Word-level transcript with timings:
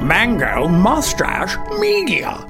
Mango 0.00 0.68
Mustache 0.68 1.56
Media. 1.80 2.46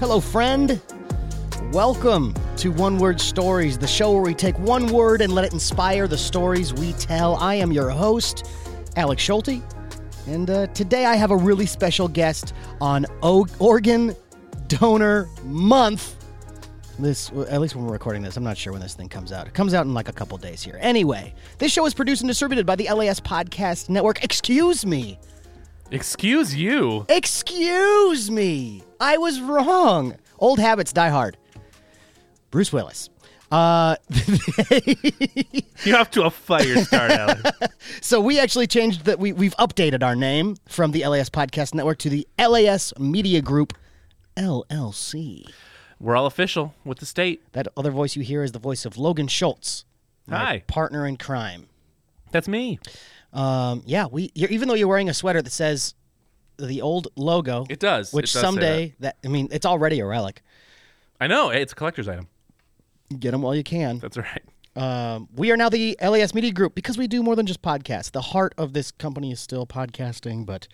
Hello, 0.00 0.18
friend. 0.18 0.80
Welcome 1.72 2.34
to 2.56 2.70
One 2.70 2.98
Word 2.98 3.20
Stories, 3.20 3.78
the 3.78 3.86
show 3.86 4.12
where 4.12 4.22
we 4.22 4.34
take 4.34 4.58
one 4.58 4.86
word 4.88 5.20
and 5.20 5.32
let 5.32 5.44
it 5.44 5.52
inspire 5.52 6.06
the 6.06 6.18
stories 6.18 6.72
we 6.72 6.92
tell. 6.94 7.36
I 7.36 7.54
am 7.56 7.72
your 7.72 7.90
host, 7.90 8.46
Alex 8.96 9.22
Schulte, 9.22 9.60
and 10.26 10.48
uh, 10.50 10.66
today 10.68 11.04
I 11.04 11.16
have 11.16 11.30
a 11.30 11.36
really 11.36 11.66
special 11.66 12.08
guest 12.08 12.54
on 12.80 13.06
o- 13.22 13.46
Organ 13.58 14.14
Donor 14.68 15.28
Month. 15.44 16.16
This, 16.98 17.30
at 17.48 17.60
least 17.60 17.74
when 17.74 17.84
we're 17.86 17.92
recording 17.92 18.22
this, 18.22 18.36
I'm 18.36 18.44
not 18.44 18.56
sure 18.56 18.72
when 18.72 18.80
this 18.80 18.94
thing 18.94 19.08
comes 19.08 19.32
out. 19.32 19.48
It 19.48 19.54
comes 19.54 19.74
out 19.74 19.84
in 19.84 19.94
like 19.94 20.08
a 20.08 20.12
couple 20.12 20.38
days 20.38 20.62
here. 20.62 20.78
Anyway, 20.80 21.34
this 21.58 21.72
show 21.72 21.84
is 21.86 21.94
produced 21.94 22.22
and 22.22 22.28
distributed 22.28 22.66
by 22.66 22.76
the 22.76 22.88
LAS 22.92 23.18
Podcast 23.18 23.88
Network. 23.88 24.22
Excuse 24.22 24.86
me. 24.86 25.18
Excuse 25.90 26.54
you. 26.54 27.04
Excuse 27.08 28.30
me. 28.30 28.84
I 29.00 29.18
was 29.18 29.40
wrong. 29.40 30.16
Old 30.38 30.60
habits 30.60 30.92
die 30.92 31.08
hard. 31.10 31.36
Bruce 32.52 32.72
Willis. 32.72 33.10
Uh, 33.50 33.96
You're 35.84 35.98
off 35.98 36.10
to 36.12 36.24
a 36.24 36.30
fire 36.30 36.76
start, 36.84 37.10
Alex. 37.10 37.42
so 38.00 38.20
we 38.20 38.38
actually 38.40 38.66
changed 38.66 39.04
that. 39.04 39.18
We 39.18 39.32
we've 39.32 39.54
updated 39.56 40.02
our 40.02 40.16
name 40.16 40.56
from 40.66 40.92
the 40.92 41.06
LAS 41.06 41.30
Podcast 41.30 41.74
Network 41.74 41.98
to 41.98 42.08
the 42.10 42.26
LAS 42.38 42.92
Media 42.98 43.40
Group, 43.42 43.74
LLC. 44.36 45.44
We're 46.00 46.16
all 46.16 46.26
official 46.26 46.74
with 46.84 46.98
the 46.98 47.06
state. 47.06 47.42
That 47.52 47.68
other 47.76 47.90
voice 47.90 48.16
you 48.16 48.22
hear 48.22 48.42
is 48.42 48.52
the 48.52 48.58
voice 48.58 48.84
of 48.84 48.96
Logan 48.98 49.28
Schultz, 49.28 49.84
my 50.26 50.36
Hi. 50.38 50.64
partner 50.66 51.06
in 51.06 51.16
crime. 51.16 51.68
That's 52.32 52.48
me. 52.48 52.78
Um, 53.32 53.82
yeah, 53.86 54.06
we. 54.10 54.30
You're, 54.34 54.50
even 54.50 54.68
though 54.68 54.74
you're 54.74 54.88
wearing 54.88 55.08
a 55.08 55.14
sweater 55.14 55.42
that 55.42 55.50
says 55.52 55.94
the 56.58 56.82
old 56.82 57.08
logo, 57.16 57.66
It 57.68 57.78
does. 57.80 58.12
which 58.12 58.24
It 58.24 58.32
does 58.32 58.32
say 58.32 58.40
someday 58.40 58.94
that. 59.00 59.16
I 59.24 59.28
mean, 59.28 59.48
it's 59.52 59.66
already 59.66 60.00
a 60.00 60.06
relic. 60.06 60.42
I 61.20 61.26
know. 61.26 61.50
It's 61.50 61.72
a 61.72 61.76
collector's 61.76 62.08
item. 62.08 62.28
Get 63.18 63.32
them 63.32 63.42
while 63.42 63.54
you 63.54 63.64
can. 63.64 63.98
That's 63.98 64.16
right. 64.16 64.42
Um, 64.76 65.28
we 65.36 65.52
are 65.52 65.56
now 65.56 65.68
the 65.68 65.96
LAS 66.02 66.34
Media 66.34 66.50
Group 66.50 66.74
because 66.74 66.98
we 66.98 67.06
do 67.06 67.22
more 67.22 67.36
than 67.36 67.46
just 67.46 67.62
podcasts. 67.62 68.10
The 68.10 68.20
heart 68.20 68.54
of 68.58 68.72
this 68.72 68.90
company 68.90 69.30
is 69.30 69.40
still 69.40 69.66
podcasting, 69.66 70.44
but 70.44 70.66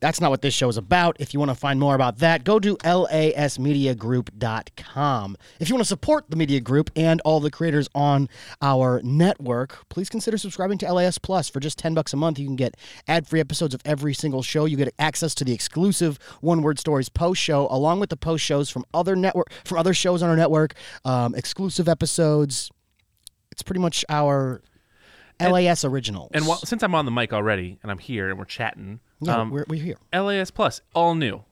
that's 0.00 0.20
not 0.20 0.30
what 0.30 0.42
this 0.42 0.54
show 0.54 0.68
is 0.68 0.76
about. 0.76 1.16
If 1.18 1.34
you 1.34 1.40
want 1.40 1.50
to 1.50 1.54
find 1.54 1.80
more 1.80 1.94
about 1.94 2.18
that, 2.18 2.44
go 2.44 2.60
to 2.60 2.76
lasmediagroup.com. 2.78 5.36
If 5.60 5.68
you 5.68 5.74
want 5.74 5.84
to 5.84 5.88
support 5.88 6.30
the 6.30 6.36
media 6.36 6.60
group 6.60 6.90
and 6.96 7.20
all 7.22 7.40
the 7.40 7.50
creators 7.50 7.88
on 7.94 8.28
our 8.62 9.02
network, 9.02 9.88
please 9.88 10.08
consider 10.08 10.38
subscribing 10.38 10.78
to 10.78 10.92
LAS 10.92 11.18
Plus 11.18 11.48
for 11.48 11.58
just 11.60 11.78
10 11.78 11.94
bucks 11.94 12.12
a 12.12 12.16
month. 12.16 12.38
You 12.38 12.46
can 12.46 12.56
get 12.56 12.76
ad-free 13.06 13.40
episodes 13.40 13.74
of 13.74 13.80
every 13.84 14.14
single 14.14 14.42
show. 14.42 14.64
You 14.64 14.76
get 14.76 14.94
access 14.98 15.34
to 15.36 15.44
the 15.44 15.52
exclusive 15.52 16.18
One 16.40 16.62
Word 16.62 16.78
Stories 16.78 17.08
post 17.08 17.40
show 17.40 17.66
along 17.70 18.00
with 18.00 18.10
the 18.10 18.16
post 18.16 18.44
shows 18.44 18.68
from 18.70 18.84
other 18.94 19.16
network 19.16 19.52
from 19.64 19.78
other 19.78 19.94
shows 19.94 20.22
on 20.22 20.30
our 20.30 20.36
network, 20.36 20.74
um, 21.04 21.34
exclusive 21.34 21.88
episodes, 21.88 22.70
it's 23.58 23.64
pretty 23.64 23.80
much 23.80 24.04
our 24.08 24.62
LAS 25.40 25.84
originals. 25.84 26.30
And 26.32 26.46
while, 26.46 26.58
since 26.58 26.84
I'm 26.84 26.94
on 26.94 27.04
the 27.04 27.10
mic 27.10 27.32
already 27.32 27.76
and 27.82 27.90
I'm 27.90 27.98
here 27.98 28.30
and 28.30 28.38
we're 28.38 28.44
chatting, 28.44 29.00
yeah, 29.20 29.36
um, 29.36 29.50
we're, 29.50 29.64
we're 29.68 29.82
here. 29.82 29.96
LAS 30.12 30.50
Plus, 30.50 30.80
all 30.94 31.14
new. 31.14 31.42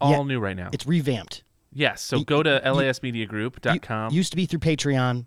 All 0.00 0.10
Yeah. 0.12 0.22
new 0.22 0.38
right 0.40 0.56
now. 0.56 0.70
It's 0.72 0.86
revamped. 0.86 1.42
yes. 1.72 2.02
So 2.02 2.20
go 2.24 2.42
to 2.42 2.60
lasmediagroup.com. 2.64 4.12
Used 4.12 4.30
to 4.32 4.36
be 4.36 4.46
through 4.46 4.58
Patreon, 4.60 5.24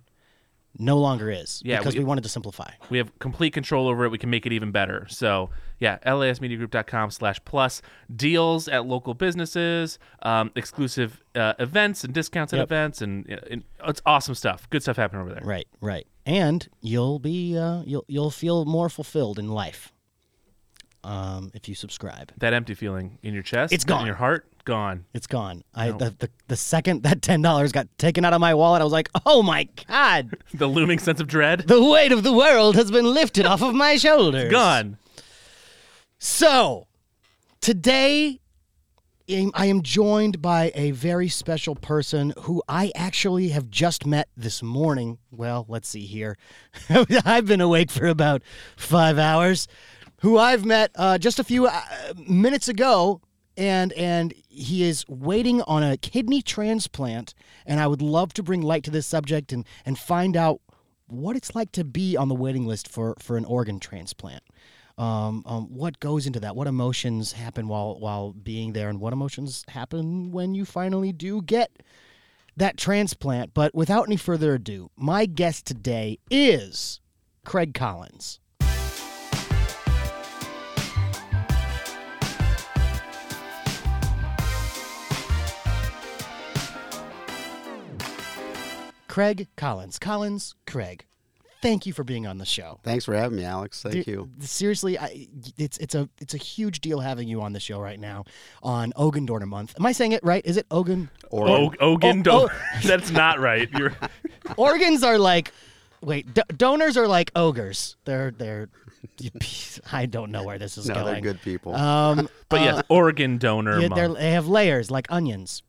no 0.78 0.98
longer 0.98 1.32
is. 1.32 1.62
Yeah, 1.66 1.78
because 1.80 1.94
we- 1.96 2.00
we, 2.00 2.06
wanted 2.06 2.24
to 2.24 2.30
simplify. 2.30 2.70
we 2.90 2.98
have 2.98 3.18
complete 3.20 3.54
control 3.54 3.88
over 3.88 4.06
it. 4.06 4.10
We 4.12 4.18
can 4.18 4.30
make 4.30 4.46
it 4.46 4.52
even 4.54 4.72
better. 4.72 5.06
So 5.10 5.50
yeah, 5.80 5.98
lasmediagroup.com 6.06 7.12
slash 7.12 7.40
plus 7.46 7.82
deals 8.14 8.68
at 8.68 8.86
local 8.86 9.14
businesses, 9.14 9.98
um, 10.22 10.52
exclusive 10.56 11.22
uh, 11.34 11.54
events 11.60 12.04
and 12.04 12.14
discounts 12.14 12.54
at 12.54 12.58
Yep. 12.58 12.68
events, 12.68 13.02
and, 13.02 13.28
and 13.50 13.64
it's 13.88 14.02
awesome 14.06 14.36
stuff. 14.36 14.70
Good 14.70 14.82
stuff 14.84 14.98
happening 14.98 15.22
over 15.22 15.34
there. 15.34 15.44
Right, 15.44 15.68
right. 15.82 16.06
And 16.26 16.68
you'll 16.82 17.20
be 17.20 17.58
uh, 17.58 17.84
you'll 17.86 18.06
you'll 18.08 18.32
feel 18.32 18.66
more 18.66 18.90
fulfilled 18.90 19.38
in 19.40 19.48
life. 19.50 19.92
Um, 21.06 21.52
if 21.54 21.70
you 21.70 21.76
subscribe. 21.76 22.32
That 22.40 22.54
empty 22.54 22.74
feeling 22.74 23.20
in 23.22 23.34
your 23.36 23.44
chest, 23.44 23.72
It's 23.72 23.84
gone. 23.86 24.02
in 24.02 24.06
your 24.08 24.16
heart, 24.16 24.48
gone. 24.66 25.06
It's 25.14 25.28
gone. 25.28 25.64
I 25.76 25.92
the, 25.92 26.16
the 26.18 26.30
the 26.48 26.56
second 26.56 27.04
that 27.04 27.22
ten 27.22 27.42
dollars 27.44 27.72
got 27.72 27.88
taken 28.00 28.26
out 28.26 28.34
of 28.34 28.42
my 28.42 28.56
wallet, 28.56 28.82
I 28.82 28.84
was 28.84 28.94
like, 28.94 29.10
oh 29.26 29.44
my 29.44 29.70
god, 29.88 30.36
The 30.56 30.66
looming 30.68 30.98
sense 31.00 31.20
of 31.22 31.28
dread, 31.28 31.68
the 31.68 31.84
weight 31.84 32.12
of 32.12 32.24
the 32.24 32.34
world 32.34 32.76
has 32.76 32.90
been 32.90 33.06
lifted 33.14 33.46
off 33.46 33.62
of 33.62 33.76
my 33.76 33.98
shoulders. 33.98 34.52
gone. 34.52 34.98
So, 36.18 36.88
today 37.62 38.40
am- 39.30 39.52
I 39.54 39.68
am 39.68 39.82
joined 39.84 40.42
by 40.42 40.72
a 40.74 40.92
very 40.92 41.30
special 41.30 41.76
person 41.76 42.34
who 42.42 42.64
I 42.68 42.92
actually 42.96 43.50
have 43.50 43.70
just 43.70 44.06
met 44.06 44.30
this 44.36 44.64
morning. 44.64 45.20
Well, 45.32 45.66
let's 45.68 45.88
see 45.88 46.06
here. 46.06 46.38
I've 47.26 47.46
been 47.46 47.62
awake 47.62 47.92
for 47.92 48.08
about 48.08 48.42
five 48.76 49.18
hours. 49.20 49.68
Who 50.26 50.40
I've 50.40 50.66
met 50.66 50.90
uh, 50.96 51.20
just 51.20 51.38
a 51.38 51.44
few 51.44 51.68
uh, 51.68 51.82
minutes 52.28 52.68
ago, 52.68 53.22
and 53.56 53.94
and 53.94 54.34
he 54.50 54.84
is 54.84 55.06
waiting 55.08 55.62
on 55.62 55.84
a 55.84 55.98
kidney 55.98 56.42
transplant. 56.42 57.36
And 57.66 57.80
I 57.80 57.86
would 57.86 58.02
love 58.02 58.34
to 58.34 58.44
bring 58.44 58.62
light 58.62 58.84
to 58.86 58.92
this 58.92 59.06
subject 59.06 59.54
and 59.54 59.66
and 59.86 60.00
find 60.00 60.36
out 60.36 60.62
what 61.06 61.36
it's 61.36 61.54
like 61.54 61.72
to 61.74 61.84
be 61.84 62.18
on 62.18 62.28
the 62.28 62.36
waiting 62.36 62.66
list 62.66 62.88
for 62.88 63.16
for 63.20 63.38
an 63.38 63.46
organ 63.46 63.80
transplant 63.80 64.42
um, 64.98 65.44
um, 65.46 65.66
what 65.66 66.00
goes 66.00 66.26
into 66.26 66.40
that? 66.40 66.56
What 66.56 66.68
emotions 66.68 67.34
happen 67.34 67.68
while 67.68 68.00
while 68.00 68.32
being 68.32 68.74
there, 68.74 68.90
and 68.90 69.00
what 69.00 69.14
emotions 69.14 69.64
happen 69.68 70.32
when 70.32 70.56
you 70.56 70.66
finally 70.66 71.12
do 71.12 71.42
get 71.42 71.84
that 72.56 72.78
transplant? 72.78 73.54
But 73.54 73.76
without 73.76 74.08
any 74.08 74.18
further 74.18 74.56
ado, 74.56 74.90
my 74.96 75.26
guest 75.26 75.66
today 75.66 76.20
is 76.32 77.02
Craig 77.44 77.74
Collins. 77.74 78.40
Craig 89.16 89.48
Collins. 89.56 89.98
Collins, 89.98 90.56
Craig. 90.68 91.06
Thank 91.62 91.86
you 91.86 91.94
for 91.94 92.04
being 92.04 92.28
on 92.28 92.38
the 92.38 92.46
show. 92.46 92.82
Thanks 92.84 93.06
for 93.06 93.16
having 93.16 93.38
me, 93.38 93.46
Alex. 93.46 93.82
Thank 93.82 93.96
Dude, 93.96 94.08
you. 94.08 94.30
Seriously, 94.42 95.00
I, 95.00 95.30
it's 95.58 95.78
it's 95.78 95.96
a 95.96 96.10
it's 96.20 96.34
a 96.34 96.38
huge 96.38 96.82
deal 96.82 97.00
having 97.00 97.30
you 97.30 97.42
on 97.42 97.54
the 97.54 97.62
show 97.62 97.80
right 97.80 97.98
now 97.98 98.26
on 98.62 98.92
Ogan 98.98 99.26
Dorner 99.26 99.46
Month. 99.46 99.74
Am 99.80 99.86
I 99.86 99.94
saying 99.94 100.12
it 100.12 100.22
right? 100.22 100.46
Is 100.46 100.58
it 100.58 100.66
Ogan? 100.70 101.10
Or 101.32 101.48
O- 101.48 101.74
Ogan, 101.80 102.20
Oh, 102.20 102.24
don't. 102.24 102.52
That's 102.84 103.10
not 103.10 103.40
right. 103.40 103.70
You're 103.72 103.94
Organs 104.58 105.02
are 105.02 105.18
like, 105.18 105.54
wait, 106.02 106.34
do- 106.34 106.42
donors 106.58 106.98
are 106.98 107.08
like 107.08 107.32
ogres. 107.38 107.96
They're 108.04 108.32
they're. 108.32 108.68
I 109.94 110.08
don't 110.08 110.32
know 110.32 110.44
where 110.44 110.60
this 110.60 110.78
is 110.78 110.90
no, 110.90 110.96
going. 110.96 111.06
they're 111.06 111.22
good 111.22 111.42
people. 111.42 111.74
Um, 111.74 112.28
but 112.50 112.60
uh, 112.60 112.64
yes, 112.66 112.84
organ 112.90 113.38
donor 113.38 113.80
yeah, 113.80 113.88
they're- 113.88 114.10
month. 114.10 114.20
they 114.20 114.32
have 114.32 114.50
layers 114.50 114.92
like 114.92 115.08
onions. 115.10 115.64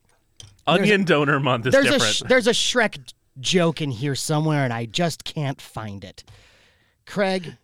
Onion 0.66 1.04
donor 1.04 1.38
month 1.38 1.64
is 1.66 1.72
There's 1.72 1.86
a 1.86 1.90
different. 1.92 2.14
sh- 2.16 2.22
there's 2.26 2.48
a 2.48 2.50
Shrek 2.50 2.98
joke 3.41 3.80
in 3.82 3.91
here 3.91 4.14
somewhere, 4.14 4.64
and 4.64 4.72
I 4.72 4.86
just 4.86 5.24
can't 5.24 5.60
find 5.60 6.04
it. 6.04 6.24
Craig, 7.06 7.56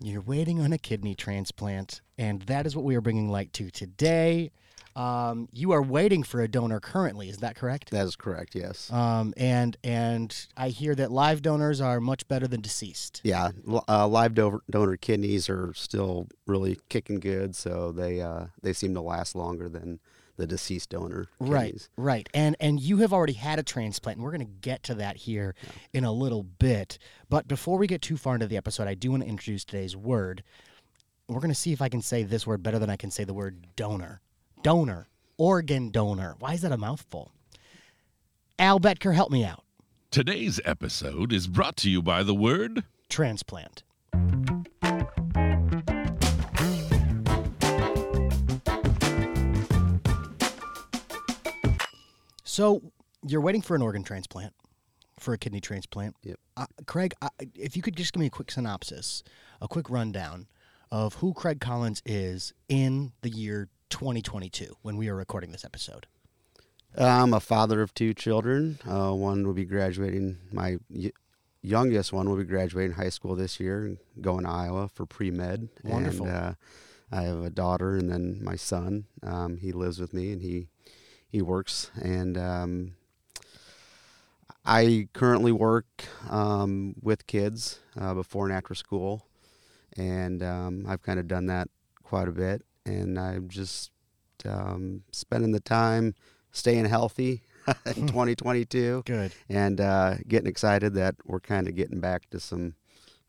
you're 0.00 0.20
waiting 0.20 0.60
on 0.60 0.72
a 0.72 0.78
kidney 0.78 1.14
transplant, 1.14 2.00
and 2.18 2.42
that 2.42 2.66
is 2.66 2.76
what 2.76 2.84
we 2.84 2.94
are 2.96 3.00
bringing 3.00 3.30
light 3.30 3.52
to 3.54 3.70
today. 3.70 4.50
Um, 4.94 5.48
you 5.52 5.72
are 5.72 5.82
waiting 5.82 6.22
for 6.22 6.40
a 6.40 6.48
donor 6.48 6.80
currently, 6.80 7.28
is 7.28 7.38
that 7.38 7.54
correct? 7.54 7.90
that 7.90 8.06
is 8.06 8.16
correct. 8.16 8.54
Yes. 8.54 8.90
Um, 8.90 9.34
and 9.36 9.76
and 9.84 10.34
I 10.56 10.70
hear 10.70 10.94
that 10.94 11.12
live 11.12 11.42
donors 11.42 11.82
are 11.82 12.00
much 12.00 12.26
better 12.28 12.48
than 12.48 12.62
deceased. 12.62 13.20
yeah. 13.22 13.50
Uh, 13.86 14.08
live 14.08 14.34
donor, 14.34 14.60
donor 14.70 14.96
kidneys 14.96 15.50
are 15.50 15.74
still 15.74 16.28
really 16.46 16.78
kicking 16.88 17.20
good, 17.20 17.54
so 17.54 17.92
they 17.92 18.22
uh, 18.22 18.46
they 18.62 18.72
seem 18.72 18.94
to 18.94 19.02
last 19.02 19.34
longer 19.34 19.68
than 19.68 20.00
the 20.36 20.46
deceased 20.46 20.90
donor. 20.90 21.26
Right, 21.38 21.66
kidneys. 21.66 21.88
right. 21.96 22.28
And 22.34 22.56
and 22.60 22.80
you 22.80 22.98
have 22.98 23.12
already 23.12 23.34
had 23.34 23.58
a 23.58 23.62
transplant, 23.62 24.16
and 24.18 24.24
we're 24.24 24.32
going 24.32 24.46
to 24.46 24.52
get 24.60 24.82
to 24.84 24.94
that 24.94 25.16
here 25.16 25.54
in 25.92 26.04
a 26.04 26.12
little 26.12 26.42
bit. 26.42 26.98
But 27.28 27.48
before 27.48 27.78
we 27.78 27.86
get 27.86 28.02
too 28.02 28.16
far 28.16 28.34
into 28.34 28.46
the 28.46 28.56
episode, 28.56 28.88
I 28.88 28.94
do 28.94 29.10
want 29.10 29.22
to 29.22 29.28
introduce 29.28 29.64
today's 29.64 29.96
word. 29.96 30.42
We're 31.28 31.40
going 31.40 31.48
to 31.48 31.54
see 31.54 31.72
if 31.72 31.82
I 31.82 31.88
can 31.88 32.02
say 32.02 32.22
this 32.22 32.46
word 32.46 32.62
better 32.62 32.78
than 32.78 32.90
I 32.90 32.96
can 32.96 33.10
say 33.10 33.24
the 33.24 33.34
word 33.34 33.66
donor. 33.74 34.20
Donor, 34.62 35.08
organ 35.36 35.90
donor. 35.90 36.36
Why 36.38 36.54
is 36.54 36.62
that 36.62 36.72
a 36.72 36.76
mouthful? 36.76 37.32
Al 38.58 38.80
Betker, 38.80 39.14
help 39.14 39.30
me 39.30 39.44
out. 39.44 39.64
Today's 40.10 40.60
episode 40.64 41.32
is 41.32 41.46
brought 41.46 41.76
to 41.78 41.90
you 41.90 42.00
by 42.00 42.22
the 42.22 42.34
word 42.34 42.84
Transplant. 43.08 43.82
So 52.56 52.80
you're 53.22 53.42
waiting 53.42 53.60
for 53.60 53.76
an 53.76 53.82
organ 53.82 54.02
transplant, 54.02 54.54
for 55.20 55.34
a 55.34 55.38
kidney 55.38 55.60
transplant. 55.60 56.16
Yep. 56.22 56.38
Uh, 56.56 56.64
Craig, 56.86 57.12
I, 57.20 57.28
if 57.54 57.76
you 57.76 57.82
could 57.82 57.94
just 57.94 58.14
give 58.14 58.20
me 58.20 58.28
a 58.28 58.30
quick 58.30 58.50
synopsis, 58.50 59.22
a 59.60 59.68
quick 59.68 59.90
rundown 59.90 60.46
of 60.90 61.16
who 61.16 61.34
Craig 61.34 61.60
Collins 61.60 62.00
is 62.06 62.54
in 62.70 63.12
the 63.20 63.28
year 63.28 63.68
2022 63.90 64.74
when 64.80 64.96
we 64.96 65.10
are 65.10 65.14
recording 65.14 65.52
this 65.52 65.66
episode. 65.66 66.06
I'm 66.96 67.34
a 67.34 67.40
father 67.40 67.82
of 67.82 67.92
two 67.92 68.14
children. 68.14 68.78
Uh, 68.88 69.12
one 69.12 69.46
will 69.46 69.52
be 69.52 69.66
graduating. 69.66 70.38
My 70.50 70.78
y- 70.88 71.12
youngest 71.60 72.10
one 72.10 72.26
will 72.26 72.38
be 72.38 72.44
graduating 72.44 72.96
high 72.96 73.10
school 73.10 73.36
this 73.36 73.60
year 73.60 73.84
and 73.84 73.98
going 74.22 74.44
to 74.44 74.50
Iowa 74.50 74.88
for 74.88 75.04
pre 75.04 75.30
med. 75.30 75.68
Wonderful. 75.84 76.24
And, 76.26 76.34
uh, 76.34 76.54
I 77.12 77.22
have 77.24 77.44
a 77.44 77.50
daughter, 77.50 77.96
and 77.96 78.10
then 78.10 78.40
my 78.42 78.56
son. 78.56 79.04
Um, 79.22 79.58
he 79.58 79.72
lives 79.72 80.00
with 80.00 80.14
me, 80.14 80.32
and 80.32 80.40
he 80.40 80.68
he 81.28 81.42
works. 81.42 81.90
And 82.00 82.36
um, 82.38 82.94
I 84.64 85.08
currently 85.12 85.52
work 85.52 85.86
um, 86.28 86.94
with 87.00 87.26
kids 87.26 87.80
uh, 87.98 88.14
before 88.14 88.46
and 88.46 88.56
after 88.56 88.74
school, 88.74 89.26
and 89.96 90.42
um, 90.42 90.86
I've 90.88 91.02
kind 91.02 91.20
of 91.20 91.28
done 91.28 91.46
that 91.46 91.68
quite 92.02 92.28
a 92.28 92.32
bit. 92.32 92.62
And 92.84 93.18
I'm 93.18 93.48
just 93.48 93.90
um, 94.44 95.02
spending 95.10 95.52
the 95.52 95.60
time 95.60 96.14
staying 96.52 96.86
healthy 96.86 97.42
in 97.86 98.06
2022 98.06 99.02
Good. 99.04 99.32
and 99.48 99.80
uh, 99.80 100.14
getting 100.26 100.48
excited 100.48 100.94
that 100.94 101.16
we're 101.24 101.40
kind 101.40 101.68
of 101.68 101.74
getting 101.74 102.00
back 102.00 102.30
to 102.30 102.40
some 102.40 102.74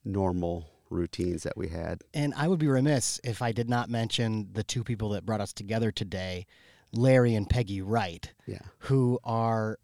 normal 0.06 0.70
routines 0.90 1.44
that 1.44 1.58
we 1.58 1.68
had. 1.68 2.02
And 2.14 2.34
I 2.36 2.48
would 2.48 2.60
be 2.60 2.68
remiss 2.68 3.20
if 3.24 3.42
I 3.42 3.52
did 3.52 3.70
not 3.70 3.90
mention 3.90 4.50
the 4.54 4.64
two 4.64 4.84
people 4.84 5.10
that 5.10 5.26
brought 5.26 5.42
us 5.42 5.54
together 5.54 5.92
today, 5.92 6.46
Larry 6.94 7.36
and 7.36 7.50
Peggy 7.50 7.82
Wright, 7.82 8.32
Yeah. 8.46 8.60
who 8.80 9.20
are 9.24 9.78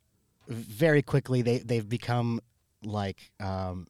very 0.48 1.02
quickly 1.02 1.42
they 1.42 1.60
they've 1.60 1.88
become 1.88 2.40
like 2.84 3.32
um, 3.40 3.88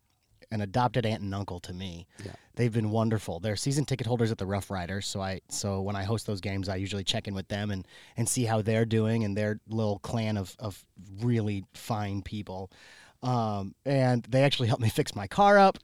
an 0.51 0.61
adopted 0.61 1.05
aunt 1.05 1.21
and 1.21 1.33
uncle 1.33 1.59
to 1.61 1.73
me. 1.73 2.07
Yeah. 2.23 2.33
They've 2.55 2.71
been 2.71 2.91
wonderful. 2.91 3.39
They're 3.39 3.55
season 3.55 3.85
ticket 3.85 4.05
holders 4.05 4.31
at 4.31 4.37
the 4.37 4.45
Rough 4.45 4.69
Riders, 4.69 5.07
so 5.07 5.19
I 5.21 5.41
so 5.49 5.81
when 5.81 5.95
I 5.95 6.03
host 6.03 6.27
those 6.27 6.41
games, 6.41 6.69
I 6.69 6.75
usually 6.75 7.03
check 7.03 7.27
in 7.27 7.33
with 7.33 7.47
them 7.47 7.71
and 7.71 7.87
and 8.17 8.29
see 8.29 8.45
how 8.45 8.61
they're 8.61 8.85
doing 8.85 9.23
and 9.23 9.35
their 9.35 9.59
little 9.67 9.99
clan 9.99 10.37
of 10.37 10.55
of 10.59 10.83
really 11.21 11.65
fine 11.73 12.21
people. 12.21 12.71
Um, 13.23 13.73
and 13.85 14.23
they 14.23 14.43
actually 14.43 14.67
helped 14.67 14.83
me 14.83 14.89
fix 14.89 15.15
my 15.15 15.27
car 15.27 15.57
up. 15.57 15.77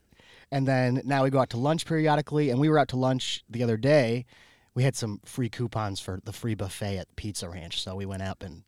And 0.51 0.67
then 0.67 1.01
now 1.05 1.23
we 1.23 1.29
go 1.29 1.39
out 1.39 1.49
to 1.51 1.57
lunch 1.57 1.85
periodically. 1.85 2.49
And 2.49 2.59
we 2.59 2.69
were 2.69 2.77
out 2.77 2.89
to 2.89 2.97
lunch 2.97 3.43
the 3.49 3.63
other 3.63 3.77
day. 3.77 4.25
We 4.75 4.83
had 4.83 4.95
some 4.95 5.19
free 5.25 5.49
coupons 5.49 5.99
for 5.99 6.19
the 6.23 6.31
free 6.33 6.55
buffet 6.55 6.97
at 6.97 7.15
Pizza 7.15 7.49
Ranch, 7.49 7.81
so 7.81 7.95
we 7.95 8.05
went 8.05 8.21
up 8.23 8.43
and 8.43 8.63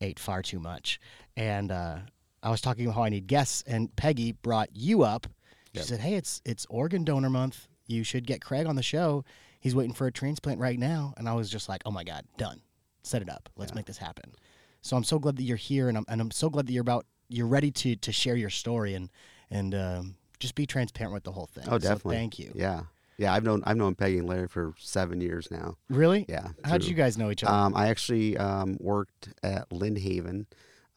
ate 0.00 0.18
far 0.18 0.42
too 0.42 0.60
much. 0.60 1.00
And 1.36 1.72
uh, 1.72 1.98
I 2.42 2.50
was 2.50 2.60
talking 2.60 2.84
about 2.86 2.94
how 2.96 3.02
I 3.04 3.08
need 3.08 3.26
guests, 3.26 3.62
and 3.66 3.94
Peggy 3.96 4.32
brought 4.32 4.68
you 4.74 5.02
up. 5.02 5.26
She 5.74 5.78
Yep. 5.80 5.86
said, 5.86 6.00
"Hey, 6.00 6.14
it's 6.14 6.40
it's 6.44 6.66
organ 6.68 7.04
donor 7.04 7.30
month. 7.30 7.68
You 7.86 8.04
should 8.04 8.26
get 8.26 8.40
Craig 8.40 8.66
on 8.66 8.76
the 8.76 8.82
show. 8.82 9.24
He's 9.60 9.74
waiting 9.74 9.94
for 9.94 10.06
a 10.06 10.12
transplant 10.12 10.58
right 10.60 10.78
now." 10.78 11.14
And 11.16 11.28
I 11.28 11.32
was 11.34 11.48
just 11.50 11.68
like, 11.68 11.82
"Oh 11.86 11.90
my 11.90 12.04
god, 12.04 12.24
done. 12.36 12.60
Set 13.02 13.22
it 13.22 13.28
up. 13.30 13.48
Let's 13.56 13.70
Yeah. 13.72 13.76
make 13.76 13.86
this 13.86 13.98
happen." 13.98 14.34
So 14.82 14.96
I'm 14.96 15.04
so 15.04 15.18
glad 15.18 15.36
that 15.36 15.42
you're 15.44 15.56
here, 15.56 15.88
and 15.88 15.96
I'm 15.98 16.04
and 16.08 16.20
I'm 16.20 16.30
so 16.30 16.50
glad 16.50 16.66
that 16.66 16.72
you're 16.72 16.80
about 16.82 17.06
you're 17.28 17.46
ready 17.46 17.70
to 17.70 17.94
to 17.96 18.12
share 18.12 18.36
your 18.36 18.50
story 18.50 18.94
and 18.94 19.10
and 19.50 19.74
um, 19.74 20.16
just 20.40 20.54
be 20.54 20.66
transparent 20.66 21.12
with 21.14 21.24
the 21.24 21.32
whole 21.32 21.46
thing. 21.46 21.64
Oh, 21.68 21.72
So 21.78 21.78
definitely. 21.78 22.16
thank 22.16 22.38
you. 22.38 22.52
Yeah. 22.54 22.82
Yeah. 23.20 23.34
I've 23.34 23.44
known 23.44 23.62
I've 23.64 23.76
known 23.76 23.94
Peggy 23.94 24.18
and 24.18 24.28
Larry 24.28 24.48
for 24.48 24.74
seven 24.78 25.20
years 25.20 25.50
now. 25.50 25.76
Really? 25.88 26.24
Yeah. 26.28 26.48
How 26.64 26.78
did 26.78 26.88
you 26.88 26.94
guys 26.94 27.18
know 27.18 27.30
each 27.30 27.44
other? 27.44 27.52
Um, 27.52 27.76
I 27.76 27.88
actually 27.88 28.36
um, 28.36 28.76
worked 28.80 29.28
at 29.42 29.70
Lynn 29.72 29.96
Haven, 29.96 30.46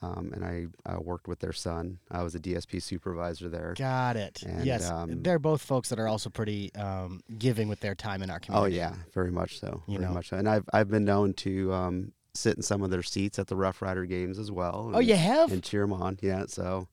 um, 0.01 0.31
and 0.33 0.43
I 0.43 0.67
uh, 0.89 0.99
worked 0.99 1.27
with 1.27 1.39
their 1.39 1.53
son. 1.53 1.99
I 2.09 2.23
was 2.23 2.35
a 2.35 2.39
DSP 2.39 2.81
supervisor 2.81 3.49
there. 3.49 3.73
Got 3.77 4.17
it. 4.17 4.43
and, 4.43 4.65
yes, 4.65 4.89
um, 4.89 5.21
they're 5.21 5.39
both 5.39 5.61
folks 5.61 5.89
that 5.89 5.99
are 5.99 6.07
also 6.07 6.29
pretty 6.29 6.73
um, 6.75 7.21
giving 7.37 7.67
with 7.67 7.79
their 7.79 7.95
time 7.95 8.21
in 8.23 8.29
our 8.29 8.39
community. 8.39 8.75
Oh 8.75 8.79
yeah, 8.79 8.95
very 9.13 9.31
much 9.31 9.59
so. 9.59 9.83
You 9.87 9.99
very 9.99 10.09
know. 10.09 10.15
much 10.15 10.29
so. 10.29 10.37
And 10.37 10.47
I've 10.47 10.65
I've 10.73 10.89
been 10.89 11.05
known 11.05 11.33
to 11.35 11.73
um, 11.73 12.13
sit 12.33 12.55
in 12.57 12.63
some 12.63 12.83
of 12.83 12.89
their 12.89 13.03
seats 13.03 13.39
at 13.39 13.47
the 13.47 13.55
Rough 13.55 13.81
Rider 13.81 14.05
games 14.05 14.39
as 14.39 14.51
well. 14.51 14.91
Oh, 14.93 14.99
you 14.99 15.15
have? 15.15 15.51
and 15.51 15.63
cheer 15.63 15.81
them 15.81 15.93
on. 15.93 16.17
Yeah. 16.21 16.45
So 16.47 16.87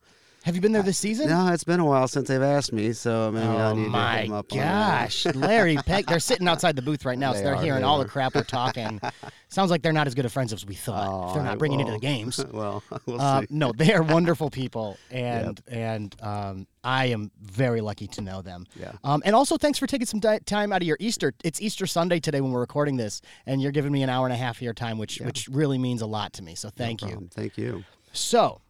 Have 0.45 0.55
you 0.55 0.63
been 0.63 0.73
there 0.73 0.83
this 0.83 0.97
season? 0.97 1.29
no, 1.29 1.49
it's 1.53 1.65
been 1.65 1.81
a 1.81 1.85
while 1.85 2.09
since 2.09 2.29
they've 2.29 2.41
asked 2.41 2.73
me. 2.73 2.95
So 2.95 3.31
maybe 3.31 3.47
I 3.47 3.71
oh 3.71 3.75
need 3.75 3.93
to 3.93 3.99
hit 4.17 4.23
them 4.25 4.33
up. 4.33 4.51
on 4.53 4.59
that. 4.59 5.03
gosh, 5.03 5.27
Larry 5.35 5.77
Peck! 5.87 6.07
They're 6.07 6.19
sitting 6.19 6.49
outside 6.49 6.77
the 6.77 6.83
booth 6.83 7.05
right 7.05 7.19
now, 7.19 7.33
so 7.33 7.39
They 7.39 7.45
they're 7.45 7.57
are, 7.57 7.63
hearing 7.63 7.81
they 7.83 7.87
all 7.87 7.99
the 7.99 8.07
are. 8.07 8.09
crap 8.09 8.35
we're 8.35 8.43
talking. 8.45 9.01
Sounds 9.49 9.71
like 9.71 9.83
they're 9.83 9.93
not 9.93 10.07
as 10.07 10.15
good 10.15 10.25
of 10.25 10.33
friends 10.33 10.53
as 10.55 10.65
we 10.65 10.75
thought. 10.75 11.03
if 11.05 11.31
Oh, 11.31 11.35
they're 11.35 11.43
not 11.43 11.59
bringing 11.59 11.81
you 11.81 11.87
to 11.87 11.93
the 11.93 11.99
games. 11.99 12.43
well, 12.53 12.83
we'll 13.05 13.21
Um, 13.21 13.47
see. 13.47 13.55
no, 13.55 13.73
they 13.73 13.93
are 13.93 14.03
wonderful 14.03 14.49
people, 14.49 14.97
and 15.11 15.61
and 15.69 16.17
um, 16.23 16.67
I 16.83 17.07
am 17.07 17.31
very 17.43 17.83
lucky 17.83 18.07
to 18.09 18.23
know 18.23 18.41
them. 18.41 18.65
Yeah. 18.77 18.93
Um, 19.05 19.23
and 19.27 19.37
also, 19.37 19.59
thanks 19.59 19.79
for 19.79 19.87
taking 19.87 20.07
some 20.07 20.21
di- 20.21 20.39
time 20.47 20.73
out 20.73 20.81
of 20.81 20.89
your 20.89 20.97
Easter. 21.01 21.35
It's 21.45 21.61
Easter 21.61 21.87
Sunday 21.87 22.19
today 22.19 22.41
when 22.41 22.51
we're 22.53 22.61
recording 22.61 22.97
this, 22.97 23.21
and 23.45 23.61
you're 23.61 23.73
giving 23.73 23.93
me 23.93 24.03
an 24.03 24.09
hour 24.09 24.25
and 24.27 24.33
a 24.33 24.39
half 24.39 24.57
of 24.57 24.63
your 24.63 24.73
time, 24.75 24.97
which 24.97 25.21
which 25.21 25.49
really 25.49 25.77
means 25.77 26.01
a 26.01 26.07
lot 26.07 26.33
to 26.35 26.43
me. 26.43 26.55
So 26.55 26.71
thank 26.71 27.03
you. 27.03 27.29
Thank 27.35 27.59
you. 27.59 27.85
So, 28.13 28.61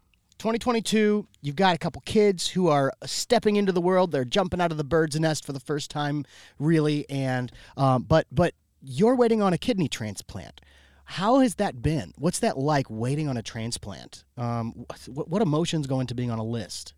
2022, 0.41 1.27
you've 1.43 1.55
got 1.55 1.75
a 1.75 1.79
couple 1.79 2.01
kids 2.07 2.49
who 2.49 2.69
are 2.69 2.95
stepping 3.05 3.57
into 3.57 3.73
the 3.73 3.81
world. 3.81 4.11
They're 4.11 4.25
jumping 4.25 4.59
out 4.59 4.73
of 4.73 4.79
the 4.79 4.85
bird's 4.85 5.21
nest 5.21 5.45
for 5.45 5.53
the 5.53 5.61
first 5.61 5.91
time, 5.91 6.25
really. 6.59 7.05
And 7.11 7.53
um, 7.77 8.05
but 8.05 8.27
but 8.33 8.55
you're 8.81 9.15
waiting 9.15 9.43
on 9.43 9.53
a 9.53 9.59
kidney 9.59 9.87
transplant. 9.87 10.63
How 11.05 11.41
has 11.41 11.57
that 11.57 11.83
been? 11.83 12.15
What's 12.17 12.39
that 12.39 12.57
like 12.57 12.87
waiting 12.89 13.29
on 13.29 13.37
a 13.37 13.43
transplant? 13.43 14.25
Um, 14.39 14.87
what, 15.09 15.29
what 15.29 15.43
emotions 15.43 15.87
go 15.87 16.01
into 16.01 16.15
being 16.15 16.31
on 16.31 16.39
a 16.39 16.45
list? 16.45 16.95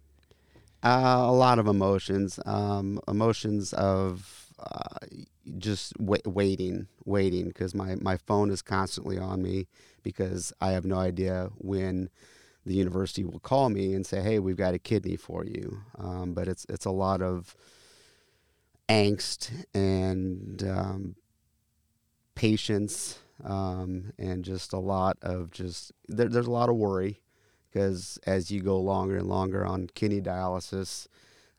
Uh, 0.84 1.24
a 1.24 1.32
lot 1.32 1.58
of 1.58 1.66
emotions. 1.66 2.38
Um, 2.46 3.00
emotions 3.08 3.72
of 3.72 4.52
uh, 4.60 5.06
just 5.58 5.98
wa- 5.98 6.18
waiting, 6.24 6.86
waiting, 7.04 7.48
because 7.48 7.74
my, 7.74 7.96
my 7.96 8.18
phone 8.18 8.50
is 8.50 8.62
constantly 8.62 9.18
on 9.18 9.42
me 9.42 9.66
because 10.04 10.52
I 10.60 10.72
have 10.72 10.84
no 10.84 10.98
idea 10.98 11.50
when 11.56 12.08
the 12.64 12.74
university 12.74 13.24
will 13.24 13.40
call 13.40 13.68
me 13.68 13.94
and 13.94 14.06
say, 14.06 14.20
"Hey, 14.20 14.38
we've 14.38 14.56
got 14.56 14.74
a 14.74 14.78
kidney 14.78 15.16
for 15.16 15.44
you." 15.44 15.82
Um, 15.98 16.34
but 16.34 16.48
it's 16.48 16.64
it's 16.68 16.84
a 16.84 16.90
lot 16.90 17.22
of 17.22 17.54
angst 18.88 19.50
and 19.74 20.62
um, 20.68 21.16
patience 22.34 23.18
um, 23.44 24.12
and 24.18 24.44
just 24.44 24.72
a 24.72 24.78
lot 24.78 25.16
of 25.22 25.50
just 25.50 25.92
there, 26.08 26.28
there's 26.28 26.46
a 26.46 26.50
lot 26.50 26.68
of 26.68 26.76
worry 26.76 27.20
because 27.70 28.18
as 28.26 28.50
you 28.50 28.60
go 28.60 28.78
longer 28.78 29.16
and 29.16 29.28
longer 29.28 29.64
on 29.66 29.88
kidney 29.94 30.20
dialysis, 30.20 31.06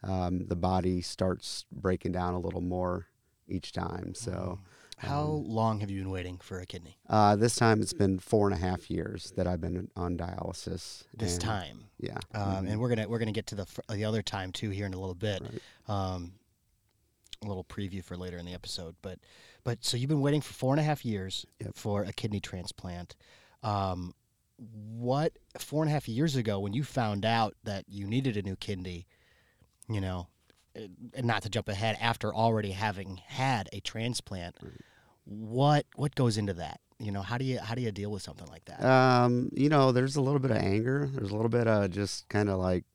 um, 0.04 0.46
the 0.48 0.56
body 0.56 1.02
starts 1.02 1.66
breaking 1.72 2.12
down 2.12 2.34
a 2.34 2.40
little 2.40 2.62
more 2.62 3.08
each 3.48 3.72
time. 3.72 4.14
So 4.16 4.60
How 5.04 5.24
long 5.24 5.80
have 5.82 5.90
you 5.92 6.00
been 6.02 6.10
waiting 6.12 6.38
for 6.38 6.60
a 6.60 6.66
kidney? 6.66 6.98
uh, 7.10 7.36
this 7.36 7.56
time 7.56 7.82
it's 7.82 7.94
been 7.94 8.20
four 8.20 8.48
and 8.48 8.56
a 8.56 8.60
half 8.60 8.90
years 8.90 9.32
that 9.36 9.48
I've 9.48 9.62
been 9.62 9.90
on 9.96 10.18
dialysis. 10.18 11.04
This 11.18 11.34
and- 11.34 11.42
time, 11.42 11.84
yeah. 12.00 12.18
um, 12.34 12.68
and 12.68 12.80
we're 12.80 12.90
gonna 12.90 13.08
we're 13.08 13.20
gonna 13.20 13.32
get 13.32 13.48
to 13.48 13.56
the 13.56 13.66
the 13.90 14.06
other 14.06 14.22
time 14.22 14.52
too 14.52 14.70
here 14.70 14.86
in 14.86 14.94
a 14.94 15.00
little 15.00 15.16
bit. 15.16 15.42
Right. 15.42 15.62
um, 16.14 16.34
a 17.44 17.48
little 17.48 17.66
preview 17.66 18.02
for 18.02 18.16
later 18.16 18.38
in 18.38 18.46
the 18.46 18.54
episode. 18.54 18.96
But 19.02 19.20
but 19.66 19.84
so 19.84 19.98
you've 19.98 20.10
been 20.10 20.22
waiting 20.22 20.40
for 20.42 20.54
four 20.54 20.74
and 20.74 20.80
a 20.80 20.84
half 20.84 21.04
years 21.04 21.46
Yep. 21.60 21.76
for 21.76 22.04
a 22.04 22.14
kidney 22.14 22.40
transplant. 22.40 23.16
Um, 23.64 24.14
what 24.58 25.34
four 25.60 25.84
and 25.84 25.90
a 25.90 25.94
half 25.94 26.08
years 26.08 26.36
ago 26.38 26.60
when 26.60 26.74
you 26.74 26.84
found 26.86 27.26
out 27.26 27.56
that 27.64 27.84
you 27.90 28.08
needed 28.08 28.38
a 28.38 28.42
new 28.44 28.56
kidney, 28.56 29.08
you 29.90 30.00
know, 30.00 30.28
eh, 30.76 30.88
and 31.14 31.26
not 31.28 31.42
to 31.44 31.50
jump 31.50 31.68
ahead 31.68 31.98
after 32.00 32.34
already 32.34 32.72
having 32.72 33.18
had 33.28 33.68
a 33.74 33.82
transplant, 33.82 34.56
what 35.26 35.86
what 35.96 36.16
goes 36.16 36.38
into 36.38 36.54
that? 36.54 36.80
You 37.00 37.12
know, 37.12 37.22
how 37.22 37.38
do 37.38 37.46
you 37.46 37.60
how 37.60 37.76
do 37.76 37.82
you 37.82 37.92
deal 37.92 38.12
with 38.12 38.22
something 38.22 38.48
like 38.48 38.66
that? 38.66 38.84
Um, 38.84 39.50
you 39.54 39.70
know, 39.70 39.92
there's 39.92 40.16
a 40.16 40.22
little 40.22 40.40
bit 40.40 40.52
of 40.52 40.58
anger. 40.58 41.10
There's 41.12 41.32
a 41.32 41.36
little 41.36 41.50
bit 41.50 41.68
of 41.68 41.92
just 41.92 42.28
kind 42.30 42.50
of 42.50 42.60
like 42.60 42.86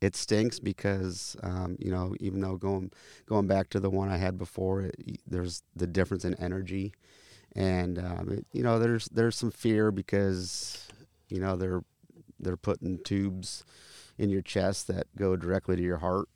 it 0.00 0.16
stinks 0.16 0.58
because 0.58 1.36
um, 1.42 1.76
you 1.78 1.90
know, 1.90 2.14
even 2.20 2.40
though 2.40 2.56
going 2.56 2.90
going 3.26 3.46
back 3.46 3.70
to 3.70 3.80
the 3.80 3.90
one 3.90 4.08
I 4.08 4.16
had 4.16 4.38
before, 4.38 4.82
it, 4.82 5.20
there's 5.26 5.62
the 5.76 5.86
difference 5.86 6.24
in 6.24 6.34
energy, 6.34 6.92
and 7.54 7.98
um, 7.98 8.28
it, 8.30 8.46
you 8.52 8.62
know, 8.62 8.78
there's 8.78 9.06
there's 9.08 9.36
some 9.36 9.50
fear 9.50 9.90
because 9.90 10.88
you 11.28 11.38
know 11.38 11.56
they're 11.56 11.82
they're 12.40 12.56
putting 12.56 12.98
tubes 12.98 13.64
in 14.18 14.28
your 14.30 14.42
chest 14.42 14.88
that 14.88 15.06
go 15.16 15.36
directly 15.36 15.76
to 15.76 15.82
your 15.82 15.98
heart 15.98 16.28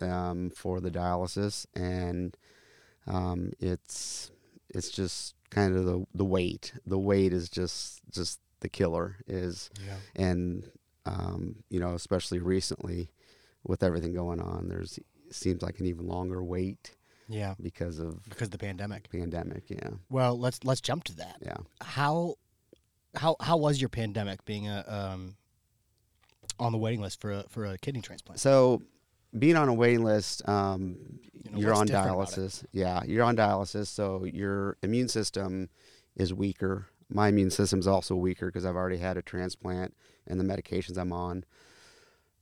um, 0.00 0.50
for 0.50 0.80
the 0.80 0.90
dialysis, 0.90 1.66
and 1.74 2.36
um, 3.06 3.52
it's 3.60 4.30
it's 4.74 4.90
just 4.90 5.34
kind 5.50 5.76
of 5.76 5.84
the 5.84 6.06
the 6.14 6.24
weight. 6.24 6.72
The 6.86 6.98
weight 6.98 7.32
is 7.32 7.48
just 7.48 8.00
just 8.10 8.40
the 8.60 8.68
killer 8.68 9.16
is, 9.26 9.70
yeah. 9.86 9.96
and 10.16 10.68
um, 11.06 11.56
you 11.68 11.78
know, 11.80 11.94
especially 11.94 12.38
recently 12.38 13.10
with 13.62 13.82
everything 13.82 14.12
going 14.14 14.40
on, 14.40 14.68
there's 14.68 14.98
seems 15.30 15.62
like 15.62 15.80
an 15.80 15.86
even 15.86 16.06
longer 16.06 16.42
wait 16.44 16.96
Yeah. 17.28 17.54
because 17.60 17.98
of 17.98 18.22
Because 18.28 18.48
of 18.48 18.52
the 18.52 18.58
pandemic. 18.58 19.10
pandemic. 19.10 19.64
Yeah, 19.68 19.90
Well, 20.10 20.38
let's 20.38 20.62
let's 20.64 20.80
jump 20.80 21.04
to 21.04 21.16
that. 21.16 21.36
yeah. 21.42 21.56
how 21.80 22.36
how 23.14 23.36
how 23.40 23.56
was 23.56 23.80
your 23.80 23.88
pandemic 23.90 24.44
being 24.44 24.66
a 24.68 24.84
um, 24.88 25.36
on 26.58 26.72
the 26.72 26.78
waiting 26.78 27.00
list 27.00 27.20
for 27.20 27.32
a 27.32 27.44
for 27.48 27.64
a 27.66 27.78
kidney 27.78 28.00
transplant? 28.00 28.40
So, 28.40 28.82
being 29.38 29.56
on 29.56 29.68
a 29.68 29.74
waiting 29.74 30.04
list, 30.04 30.46
um, 30.48 30.96
You 31.44 31.62
know, 31.62 31.68
what's 31.68 31.80
on 31.80 31.86
different 31.86 32.06
about 32.10 32.32
it? 32.32 32.40
dialysis. 32.40 32.64
Yeah, 32.72 33.02
you're 33.04 33.24
on 33.24 33.36
dialysis, 33.36 33.86
so 33.88 34.24
your 34.24 34.76
immune 34.82 35.08
system 35.08 35.68
is 36.16 36.32
weaker. 36.32 36.86
My 37.08 37.28
immune 37.28 37.50
system's 37.50 37.86
also 37.86 38.14
weaker 38.16 38.46
because 38.46 38.64
I've 38.64 38.76
already 38.76 38.98
had 38.98 39.16
a 39.16 39.22
transplant 39.22 39.94
and 40.26 40.40
the 40.40 40.44
medications 40.44 40.96
I'm 40.96 41.12
on. 41.12 41.44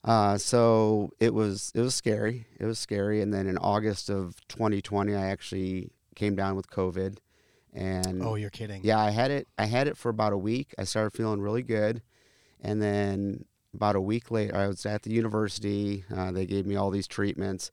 Uh, 0.05 0.37
so 0.37 1.11
it 1.21 1.33
was 1.33 1.71
it 1.75 1.81
was 1.81 1.95
scary. 1.95 2.47
It 2.59 2.65
was 2.67 2.79
scary. 2.79 3.21
And 3.23 3.33
then 3.33 3.47
in 3.47 3.57
August 3.59 4.11
of 4.11 4.37
2020, 4.49 5.15
I 5.15 5.27
actually 5.27 5.93
came 6.17 6.35
down 6.35 6.57
with 6.57 6.69
COVID, 6.71 7.19
and 7.73 8.23
Oh, 8.23 8.35
you're 8.35 8.51
kidding. 8.51 8.83
yeah, 8.85 8.99
I 8.99 9.11
had 9.11 9.31
it. 9.31 9.47
I 9.59 9.67
had 9.67 9.87
it 9.89 9.97
for 9.97 10.09
about 10.09 10.33
a 10.33 10.39
week. 10.39 10.75
I 10.79 10.85
started 10.85 11.13
feeling 11.13 11.41
really 11.41 11.63
good, 11.63 12.03
and 12.61 12.83
then 12.83 13.45
about 13.75 13.97
a 13.97 14.01
week 14.01 14.31
later, 14.31 14.55
I 14.57 14.67
was 14.69 14.85
at 14.87 15.03
the 15.03 15.11
university. 15.13 16.05
Uh, 16.15 16.33
they 16.33 16.47
gave 16.47 16.67
me 16.67 16.77
all 16.77 16.91
these 16.91 17.07
treatments, 17.07 17.71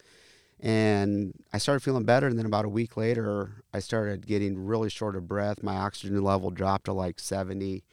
and 0.60 1.34
I 1.54 1.58
started 1.58 1.82
feeling 1.82 2.04
better. 2.06 2.28
And 2.28 2.38
then 2.38 2.46
about 2.46 2.66
a 2.66 2.70
week 2.70 2.98
later, 2.98 3.64
I 3.74 3.80
started 3.80 4.26
getting 4.28 4.66
really 4.66 4.90
short 4.90 5.16
of 5.16 5.28
breath. 5.28 5.64
My 5.64 5.76
oxygen 5.76 6.22
level 6.24 6.52
dropped 6.52 6.86
to 6.86 6.94
like 6.94 7.20
seventy, 7.20 7.84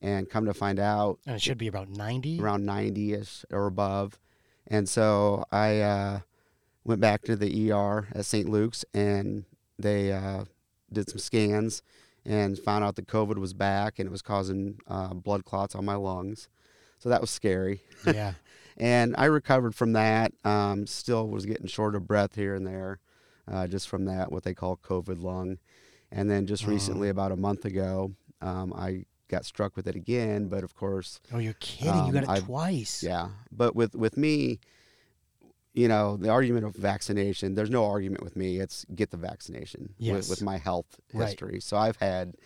and 0.00 0.28
come 0.28 0.44
to 0.46 0.54
find 0.54 0.78
out, 0.78 1.18
And 1.26 1.36
it 1.36 1.42
should 1.42 1.58
be 1.58 1.66
about 1.68 1.88
ninety. 1.88 2.40
around 2.40 2.64
90 2.64 3.14
ish 3.14 3.44
or 3.50 3.66
above. 3.66 4.18
And 4.66 4.88
so 4.88 5.44
I 5.50 5.80
uh, 5.80 6.20
went 6.84 7.00
back 7.00 7.22
to 7.22 7.36
the 7.36 7.72
ER 7.72 8.08
at 8.14 8.26
St. 8.26 8.48
Luke's 8.48 8.84
and 8.92 9.44
they 9.78 10.12
uh, 10.12 10.44
did 10.92 11.08
some 11.08 11.18
scans 11.18 11.82
and 12.26 12.58
found 12.58 12.84
out 12.84 12.96
that 12.96 13.06
COVID 13.08 13.38
was 13.38 13.54
back 13.54 13.98
and 13.98 14.06
it 14.06 14.10
was 14.12 14.20
causing 14.20 14.78
uh, 14.86 15.14
blood 15.14 15.44
clots 15.46 15.74
on 15.74 15.84
my 15.86 15.94
lungs. 15.94 16.48
So 16.98 17.08
that 17.08 17.20
was 17.20 17.30
scary. 17.30 17.82
Yeah. 18.06 18.34
And 18.80 19.16
I 19.18 19.24
recovered 19.24 19.74
from 19.74 19.94
that. 19.94 20.30
Um, 20.44 20.86
still 20.86 21.26
was 21.26 21.44
getting 21.46 21.66
short 21.66 21.96
of 21.96 22.06
breath 22.06 22.36
here 22.36 22.54
and 22.54 22.64
there, 22.64 23.00
uh, 23.50 23.66
just 23.66 23.88
from 23.88 24.04
that 24.04 24.30
what 24.30 24.44
they 24.44 24.54
call 24.54 24.76
COVID 24.76 25.20
lung. 25.20 25.58
And 26.12 26.30
then 26.30 26.46
just 26.46 26.64
recently, 26.64 27.08
about 27.08 27.32
a 27.32 27.36
month 27.36 27.64
ago, 27.64 28.12
um, 28.40 28.72
I 28.72 29.04
got 29.26 29.44
struck 29.44 29.74
with 29.74 29.88
it 29.88 29.96
again. 29.96 30.46
But 30.46 30.62
of 30.62 30.76
course, 30.76 31.18
Oh, 31.32 31.38
you're 31.38 31.54
kidding. 31.54 32.06
you 32.06 32.12
got 32.12 32.22
it 32.22 32.28
Um, 32.28 32.34
I've- 32.36 32.46
twice. 32.46 33.02
yeah. 33.02 33.30
But 33.50 33.74
with 33.74 33.96
with 33.96 34.16
me, 34.16 34.60
you 35.74 35.88
know, 35.88 36.16
the 36.16 36.28
argument 36.28 36.64
of 36.64 36.76
vaccination, 36.76 37.56
there's 37.56 37.70
no 37.70 37.84
argument 37.84 38.22
with 38.22 38.36
me. 38.36 38.60
It's 38.60 38.84
get 38.94 39.10
the 39.10 39.16
vaccination 39.16 39.94
Yes. 39.98 40.14
with, 40.14 40.30
with 40.30 40.42
my 40.42 40.56
health 40.56 41.00
Right. 41.12 41.26
history. 41.30 41.58
So 41.60 41.76
I've 41.76 41.96
had 41.96 42.36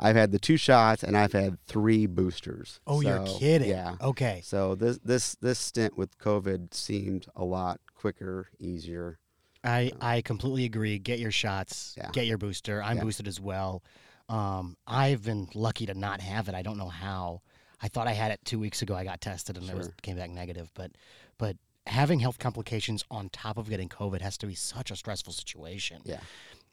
I've 0.00 0.16
had 0.16 0.30
the 0.32 0.38
two 0.38 0.56
shots 0.56 1.02
and 1.02 1.16
I've 1.16 1.32
had 1.32 1.58
three 1.66 2.06
boosters. 2.06 2.80
Oh, 2.86 3.00
you're 3.00 3.24
kidding. 3.26 3.70
Yeah. 3.70 3.96
Okay. 4.00 4.40
So 4.44 4.74
this 4.74 4.98
this 5.04 5.34
this 5.36 5.58
stint 5.58 5.96
with 5.96 6.16
COVID 6.18 6.72
seemed 6.72 7.26
a 7.34 7.44
lot 7.44 7.80
quicker, 7.94 8.48
easier. 8.58 9.18
I, 9.64 9.90
I 10.00 10.20
completely 10.22 10.64
agree. 10.64 10.98
Get 11.00 11.18
your 11.18 11.32
shots. 11.32 11.94
Yeah. 11.96 12.10
Get 12.12 12.26
your 12.26 12.38
booster. 12.38 12.80
I'm 12.80 12.98
Yeah. 12.98 13.02
boosted 13.02 13.26
as 13.26 13.40
well. 13.40 13.82
Um, 14.28 14.76
I've 14.86 15.24
been 15.24 15.48
lucky 15.52 15.86
to 15.86 15.94
not 15.94 16.20
have 16.20 16.48
it. 16.48 16.54
I 16.54 16.62
don't 16.62 16.78
know 16.78 16.88
how. 16.88 17.42
I 17.82 17.88
thought 17.88 18.06
I 18.06 18.12
had 18.12 18.30
it 18.30 18.40
two 18.44 18.58
weeks 18.58 18.82
ago. 18.82 18.94
I 18.94 19.02
got 19.04 19.20
tested 19.20 19.56
and 19.56 19.68
it 19.68 19.76
was 19.76 19.90
came 20.02 20.16
back 20.16 20.30
negative. 20.30 20.70
But 20.74 20.92
but 21.38 21.56
having 21.86 22.20
health 22.20 22.38
complications 22.38 23.04
on 23.10 23.30
top 23.30 23.56
of 23.56 23.68
getting 23.68 23.88
COVID 23.88 24.20
has 24.20 24.36
to 24.38 24.46
be 24.46 24.54
such 24.54 24.90
a 24.92 24.96
stressful 24.96 25.32
situation. 25.32 26.02
Yeah. 26.04 26.20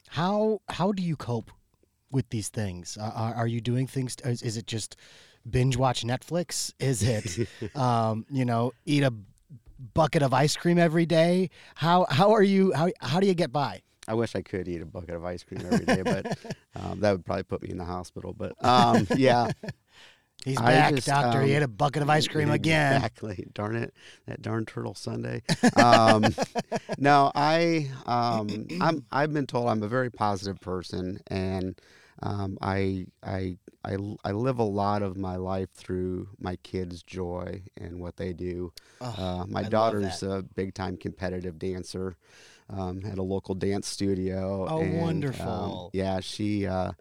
How 0.09 0.59
how 0.69 0.91
do 0.91 1.01
you 1.01 1.15
cope 1.15 1.51
with 2.15 2.29
these 2.29 2.49
things? 2.49 2.97
Uh, 2.99 3.11
are, 3.13 3.35
are 3.35 3.47
you 3.47 3.61
doing 3.61 3.85
things? 3.85 4.15
Is, 4.23 4.41
is 4.41 4.57
it 4.57 4.65
just 4.65 4.95
binge 5.47 5.77
watch 5.77 6.03
Netflix? 6.03 6.73
Is 6.79 7.03
it 7.03 7.47
um, 7.75 8.25
you 8.31 8.45
know 8.45 8.71
eat 8.85 9.03
a 9.03 9.13
bucket 9.93 10.23
of 10.23 10.33
ice 10.33 10.55
cream 10.55 10.79
every 10.79 11.05
day? 11.05 11.51
How 11.75 12.07
how 12.09 12.31
are 12.31 12.41
you? 12.41 12.73
How 12.73 12.89
how 12.99 13.19
do 13.19 13.27
you 13.27 13.35
get 13.35 13.51
by? 13.51 13.83
I 14.07 14.13
wish 14.13 14.35
I 14.35 14.41
could 14.41 14.67
eat 14.67 14.81
a 14.81 14.85
bucket 14.85 15.15
of 15.15 15.25
ice 15.25 15.43
cream 15.43 15.61
every 15.65 15.85
day, 15.85 16.01
but 16.03 16.37
um, 16.75 16.99
that 17.01 17.11
would 17.11 17.25
probably 17.25 17.43
put 17.43 17.61
me 17.61 17.69
in 17.69 17.77
the 17.77 17.85
hospital. 17.85 18.33
But 18.33 18.53
um, 18.63 19.07
yeah, 19.17 19.51
He's 20.45 20.59
I 20.59 20.73
back, 20.73 20.93
just, 20.93 21.07
doctor. 21.07 21.41
he 21.41 21.53
um, 21.53 21.57
ate 21.57 21.63
a 21.63 21.67
bucket 21.67 22.03
of 22.03 22.09
ice 22.09 22.27
cream 22.27 22.51
again. 22.51 22.97
Exactly. 22.97 23.47
Darn 23.53 23.75
it, 23.75 23.95
that 24.27 24.43
darn 24.43 24.65
turtle 24.65 24.93
Sunday. 24.93 25.41
Um, 25.75 26.23
no, 26.99 27.31
I 27.33 27.89
um, 28.05 28.67
I'm 28.81 29.05
I've 29.11 29.33
been 29.33 29.47
told 29.47 29.69
I'm 29.69 29.81
a 29.81 29.87
very 29.87 30.11
positive 30.11 30.59
person, 30.61 31.19
and 31.27 31.81
um, 32.23 32.57
I 32.61 33.07
I 33.23 33.57
I 33.83 33.97
I 34.23 34.31
live 34.31 34.59
a 34.59 34.63
lot 34.63 35.01
of 35.03 35.17
my 35.17 35.35
life 35.35 35.69
through 35.73 36.29
my 36.39 36.55
kids' 36.57 37.03
joy 37.03 37.63
and 37.77 37.99
what 37.99 38.17
they 38.17 38.33
do. 38.33 38.71
Oh, 39.01 39.15
Uh, 39.17 39.45
my 39.47 39.61
I 39.61 39.63
daughter's 39.69 40.23
a 40.23 40.43
big 40.55 40.73
time 40.73 40.97
competitive 40.97 41.59
dancer 41.59 42.17
um, 42.69 43.03
at 43.05 43.17
a 43.17 43.23
local 43.23 43.53
dance 43.55 43.87
studio. 43.87 44.65
Oh, 44.69 44.79
and, 44.79 44.95
um, 44.95 45.01
wonderful. 45.01 45.89
yeah, 45.93 46.19
she 46.19 46.65
uh, 46.65 46.93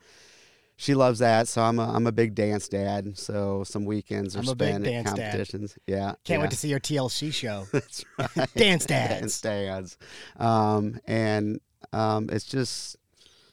she 0.76 0.94
loves 0.94 1.20
that. 1.20 1.46
So 1.48 1.62
I'm 1.62 1.78
a 1.78 1.88
I'm 1.88 2.06
a 2.06 2.12
big 2.12 2.34
dance 2.34 2.68
dad. 2.68 3.16
So 3.16 3.64
some 3.64 3.84
weekends 3.86 4.34
are 4.36 4.40
I'm 4.40 4.44
spent 4.46 4.84
dance 4.84 5.08
at 5.08 5.16
dad. 5.16 5.30
competitions. 5.30 5.78
Yeah, 5.86 6.14
Can't 6.24 6.28
yeah. 6.28 6.38
wait 6.42 6.50
to 6.50 6.56
see 6.56 6.68
your 6.68 6.80
TLC 6.80 7.32
show. 7.32 7.66
That's 7.72 8.04
right. 8.18 8.52
Dance 8.56 8.84
Dance 8.86 9.40
dads. 9.40 9.40
dads. 9.40 9.98
Um, 10.36 10.98
and 11.06 11.60
um, 11.92 12.28
it's 12.30 12.44
just 12.44 12.96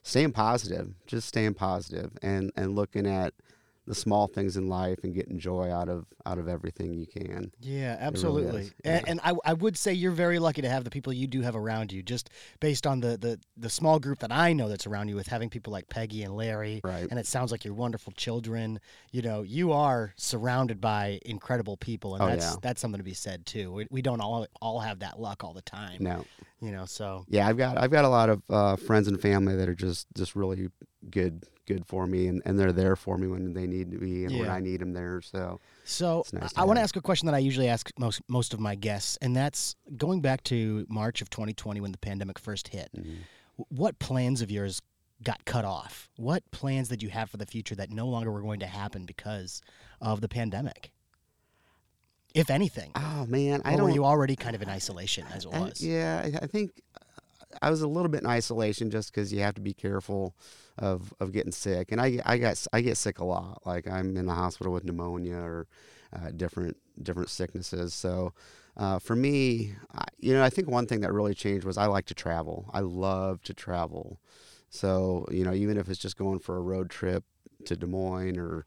staying 0.04 0.32
positive, 0.32 0.94
just 1.06 1.28
staying 1.28 1.54
positive, 1.54 2.12
and 2.22 2.52
and 2.56 2.76
looking 2.76 3.08
at 3.08 3.34
the 3.92 3.96
small 3.96 4.26
things 4.26 4.56
in 4.56 4.70
life 4.70 5.00
and 5.04 5.14
getting 5.14 5.38
joy 5.38 5.70
out 5.70 5.90
of 5.90 6.06
out 6.26 6.38
of 6.38 6.48
everything 6.48 6.94
you 6.94 7.06
can. 7.06 7.52
Yeah, 7.60 7.98
absolutely. 8.00 8.72
And, 8.86 9.02
yeah. 9.02 9.02
and 9.06 9.20
I, 9.22 9.34
I 9.44 9.52
would 9.52 9.76
say 9.76 9.92
you're 9.92 10.14
very 10.14 10.40
lucky 10.40 10.62
to 10.62 10.70
have 10.70 10.86
the 10.86 10.90
people 10.90 11.12
you 11.12 11.28
do 11.28 11.42
have 11.42 11.58
around 11.58 11.92
you, 11.92 12.02
just 12.02 12.30
based 12.62 12.88
on 12.88 13.02
the, 13.02 13.18
the, 13.18 13.38
the 13.58 13.70
small 13.70 14.00
group 14.00 14.20
that 14.20 14.32
I 14.32 14.54
know 14.54 14.70
that's 14.70 14.88
around 14.88 15.10
you 15.10 15.18
with 15.18 15.28
having 15.28 15.50
people 15.50 15.74
like 15.74 15.90
Peggy 15.90 16.24
and 16.24 16.38
Larry. 16.38 16.80
Right. 16.86 17.06
And 17.10 17.20
it 17.20 17.28
sounds 17.28 17.52
like 17.52 17.66
you're 17.66 17.74
wonderful 17.74 18.14
children. 18.14 18.80
You 19.12 19.24
know, 19.24 19.42
you 19.42 19.74
are 19.74 20.14
surrounded 20.16 20.80
by 20.80 21.20
incredible 21.26 21.76
people, 21.76 22.16
and 22.16 22.24
Oh, 22.24 22.28
that's 22.28 22.46
yeah. 22.46 22.56
that's 22.62 22.80
something 22.80 23.00
to 23.00 23.04
be 23.04 23.14
said 23.14 23.46
too. 23.46 23.74
We, 23.74 23.88
we 23.92 24.02
don't 24.02 24.22
all 24.22 24.48
all 24.62 24.80
have 24.80 25.00
that 25.00 25.20
luck 25.20 25.44
all 25.44 25.54
the 25.54 25.62
time. 25.64 25.98
No. 26.00 26.24
You 26.62 26.72
know, 26.72 26.86
so 26.86 27.26
yeah 27.28 27.48
i've 27.48 27.58
got 27.58 27.78
i've 27.80 27.90
got 27.90 28.06
a 28.06 28.10
lot 28.10 28.30
of 28.30 28.42
uh, 28.48 28.76
friends 28.76 29.08
and 29.08 29.20
family 29.20 29.56
that 29.56 29.68
are 29.68 29.74
just 29.74 30.06
just 30.16 30.36
really 30.36 30.70
good 31.10 31.44
good 31.72 31.86
for 31.86 32.06
me 32.08 32.28
and, 32.28 32.42
and 32.46 32.60
they're 32.60 32.72
there 32.84 32.96
for 32.96 33.18
me 33.18 33.28
when 33.28 33.54
they 33.54 33.66
need 33.68 33.92
to 33.92 33.98
be 33.98 34.26
and 34.26 34.38
when 34.40 34.50
i 34.50 34.60
need 34.60 34.80
them 34.82 34.94
there 34.94 35.22
so 35.22 35.60
So 35.84 36.24
nice 36.34 36.54
to 36.54 36.60
I 36.60 36.64
want 36.66 36.78
to 36.78 36.84
ask 36.84 36.96
a 36.96 37.02
question 37.02 37.26
that 37.28 37.36
I 37.36 37.40
usually 37.50 37.68
ask 37.76 37.90
most 37.98 38.22
most 38.28 38.54
of 38.54 38.60
my 38.60 38.76
guests, 38.76 39.18
and 39.24 39.36
that's 39.36 39.76
going 39.98 40.22
back 40.22 40.44
to 40.46 40.86
March 40.90 41.22
of 41.22 41.30
2020 41.30 41.82
when 41.82 41.92
the 41.92 41.98
pandemic 42.10 42.38
first 42.40 42.66
hit. 42.70 42.90
mhm. 42.96 43.18
What 43.82 43.94
plans 44.00 44.42
of 44.42 44.50
yours 44.52 44.82
got 45.24 45.44
cut 45.46 45.66
off? 45.66 46.10
What 46.18 46.42
plans 46.52 46.88
did 46.90 47.02
you 47.04 47.10
have 47.10 47.30
for 47.30 47.38
the 47.38 47.46
future 47.46 47.76
that 47.76 47.90
no 47.92 48.08
longer 48.08 48.32
were 48.32 48.42
going 48.42 48.60
to 48.62 48.68
happen 48.82 49.06
because 49.06 49.62
of 50.00 50.22
the 50.22 50.30
pandemic? 50.30 50.92
If 52.34 52.50
anything, 52.50 52.92
oh 52.96 53.26
man 53.28 53.62
i 53.66 53.74
or 53.74 53.78
don't 53.78 53.86
were 53.88 53.96
you 54.00 54.06
already 54.06 54.36
kind 54.38 54.56
of 54.56 54.62
in 54.62 54.70
isolation 54.70 55.26
as 55.36 55.46
it 55.46 55.54
I- 55.54 55.60
was? 55.60 55.86
yeah 55.86 56.22
I, 56.26 56.46
I 56.46 56.48
think 56.48 56.72
i 57.62 57.70
was 57.70 57.82
a 57.82 57.88
little 57.88 58.10
bit 58.10 58.22
in 58.22 58.28
isolation 58.28 58.90
just 58.90 59.14
because 59.14 59.32
you 59.32 59.40
have 59.40 59.56
to 59.56 59.62
be 59.62 59.74
careful 59.74 60.36
of 60.78 61.14
of 61.20 61.32
getting 61.32 61.52
sick 61.52 61.92
and 61.92 62.02
i 62.02 62.20
i 62.26 62.38
got 62.38 62.66
i 62.74 62.82
get 62.82 62.98
sick 62.98 63.20
a 63.20 63.26
lot 63.26 63.62
like 63.66 63.88
i'm 63.88 64.16
in 64.18 64.26
the 64.26 64.34
hospital 64.34 64.72
with 64.74 64.84
pneumonia 64.84 65.38
or 65.38 65.68
uh, 66.14 66.30
different 66.36 66.78
different 67.02 67.30
sicknesses 67.30 67.94
so 67.94 68.34
uh, 68.78 69.00
for 69.00 69.16
me 69.16 69.74
I, 69.94 70.06
you 70.20 70.34
know 70.34 70.44
i 70.44 70.50
think 70.50 70.70
one 70.70 70.88
thing 70.88 71.02
that 71.02 71.14
really 71.14 71.34
changed 71.34 71.66
was 71.66 71.78
i 71.78 71.86
like 71.86 72.06
to 72.08 72.14
travel 72.14 72.70
i 72.74 72.80
love 72.80 73.42
to 73.44 73.54
travel 73.54 74.20
so 74.70 75.26
you 75.32 75.44
know 75.44 75.54
even 75.54 75.78
if 75.78 75.90
it's 75.90 76.00
just 76.00 76.18
going 76.18 76.40
for 76.40 76.58
a 76.58 76.62
road 76.62 76.90
trip 76.90 77.24
to 77.66 77.76
des 77.76 77.86
moines 77.86 78.38
or 78.38 78.66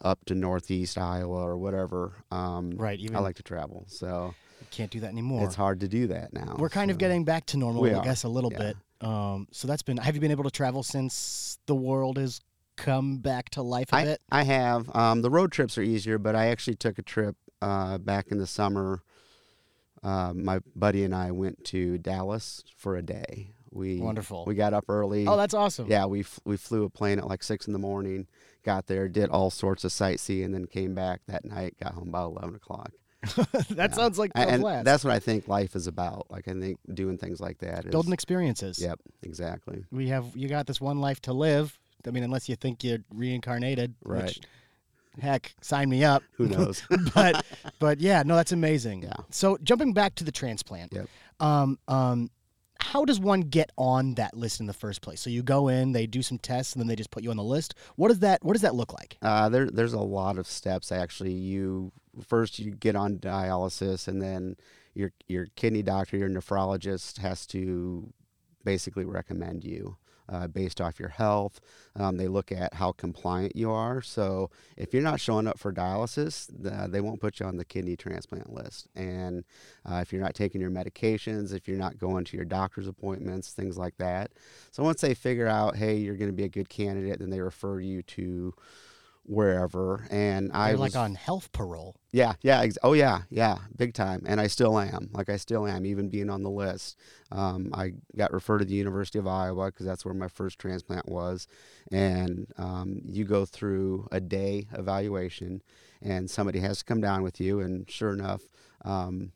up 0.00 0.24
to 0.26 0.34
northeast 0.34 0.96
iowa 0.96 1.42
or 1.42 1.58
whatever 1.58 2.12
um, 2.30 2.70
Right, 2.76 3.00
even 3.00 3.16
i 3.16 3.20
like 3.20 3.36
to 3.36 3.42
travel 3.42 3.84
so 3.88 4.34
can't 4.70 4.90
do 4.90 5.00
that 5.00 5.10
anymore. 5.10 5.44
it's 5.44 5.54
hard 5.54 5.80
to 5.80 5.88
do 5.88 6.06
that 6.08 6.32
now 6.32 6.56
We're 6.58 6.68
kind 6.68 6.90
of 6.90 6.98
getting 6.98 7.24
back 7.24 7.46
to 7.46 7.56
normal, 7.56 7.82
We 7.82 7.92
I 7.92 7.98
are, 7.98 8.04
guess, 8.04 8.24
a 8.24 8.28
little 8.28 8.52
yeah. 8.52 8.58
bit. 8.58 8.76
Um, 9.00 9.46
so 9.52 9.68
that's 9.68 9.82
been. 9.82 9.96
Have 9.98 10.14
you 10.16 10.20
been 10.20 10.30
able 10.32 10.44
to 10.44 10.50
travel 10.50 10.82
since 10.82 11.58
the 11.66 11.74
world 11.74 12.18
has 12.18 12.40
come 12.76 13.18
back 13.18 13.50
to 13.50 13.62
life 13.62 13.92
a 13.92 13.96
I, 13.96 14.04
bit? 14.04 14.20
I 14.30 14.42
have. 14.42 14.94
Um, 14.94 15.22
the 15.22 15.30
road 15.30 15.52
trips 15.52 15.78
are 15.78 15.82
easier, 15.82 16.18
but 16.18 16.34
I 16.34 16.46
actually 16.46 16.76
took 16.76 16.98
a 16.98 17.02
trip 17.02 17.36
uh, 17.62 17.98
back 17.98 18.26
in 18.30 18.38
the 18.38 18.46
summer. 18.46 19.02
Uh, 20.02 20.32
my 20.34 20.60
buddy 20.76 21.04
and 21.04 21.14
I 21.14 21.30
went 21.30 21.64
to 21.66 21.98
Dallas 21.98 22.62
for 22.76 22.96
a 22.96 23.02
day. 23.02 23.52
We 23.70 24.00
Wonderful. 24.00 24.44
We 24.46 24.54
got 24.54 24.72
up 24.72 24.86
early. 24.88 25.26
Oh, 25.26 25.36
that's 25.36 25.54
awesome. 25.54 25.88
yeah. 25.88 26.06
We 26.06 26.20
f- 26.20 26.40
we 26.44 26.56
flew 26.56 26.84
a 26.84 26.90
plane 26.90 27.18
at 27.18 27.26
like 27.28 27.42
six 27.42 27.66
in 27.66 27.72
the 27.72 27.78
morning. 27.78 28.26
Got 28.64 28.86
there, 28.86 29.08
did 29.08 29.28
all 29.30 29.50
sorts 29.50 29.84
of 29.84 29.92
sightseeing, 29.92 30.46
and 30.46 30.54
then 30.54 30.66
came 30.66 30.94
back 30.94 31.20
that 31.28 31.44
night. 31.44 31.76
Got 31.82 31.94
home 31.94 32.08
about 32.08 32.32
eleven 32.32 32.54
o'clock. 32.56 32.92
that 33.36 33.74
Yeah. 33.76 33.88
sounds 33.90 34.18
like 34.18 34.30
and 34.34 34.62
blast. 34.62 34.84
that's 34.84 35.04
what 35.04 35.12
I 35.12 35.18
think 35.18 35.48
life 35.48 35.74
is 35.74 35.86
about. 35.86 36.26
Like 36.30 36.46
I 36.48 36.52
think 36.52 36.78
doing 36.94 37.18
things 37.18 37.40
like 37.40 37.58
that 37.58 37.84
is. 37.86 37.90
building 37.90 38.12
experiences. 38.12 38.80
Yep, 38.80 39.00
exactly. 39.22 39.84
We 39.90 40.08
have 40.08 40.26
you 40.36 40.48
got 40.48 40.66
this 40.66 40.80
one 40.80 41.00
life 41.00 41.20
to 41.22 41.32
live. 41.32 41.78
I 42.06 42.10
mean, 42.10 42.22
unless 42.22 42.48
you 42.48 42.54
think 42.56 42.84
you're 42.84 42.98
reincarnated, 43.12 43.94
Right. 44.04 44.24
which 44.24 44.40
Heck, 45.20 45.52
sign 45.60 45.88
me 45.88 46.04
up. 46.04 46.22
Who 46.34 46.46
knows? 46.46 46.82
but 47.14 47.44
but 47.80 47.98
yeah, 48.00 48.22
no, 48.24 48.36
that's 48.36 48.52
amazing. 48.52 49.02
Yeah. 49.02 49.14
So 49.30 49.58
jumping 49.64 49.92
back 49.92 50.14
to 50.16 50.24
the 50.24 50.30
transplant. 50.32 50.92
Yep. 50.92 51.08
Um 51.40 51.78
um 51.88 52.30
how 52.80 53.04
does 53.04 53.18
one 53.18 53.40
get 53.40 53.72
on 53.76 54.14
that 54.14 54.36
list 54.36 54.60
in 54.60 54.66
the 54.66 54.72
first 54.72 55.00
place? 55.00 55.20
So 55.20 55.28
you 55.30 55.42
go 55.42 55.66
in, 55.66 55.90
they 55.90 56.06
do 56.06 56.22
some 56.22 56.38
tests, 56.38 56.72
and 56.74 56.80
then 56.80 56.86
they 56.86 56.94
just 56.94 57.10
put 57.10 57.24
you 57.24 57.30
on 57.32 57.36
the 57.36 57.42
list. 57.42 57.74
What 57.96 58.08
does 58.08 58.20
that 58.20 58.44
What 58.44 58.52
does 58.52 58.62
that 58.62 58.76
look 58.76 58.92
like? 58.92 59.18
Uh, 59.20 59.48
there, 59.48 59.68
there's 59.68 59.92
a 59.94 59.98
lot 60.00 60.38
of 60.38 60.46
steps 60.46 60.92
actually. 60.92 61.32
You 61.32 61.90
first 62.26 62.58
you 62.58 62.72
get 62.72 62.96
on 62.96 63.18
dialysis, 63.18 64.08
and 64.08 64.20
then 64.22 64.56
your 64.94 65.12
your 65.26 65.46
kidney 65.56 65.82
doctor, 65.82 66.16
your 66.16 66.28
nephrologist 66.28 67.18
has 67.18 67.46
to 67.48 68.12
basically 68.64 69.04
recommend 69.04 69.64
you 69.64 69.96
uh, 70.28 70.46
based 70.46 70.80
off 70.80 71.00
your 71.00 71.08
health. 71.08 71.60
Um, 71.96 72.16
they 72.16 72.28
look 72.28 72.52
at 72.52 72.74
how 72.74 72.92
compliant 72.92 73.56
you 73.56 73.70
are. 73.70 74.02
So 74.02 74.50
if 74.76 74.92
you're 74.92 75.02
not 75.02 75.20
showing 75.20 75.46
up 75.46 75.58
for 75.58 75.72
dialysis, 75.72 76.50
uh, 76.66 76.86
they 76.86 77.00
won't 77.00 77.20
put 77.20 77.40
you 77.40 77.46
on 77.46 77.56
the 77.56 77.64
kidney 77.64 77.96
transplant 77.96 78.52
list. 78.52 78.88
And 78.94 79.44
uh, 79.90 80.00
if 80.02 80.12
you're 80.12 80.22
not 80.22 80.34
taking 80.34 80.60
your 80.60 80.70
medications, 80.70 81.54
if 81.54 81.66
you're 81.66 81.78
not 81.78 81.98
going 81.98 82.24
to 82.26 82.36
your 82.36 82.44
doctor's 82.44 82.88
appointments, 82.88 83.52
things 83.52 83.78
like 83.78 83.96
that. 83.98 84.32
So 84.70 84.82
once 84.82 85.00
they 85.00 85.14
figure 85.14 85.48
out, 85.48 85.76
hey, 85.76 85.96
you're 85.96 86.16
going 86.16 86.30
to 86.30 86.36
be 86.36 86.44
a 86.44 86.48
good 86.48 86.68
candidate, 86.68 87.18
then 87.18 87.30
they 87.30 87.40
refer 87.40 87.80
you 87.80 88.02
to 88.02 88.54
wherever. 89.28 90.06
And 90.10 90.50
I 90.52 90.68
They're 90.68 90.78
was 90.78 90.94
like 90.94 91.02
on 91.02 91.14
health 91.14 91.52
parole. 91.52 91.96
yeah, 92.12 92.32
yeah. 92.42 92.60
Ex- 92.62 92.78
oh, 92.82 92.94
yeah, 92.94 93.22
yeah. 93.30 93.58
Big 93.76 93.94
time. 93.94 94.22
And 94.26 94.40
I 94.40 94.46
still 94.46 94.78
am. 94.78 95.10
Like, 95.12 95.28
I 95.28 95.36
still 95.36 95.66
am, 95.66 95.84
even 95.86 96.08
being 96.08 96.30
on 96.30 96.42
the 96.42 96.50
list. 96.50 96.96
Um, 97.30 97.70
I 97.74 97.92
got 98.16 98.32
referred 98.32 98.58
to 98.58 98.64
the 98.64 98.74
University 98.74 99.18
of 99.18 99.26
Iowa 99.26 99.66
because 99.66 99.86
that's 99.86 100.04
where 100.04 100.14
my 100.14 100.28
first 100.28 100.58
transplant 100.58 101.08
was. 101.08 101.46
And 101.92 102.46
um, 102.56 103.00
you 103.04 103.24
go 103.24 103.44
through 103.44 104.08
a 104.10 104.20
day 104.20 104.66
evaluation, 104.72 105.62
and 106.02 106.30
somebody 106.30 106.60
has 106.60 106.78
to 106.78 106.84
come 106.84 107.00
down 107.00 107.22
with 107.22 107.40
you. 107.40 107.60
And 107.60 107.88
sure 107.90 108.12
enough, 108.12 108.42
um, 108.84 109.32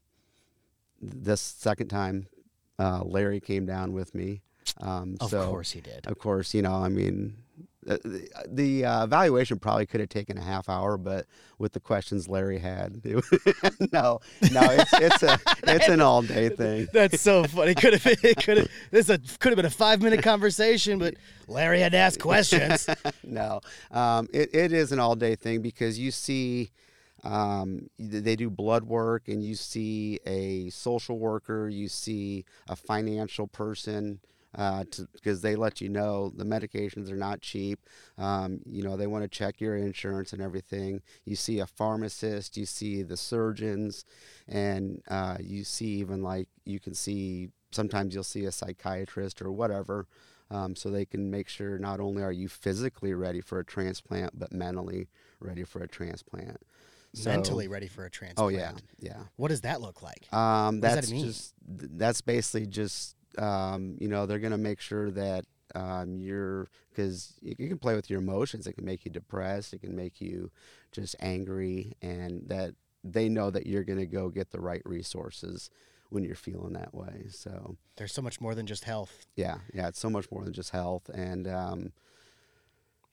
this 1.01 1.41
second 1.41 1.89
time, 1.89 2.29
uh, 2.79 3.03
Larry 3.05 3.41
came 3.41 3.67
down 3.67 3.93
with 3.93 4.15
me. 4.15 4.41
Um, 4.81 5.17
Of 5.21 5.31
so, 5.31 5.49
course 5.49 5.73
he 5.73 5.81
did. 5.81 6.07
of 6.07 6.19
course, 6.19 6.55
you 6.55 6.63
know, 6.63 6.73
I 6.75 6.89
mean, 6.89 7.37
the, 7.83 7.99
the, 8.05 8.29
the 8.49 8.85
uh, 8.85 9.05
evaluation 9.05 9.59
probably 9.59 9.87
could 9.87 10.01
have 10.01 10.09
taken 10.09 10.39
a 10.39 10.43
half 10.43 10.69
hour, 10.69 10.97
but 10.97 11.27
with 11.59 11.73
the 11.73 11.81
questions 11.81 12.29
Larry 12.29 12.59
had, 12.59 13.01
it, 13.05 13.25
no, 13.93 14.21
no, 14.53 14.61
it's 14.63 14.93
it's 14.95 15.23
a 15.23 15.39
it's 15.65 15.89
an 15.89 16.01
all 16.01 16.23
day 16.23 16.49
thing. 16.57 16.89
That's 16.93 17.21
so 17.21 17.45
funny. 17.45 17.75
Could 17.75 17.95
have 17.95 18.07
it 18.25 18.37
could 18.43 18.59
have 18.59 18.69
this 18.91 19.09
a, 19.09 19.19
could 19.39 19.51
have 19.51 19.57
been 19.57 19.67
a 19.67 19.71
five 19.71 20.01
minute 20.01 20.23
conversation, 20.23 20.99
but 20.99 21.15
Larry 21.49 21.81
had 21.81 21.93
to 21.93 21.99
ask 21.99 22.21
questions. 22.21 22.89
no, 23.25 23.61
um, 23.91 24.29
it, 24.33 24.55
it 24.55 24.73
is 24.73 24.93
an 24.93 25.01
all 25.01 25.17
day 25.17 25.35
thing 25.35 25.61
because 25.61 25.99
you 25.99 26.11
see, 26.11 26.71
um, 27.25 27.89
they 27.99 28.37
do 28.37 28.49
blood 28.49 28.85
work 28.85 29.29
and 29.29 29.43
you 29.43 29.55
see 29.55 30.21
a 30.27 30.71
social 30.71 31.19
worker, 31.19 31.69
you 31.69 31.89
see 31.89 32.45
a 32.69 32.77
financial 32.77 33.47
person. 33.47 34.21
Uh, 34.55 34.85
because 35.15 35.41
they 35.41 35.57
let 35.57 35.81
you 35.81 35.89
know 35.89 36.31
the 36.37 36.45
medications 36.45 37.11
are 37.11 37.17
not 37.17 37.41
cheap. 37.41 37.81
Um, 38.19 38.61
you 38.67 38.83
know 38.83 38.97
they 38.97 39.07
want 39.07 39.25
to 39.25 39.29
check 39.29 39.61
your 39.61 39.77
insurance 39.77 40.33
and 40.33 40.43
everything. 40.43 41.01
You 41.25 41.37
see 41.37 41.59
a 41.61 41.67
pharmacist, 41.67 42.57
you 42.57 42.67
see 42.67 43.03
the 43.03 43.17
surgeons, 43.17 44.05
and 44.47 45.03
uh, 45.09 45.39
you 45.41 45.65
see 45.65 45.87
even 46.01 46.23
like 46.23 46.49
you 46.65 46.81
can 46.81 46.95
see 46.95 47.49
sometimes 47.71 48.15
you'll 48.15 48.25
see 48.25 48.45
a 48.45 48.53
psychiatrist 48.53 49.41
or 49.41 49.51
whatever 49.51 50.07
um, 50.51 50.77
so 50.77 50.91
they 50.91 51.07
can 51.07 51.31
make 51.31 51.49
sure 51.49 51.79
not 51.79 51.99
only 51.99 52.23
are 52.23 52.31
you 52.33 52.47
physically 52.49 53.15
ready 53.15 53.41
for 53.41 53.59
a 53.59 53.65
transplant, 53.65 54.39
but 54.39 54.53
mentally 54.53 55.09
ready 55.41 55.65
for 55.65 55.83
a 55.83 55.89
transplant. 55.89 56.59
So- 57.15 57.31
Mentally 57.31 57.69
ready 57.69 57.89
for 57.89 58.05
a 58.05 58.11
transplant. 58.11 58.47
Oh 58.55 58.57
yeah, 58.57 58.73
yeah. 58.99 59.25
What 59.37 59.49
does 59.49 59.63
that 59.63 59.81
look 59.81 60.03
like? 60.03 60.33
Um, 60.33 60.77
What 60.77 60.81
does 60.81 60.81
that 60.81 60.95
that's 60.97 61.11
mean? 61.11 61.25
just 61.27 61.55
that's 61.67 62.21
basically 62.21 62.67
just 62.67 63.17
um, 63.39 63.97
you 64.01 64.09
know 64.09 64.27
they're 64.27 64.39
gonna 64.39 64.59
make 64.59 64.81
sure 64.81 65.11
that 65.11 65.45
um, 65.75 66.17
you're 66.19 66.69
because 66.91 67.35
you, 67.41 67.55
you 67.59 67.69
can 67.69 67.79
play 67.79 67.95
with 67.95 68.11
your 68.11 68.21
emotions. 68.21 68.67
It 68.67 68.75
can 68.75 68.85
make 68.85 69.05
you 69.05 69.11
depressed. 69.11 69.73
It 69.73 69.81
can 69.81 69.97
make 69.97 70.21
you 70.21 70.51
just 70.93 71.17
angry, 71.21 71.97
and 72.03 72.43
that 72.49 72.75
they 73.05 73.29
know 73.29 73.51
that 73.51 73.67
you're 73.67 73.85
gonna 73.85 74.07
go 74.07 74.29
get 74.29 74.51
the 74.51 74.61
right 74.61 74.83
resources 74.85 75.71
when 76.11 76.23
you're 76.25 76.35
feeling 76.35 76.75
that 76.75 76.95
way. 76.95 77.25
So 77.31 77.77
There's 77.97 78.13
so 78.13 78.21
much 78.21 78.39
more 78.41 78.55
than 78.55 78.67
just 78.67 78.85
health. 78.85 79.25
yeah, 79.35 79.57
yeah, 79.73 79.89
it's 79.89 79.99
so 79.99 80.11
much 80.11 80.31
more 80.31 80.45
than 80.45 80.53
just 80.53 80.71
health. 80.71 81.09
And 81.09 81.49
um, 81.49 81.93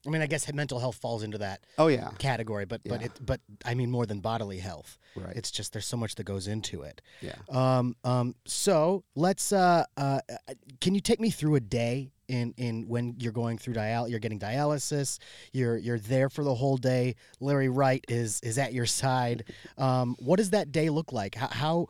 I 0.06 0.10
mean, 0.10 0.22
I 0.22 0.26
guess 0.26 0.50
mental 0.52 0.78
health 0.78 0.96
falls 0.96 1.22
into 1.22 1.38
that 1.38 1.60
oh 1.76 1.88
yeah, 1.88 2.10
category, 2.18 2.64
but 2.64 2.80
but 2.84 3.02
it 3.02 3.12
but 3.20 3.40
I 3.64 3.74
mean 3.74 3.90
more 3.90 4.06
than 4.06 4.20
bodily 4.20 4.58
health. 4.58 4.98
right, 5.14 5.36
It's 5.36 5.50
just 5.50 5.72
there's 5.72 5.86
so 5.86 5.96
much 5.96 6.14
that 6.14 6.24
goes 6.24 6.46
into 6.46 6.82
it. 6.82 7.02
yeah. 7.20 7.34
Um, 7.50 7.94
um, 8.04 8.34
so 8.46 9.04
let's. 9.14 9.52
Uh, 9.52 9.84
uh, 9.96 10.20
uh, 10.30 10.54
can 10.80 10.94
you 10.94 11.00
take 11.00 11.20
me 11.20 11.30
through 11.30 11.56
a 11.56 11.60
day 11.60 12.12
in 12.28 12.54
in 12.56 12.88
when 12.88 13.16
you're 13.18 13.32
going 13.32 13.58
through 13.58 13.74
dial? 13.74 14.08
You're 14.08 14.20
getting 14.20 14.38
dialysis. 14.38 15.18
You're 15.52 15.76
you're 15.76 15.98
there 15.98 16.30
for 16.30 16.44
the 16.44 16.54
whole 16.54 16.78
day. 16.78 17.14
Larry 17.38 17.68
Wright 17.68 18.02
is 18.08 18.40
is 18.42 18.56
at 18.56 18.72
your 18.72 18.86
side. 18.86 19.44
Um, 19.76 20.16
what 20.18 20.36
does 20.36 20.50
that 20.50 20.72
day 20.72 20.88
look 20.88 21.12
like? 21.12 21.34
How, 21.34 21.48
how 21.48 21.86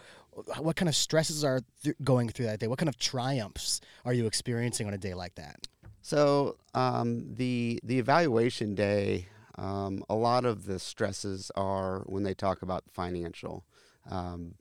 what 0.58 0.74
kind 0.76 0.88
of 0.88 0.96
stresses 0.96 1.44
are 1.44 1.60
th- 1.84 1.96
going 2.02 2.28
through 2.28 2.46
that 2.46 2.58
day? 2.58 2.66
What 2.66 2.78
kind 2.78 2.88
of 2.88 2.98
triumphs 2.98 3.80
are 4.04 4.12
you 4.12 4.26
experiencing 4.26 4.86
on 4.86 4.94
a 4.94 4.98
day 4.98 5.14
like 5.14 5.34
that? 5.36 5.68
So 6.02 6.56
um, 6.74 7.34
the 7.34 7.80
the 7.82 7.98
evaluation 7.98 8.74
day, 8.74 9.26
um, 9.56 10.02
a 10.08 10.14
lot 10.14 10.44
of 10.44 10.64
the 10.66 10.78
stresses 10.78 11.50
are 11.56 12.00
when 12.06 12.22
they 12.22 12.34
talk 12.34 12.62
about 12.62 12.84
financial. 12.90 13.64
Um, 14.10 14.54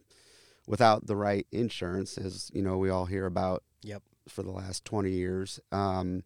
without 0.67 1.07
the 1.07 1.15
right 1.15 1.47
insurance, 1.51 2.17
as 2.17 2.51
you 2.53 2.61
know, 2.61 2.77
we 2.77 2.89
all 2.89 3.05
hear 3.05 3.25
about 3.25 3.63
Yep. 3.81 4.03
for 4.27 4.43
the 4.43 4.51
last 4.51 4.83
twenty 4.85 5.11
years. 5.11 5.59
Um, 5.71 6.23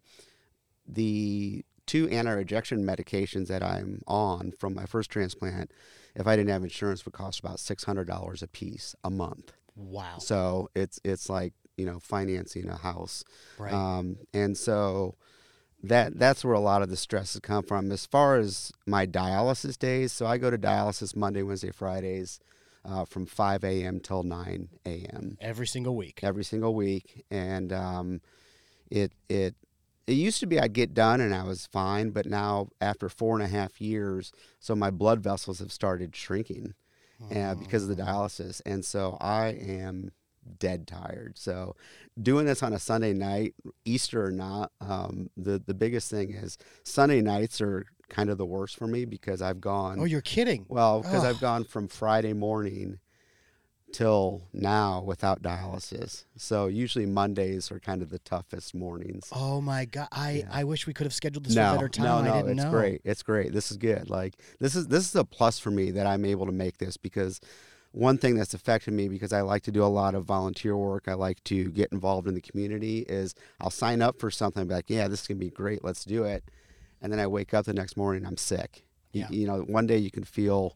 the 0.87 1.63
two 1.85 2.09
anti-rejection 2.09 2.83
medications 2.83 3.47
that 3.47 3.61
I'm 3.61 4.01
on 4.07 4.53
from 4.57 4.73
my 4.73 4.85
first 4.85 5.09
transplant, 5.09 5.71
if 6.15 6.25
I 6.27 6.35
didn't 6.35 6.49
have 6.49 6.63
insurance, 6.63 7.05
would 7.05 7.13
cost 7.13 7.39
about 7.39 7.59
six 7.59 7.83
hundred 7.83 8.07
dollars 8.07 8.41
a 8.41 8.47
piece 8.47 8.95
a 9.03 9.09
month. 9.09 9.53
Wow. 9.75 10.17
So 10.17 10.69
it's 10.75 10.99
it's 11.03 11.29
like 11.29 11.53
you 11.77 11.85
know 11.85 11.99
financing 11.99 12.69
a 12.69 12.77
house. 12.77 13.23
Right. 13.57 13.73
Um, 13.73 14.17
and 14.33 14.57
so 14.57 15.15
that 15.83 16.17
that's 16.17 16.45
where 16.45 16.53
a 16.53 16.59
lot 16.59 16.81
of 16.81 16.89
the 16.89 16.97
stresses 16.97 17.41
come 17.41 17.63
from. 17.63 17.91
As 17.91 18.05
far 18.05 18.37
as 18.37 18.71
my 18.85 19.05
dialysis 19.05 19.77
days, 19.77 20.11
so 20.11 20.25
I 20.25 20.37
go 20.37 20.49
to 20.49 20.57
dialysis 20.57 21.15
Monday, 21.15 21.43
Wednesday, 21.43 21.71
Fridays, 21.71 22.39
uh, 22.85 23.05
from 23.05 23.25
5 23.25 23.63
a.m. 23.63 23.99
till 23.99 24.23
9 24.23 24.69
a.m. 24.85 25.37
Every 25.41 25.67
single 25.67 25.95
week. 25.95 26.19
every 26.23 26.43
single 26.43 26.73
week, 26.73 27.25
and 27.29 27.71
um, 27.73 28.21
it 28.89 29.11
it 29.29 29.55
it 30.07 30.13
used 30.13 30.39
to 30.39 30.47
be 30.47 30.59
I'd 30.59 30.73
get 30.73 30.93
done 30.93 31.21
and 31.21 31.33
I 31.33 31.43
was 31.43 31.65
fine, 31.65 32.11
but 32.11 32.25
now 32.25 32.69
after 32.81 33.09
four 33.09 33.35
and 33.35 33.43
a 33.43 33.47
half 33.47 33.79
years, 33.79 34.31
so 34.59 34.75
my 34.75 34.89
blood 34.89 35.21
vessels 35.21 35.59
have 35.59 35.71
started 35.71 36.15
shrinking 36.15 36.73
uh, 37.33 37.55
because 37.55 37.83
of 37.83 37.95
the 37.95 38.01
dialysis, 38.03 38.61
and 38.65 38.83
so 38.83 39.17
I 39.21 39.47
am 39.47 40.11
dead 40.59 40.87
tired. 40.87 41.37
So 41.37 41.75
doing 42.21 42.45
this 42.45 42.61
on 42.63 42.73
a 42.73 42.79
Sunday 42.79 43.13
night, 43.13 43.53
Easter 43.85 44.25
or 44.25 44.31
not, 44.31 44.71
um, 44.81 45.29
the 45.37 45.59
the 45.65 45.73
biggest 45.73 46.09
thing 46.11 46.31
is 46.33 46.57
Sunday 46.83 47.21
nights 47.21 47.61
are 47.61 47.85
kind 48.09 48.29
of 48.29 48.37
the 48.37 48.45
worst 48.45 48.77
for 48.77 48.85
me 48.87 49.05
because 49.05 49.41
I've 49.41 49.59
gone 49.61 49.99
Oh, 49.99 50.03
you're 50.05 50.21
kidding. 50.21 50.65
well 50.69 51.01
because 51.01 51.23
I've 51.23 51.39
gone 51.39 51.63
from 51.63 51.87
Friday 51.87 52.33
morning 52.33 52.99
till 53.91 54.41
now 54.53 55.01
without 55.03 55.41
dialysis. 55.43 56.25
So 56.35 56.65
usually 56.67 57.05
Mondays 57.05 57.71
are 57.71 57.79
kind 57.79 58.01
of 58.01 58.09
the 58.09 58.17
toughest 58.19 58.73
mornings. 58.73 59.27
Oh 59.31 59.61
my 59.61 59.85
god! 59.85 60.07
I 60.11 60.31
Yeah. 60.31 60.49
I 60.51 60.63
wish 60.63 60.87
we 60.87 60.93
could 60.93 61.05
have 61.05 61.13
scheduled 61.13 61.45
this 61.45 61.55
no, 61.55 61.61
for 61.69 61.69
a 61.69 61.75
better 61.77 61.89
time. 61.89 62.05
no, 62.05 62.15
I 62.17 62.21
no, 62.23 62.33
didn't 62.41 62.57
it's 62.59 62.63
know. 62.65 62.71
great. 62.71 63.01
It's 63.03 63.23
great. 63.23 63.53
This 63.53 63.69
is 63.71 63.77
good. 63.77 64.09
Like 64.09 64.35
this 64.59 64.75
is 64.75 64.87
this 64.87 65.07
is 65.07 65.15
a 65.15 65.23
plus 65.23 65.59
for 65.59 65.69
me 65.71 65.91
that 65.91 66.07
I'm 66.07 66.25
able 66.25 66.45
to 66.47 66.51
make 66.51 66.77
this 66.79 66.97
because 66.97 67.39
one 67.93 68.17
thing 68.17 68.35
that's 68.35 68.53
affected 68.53 68.93
me 68.93 69.07
because 69.07 69.31
I 69.31 69.41
like 69.41 69.61
to 69.63 69.71
do 69.71 69.83
a 69.83 69.85
lot 69.87 70.15
of 70.15 70.25
volunteer 70.25 70.75
work. 70.75 71.03
I 71.07 71.13
like 71.13 71.43
to 71.45 71.69
get 71.71 71.91
involved 71.91 72.27
in 72.27 72.33
the 72.35 72.41
community. 72.41 72.99
Is 73.07 73.33
I'll 73.61 73.69
sign 73.69 74.01
up 74.01 74.19
for 74.19 74.29
something 74.31 74.67
be 74.67 74.73
like, 74.73 74.89
yeah, 74.89 75.07
this 75.07 75.21
is 75.21 75.27
gonna 75.27 75.39
be 75.39 75.49
great. 75.49 75.83
Let's 75.83 76.03
do 76.03 76.23
it. 76.25 76.43
And 77.01 77.11
then 77.13 77.19
I 77.19 77.27
wake 77.27 77.53
up 77.53 77.65
the 77.65 77.73
next 77.73 77.95
morning, 77.95 78.25
I'm 78.25 78.37
sick. 78.37 78.85
You- 79.11 79.21
Yeah. 79.21 79.29
You, 79.29 79.47
know, 79.47 79.59
one 79.61 79.85
day 79.87 79.97
you 79.97 80.09
can 80.11 80.23
feel 80.23 80.75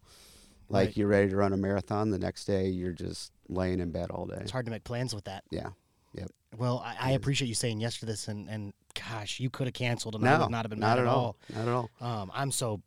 like 0.69 0.88
Right. 0.89 0.97
you're 0.97 1.08
ready 1.08 1.30
to 1.30 1.36
run 1.38 1.53
a 1.53 1.58
marathon. 1.58 2.12
The 2.12 2.19
next 2.19 2.45
day 2.45 2.67
you're 2.67 2.91
just 2.93 3.32
laying 3.49 3.80
in 3.80 3.91
bed 3.91 4.12
all 4.12 4.25
day. 4.25 4.38
It's 4.41 4.51
hard 4.51 4.65
to 4.65 4.71
make 4.71 4.84
plans 4.84 5.15
with 5.15 5.23
that. 5.25 5.43
Yeah. 5.49 5.69
Yep. 6.13 6.30
Well, 6.58 6.84
I, 6.86 6.95
I 6.99 7.12
appreciate 7.12 7.47
you 7.47 7.53
saying 7.56 7.80
yes 7.80 7.99
to 7.99 8.06
this, 8.06 8.27
and, 8.27 8.49
and 8.49 8.73
gosh, 8.93 9.39
you 9.39 9.49
could 9.49 9.67
have 9.67 9.73
canceled, 9.73 10.15
and 10.15 10.23
no, 10.23 10.34
I 10.36 10.39
would 10.39 10.49
not 10.51 10.65
have 10.65 10.69
been 10.69 10.80
not 10.80 10.97
mad 10.97 10.99
at 10.99 11.08
all. 11.08 11.36
Not 11.53 11.62
at 11.62 11.67
all. 11.67 11.89
Um, 11.99 12.32
I'm 12.34 12.51
so 12.51 12.82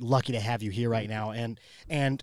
lucky 0.00 0.32
to 0.32 0.40
have 0.40 0.62
you 0.62 0.70
here 0.70 0.88
right 0.90 1.08
now, 1.08 1.30
and 1.30 1.58
and 1.88 2.22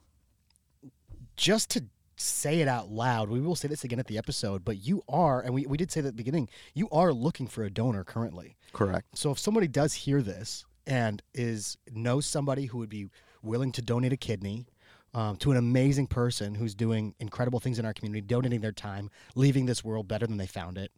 just 1.36 1.70
to 1.72 1.86
say 2.16 2.62
it 2.62 2.68
out 2.68 2.90
loud, 2.90 3.30
we 3.30 3.42
will 3.42 3.56
say 3.56 3.68
this 3.68 3.84
again 3.84 4.00
at 4.00 4.08
the 4.08 4.18
episode, 4.18 4.64
but 4.64 4.86
you 4.86 5.04
are, 5.10 5.42
and 5.42 5.54
we, 5.54 5.66
we 5.66 5.78
did 5.78 5.92
say 5.92 6.02
that 6.02 6.10
at 6.10 6.14
the 6.14 6.24
beginning, 6.24 6.48
you 6.74 6.88
are 6.92 7.12
looking 7.14 7.48
for 7.48 7.64
a 7.64 7.70
donor 7.70 8.04
currently. 8.04 8.56
Correct. 8.72 9.18
So 9.18 9.32
if 9.32 9.40
somebody 9.40 9.68
does 9.68 9.94
hear 9.94 10.22
this 10.22 10.66
and 10.86 11.22
is 11.34 11.78
knows 11.92 12.26
somebody 12.26 12.66
who 12.66 12.78
would 12.80 12.90
be 12.90 13.08
willing 13.42 13.72
to 13.74 13.82
donate 13.82 14.14
a 14.14 14.18
kidney 14.18 14.68
um, 15.14 15.36
to 15.38 15.52
an 15.52 15.58
amazing 15.58 16.08
person 16.08 16.56
who's 16.56 16.76
doing 16.76 17.14
incredible 17.20 17.60
things 17.60 17.80
in 17.80 17.86
our 17.86 17.94
community, 17.94 18.22
donating 18.22 18.62
their 18.62 18.72
time, 18.72 19.10
leaving 19.36 19.66
this 19.66 19.84
world 19.84 20.08
better 20.08 20.26
than 20.26 20.38
they 20.38 20.48
found 20.48 20.78
it, 20.78 20.92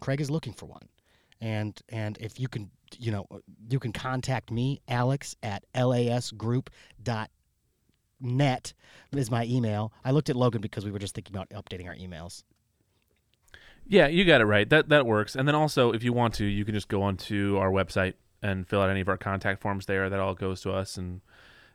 Craig 0.00 0.20
is 0.20 0.30
looking 0.30 0.52
for 0.52 0.66
one. 0.66 0.88
And 1.40 1.80
and 1.88 2.16
if 2.20 2.38
you 2.38 2.48
can, 2.48 2.70
you 2.98 3.10
know, 3.10 3.26
you 3.68 3.78
can 3.78 3.92
contact 3.92 4.50
me, 4.50 4.80
Alex 4.88 5.36
at 5.42 5.64
lasgroup.net 8.24 8.72
is 9.12 9.30
my 9.30 9.44
email. 9.44 9.92
I 10.04 10.10
looked 10.10 10.30
at 10.30 10.36
Logan 10.36 10.60
because 10.60 10.84
we 10.84 10.90
were 10.90 10.98
just 10.98 11.14
thinking 11.14 11.34
about 11.34 11.50
updating 11.50 11.86
our 11.86 11.94
emails. 11.94 12.42
Yeah, 13.86 14.06
you 14.06 14.24
got 14.24 14.40
it 14.40 14.46
right. 14.46 14.68
That 14.68 14.88
that 14.88 15.06
works. 15.06 15.36
And 15.36 15.46
then 15.46 15.54
also, 15.54 15.92
if 15.92 16.02
you 16.02 16.12
want 16.12 16.34
to, 16.34 16.44
you 16.44 16.64
can 16.64 16.74
just 16.74 16.88
go 16.88 17.02
onto 17.02 17.58
our 17.58 17.70
website 17.70 18.14
and 18.42 18.66
fill 18.66 18.80
out 18.80 18.90
any 18.90 19.00
of 19.00 19.08
our 19.08 19.18
contact 19.18 19.60
forms 19.60 19.86
there. 19.86 20.08
That 20.08 20.20
all 20.20 20.34
goes 20.34 20.62
to 20.62 20.72
us, 20.72 20.96
and 20.96 21.20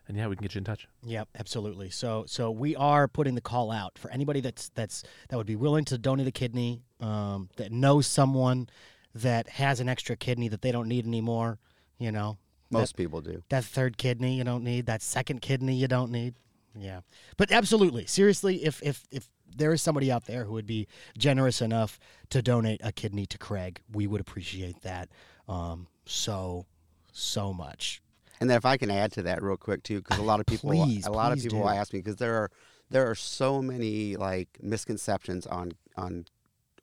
and 0.08 0.18
yeah, 0.18 0.28
we 0.28 0.36
can 0.36 0.42
get 0.42 0.56
you 0.56 0.60
in 0.60 0.66
touch. 0.66 0.88
Yeah, 1.04 1.26
absolutely. 1.38 1.92
So 1.92 2.26
so 2.28 2.50
we 2.50 2.76
are 2.76 3.08
putting 3.08 3.36
the 3.36 3.42
call 3.42 3.72
out 3.72 3.98
for 3.98 4.10
anybody 4.10 4.42
that's 4.42 4.70
that's 4.70 5.04
that 5.30 5.38
would 5.38 5.46
be 5.46 5.56
willing 5.56 5.86
to 5.86 6.00
donate 6.00 6.28
a 6.28 6.32
kidney, 6.32 6.82
um, 7.00 7.50
that 7.58 7.72
knows 7.72 8.08
someone 8.08 8.70
that 9.14 9.48
has 9.48 9.80
an 9.80 9.88
extra 9.88 10.16
kidney 10.16 10.48
that 10.48 10.64
they 10.64 10.72
don't 10.72 10.88
need 10.88 11.06
anymore. 11.06 11.60
You 12.00 12.12
know, 12.12 12.40
Most 12.72 12.96
people 12.96 13.22
do. 13.22 13.44
that 13.50 13.64
third 13.66 13.98
kidney 13.98 14.38
you 14.38 14.44
don't 14.44 14.64
need, 14.64 14.86
that 14.86 15.02
second 15.02 15.42
kidney 15.42 15.76
you 15.76 15.88
don't 15.88 16.12
need. 16.12 16.36
Yeah, 16.76 17.02
but 17.38 17.52
absolutely, 17.52 18.06
seriously, 18.06 18.64
if 18.64 18.82
if 18.84 19.06
if 19.12 19.28
there 19.56 19.74
is 19.74 19.82
somebody 19.82 20.12
out 20.12 20.26
there 20.26 20.46
who 20.46 20.54
would 20.54 20.68
be 20.68 20.88
generous 21.18 21.62
enough 21.62 22.00
to 22.30 22.42
donate 22.42 22.80
a 22.84 22.92
kidney 22.92 23.26
to 23.26 23.38
Craig, 23.38 23.82
we 23.92 24.06
would 24.06 24.22
appreciate 24.22 24.82
that 24.84 25.10
um, 25.48 25.88
so 26.06 26.66
so 27.12 27.52
much. 27.54 28.02
And 28.40 28.50
then 28.50 28.56
if 28.58 28.66
I 28.66 28.78
can 28.78 28.90
add 28.92 29.12
to 29.14 29.24
that 29.24 29.42
real 29.44 29.58
quick 29.58 29.84
too, 29.84 29.98
because 29.98 30.20
a 30.20 30.24
lot 30.24 30.40
of 30.40 30.46
people, 30.46 30.70
Please, 30.70 31.06
a 31.06 31.12
lot 31.12 31.32
of 31.34 31.40
people 31.42 31.64
do. 31.64 31.68
ask 31.68 31.92
me 31.92 32.00
because 32.00 32.18
there 32.18 32.36
are 32.36 32.52
there 32.90 33.10
are 33.10 33.16
so 33.16 33.62
many 33.62 34.16
like 34.16 34.48
misconceptions 34.62 35.46
on 35.48 35.74
on 35.98 36.26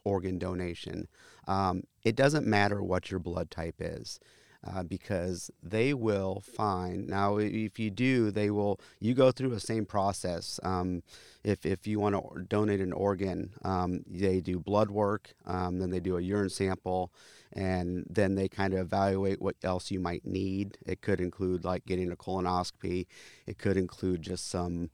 organ 0.05 0.39
donation. 0.39 1.09
Um, 1.49 1.85
it 2.03 2.17
doesn't 2.17 2.47
matter 2.47 2.83
what 2.83 3.11
your 3.11 3.21
blood 3.21 3.51
type 3.51 3.77
is. 3.79 4.19
Uh, 4.75 4.83
because 4.83 5.51
they 5.63 5.95
will 5.95 6.43
find 6.57 7.07
now 7.07 7.37
if 7.37 7.79
you 7.79 7.91
do 7.91 8.31
they 8.31 8.51
will 8.51 8.81
you 9.01 9.15
go 9.15 9.31
through 9.31 9.51
the 9.51 9.61
same 9.61 9.85
process 9.85 10.59
um, 10.65 11.03
if, 11.45 11.65
if 11.65 11.87
you 11.87 12.01
want 12.01 12.15
to 12.15 12.43
donate 12.43 12.81
an 12.81 12.93
organ 12.93 13.51
um, 13.65 14.03
they 14.09 14.41
do 14.41 14.59
blood 14.59 14.91
work 14.91 15.35
um, 15.47 15.79
then 15.79 15.91
they 15.91 16.01
do 16.01 16.17
a 16.17 16.21
urine 16.21 16.51
sample 16.51 17.13
and 17.57 18.05
then 18.09 18.35
they 18.35 18.49
kind 18.49 18.75
of 18.75 18.81
evaluate 18.81 19.41
what 19.41 19.57
else 19.63 19.91
you 19.91 19.99
might 19.99 20.27
need. 20.27 20.77
It 20.85 21.01
could 21.01 21.21
include 21.21 21.65
like 21.65 21.87
getting 21.87 22.13
a 22.13 22.17
colonoscopy. 22.17 23.07
It 23.47 23.59
could 23.59 23.79
include 23.79 24.23
just 24.23 24.49
some 24.49 24.91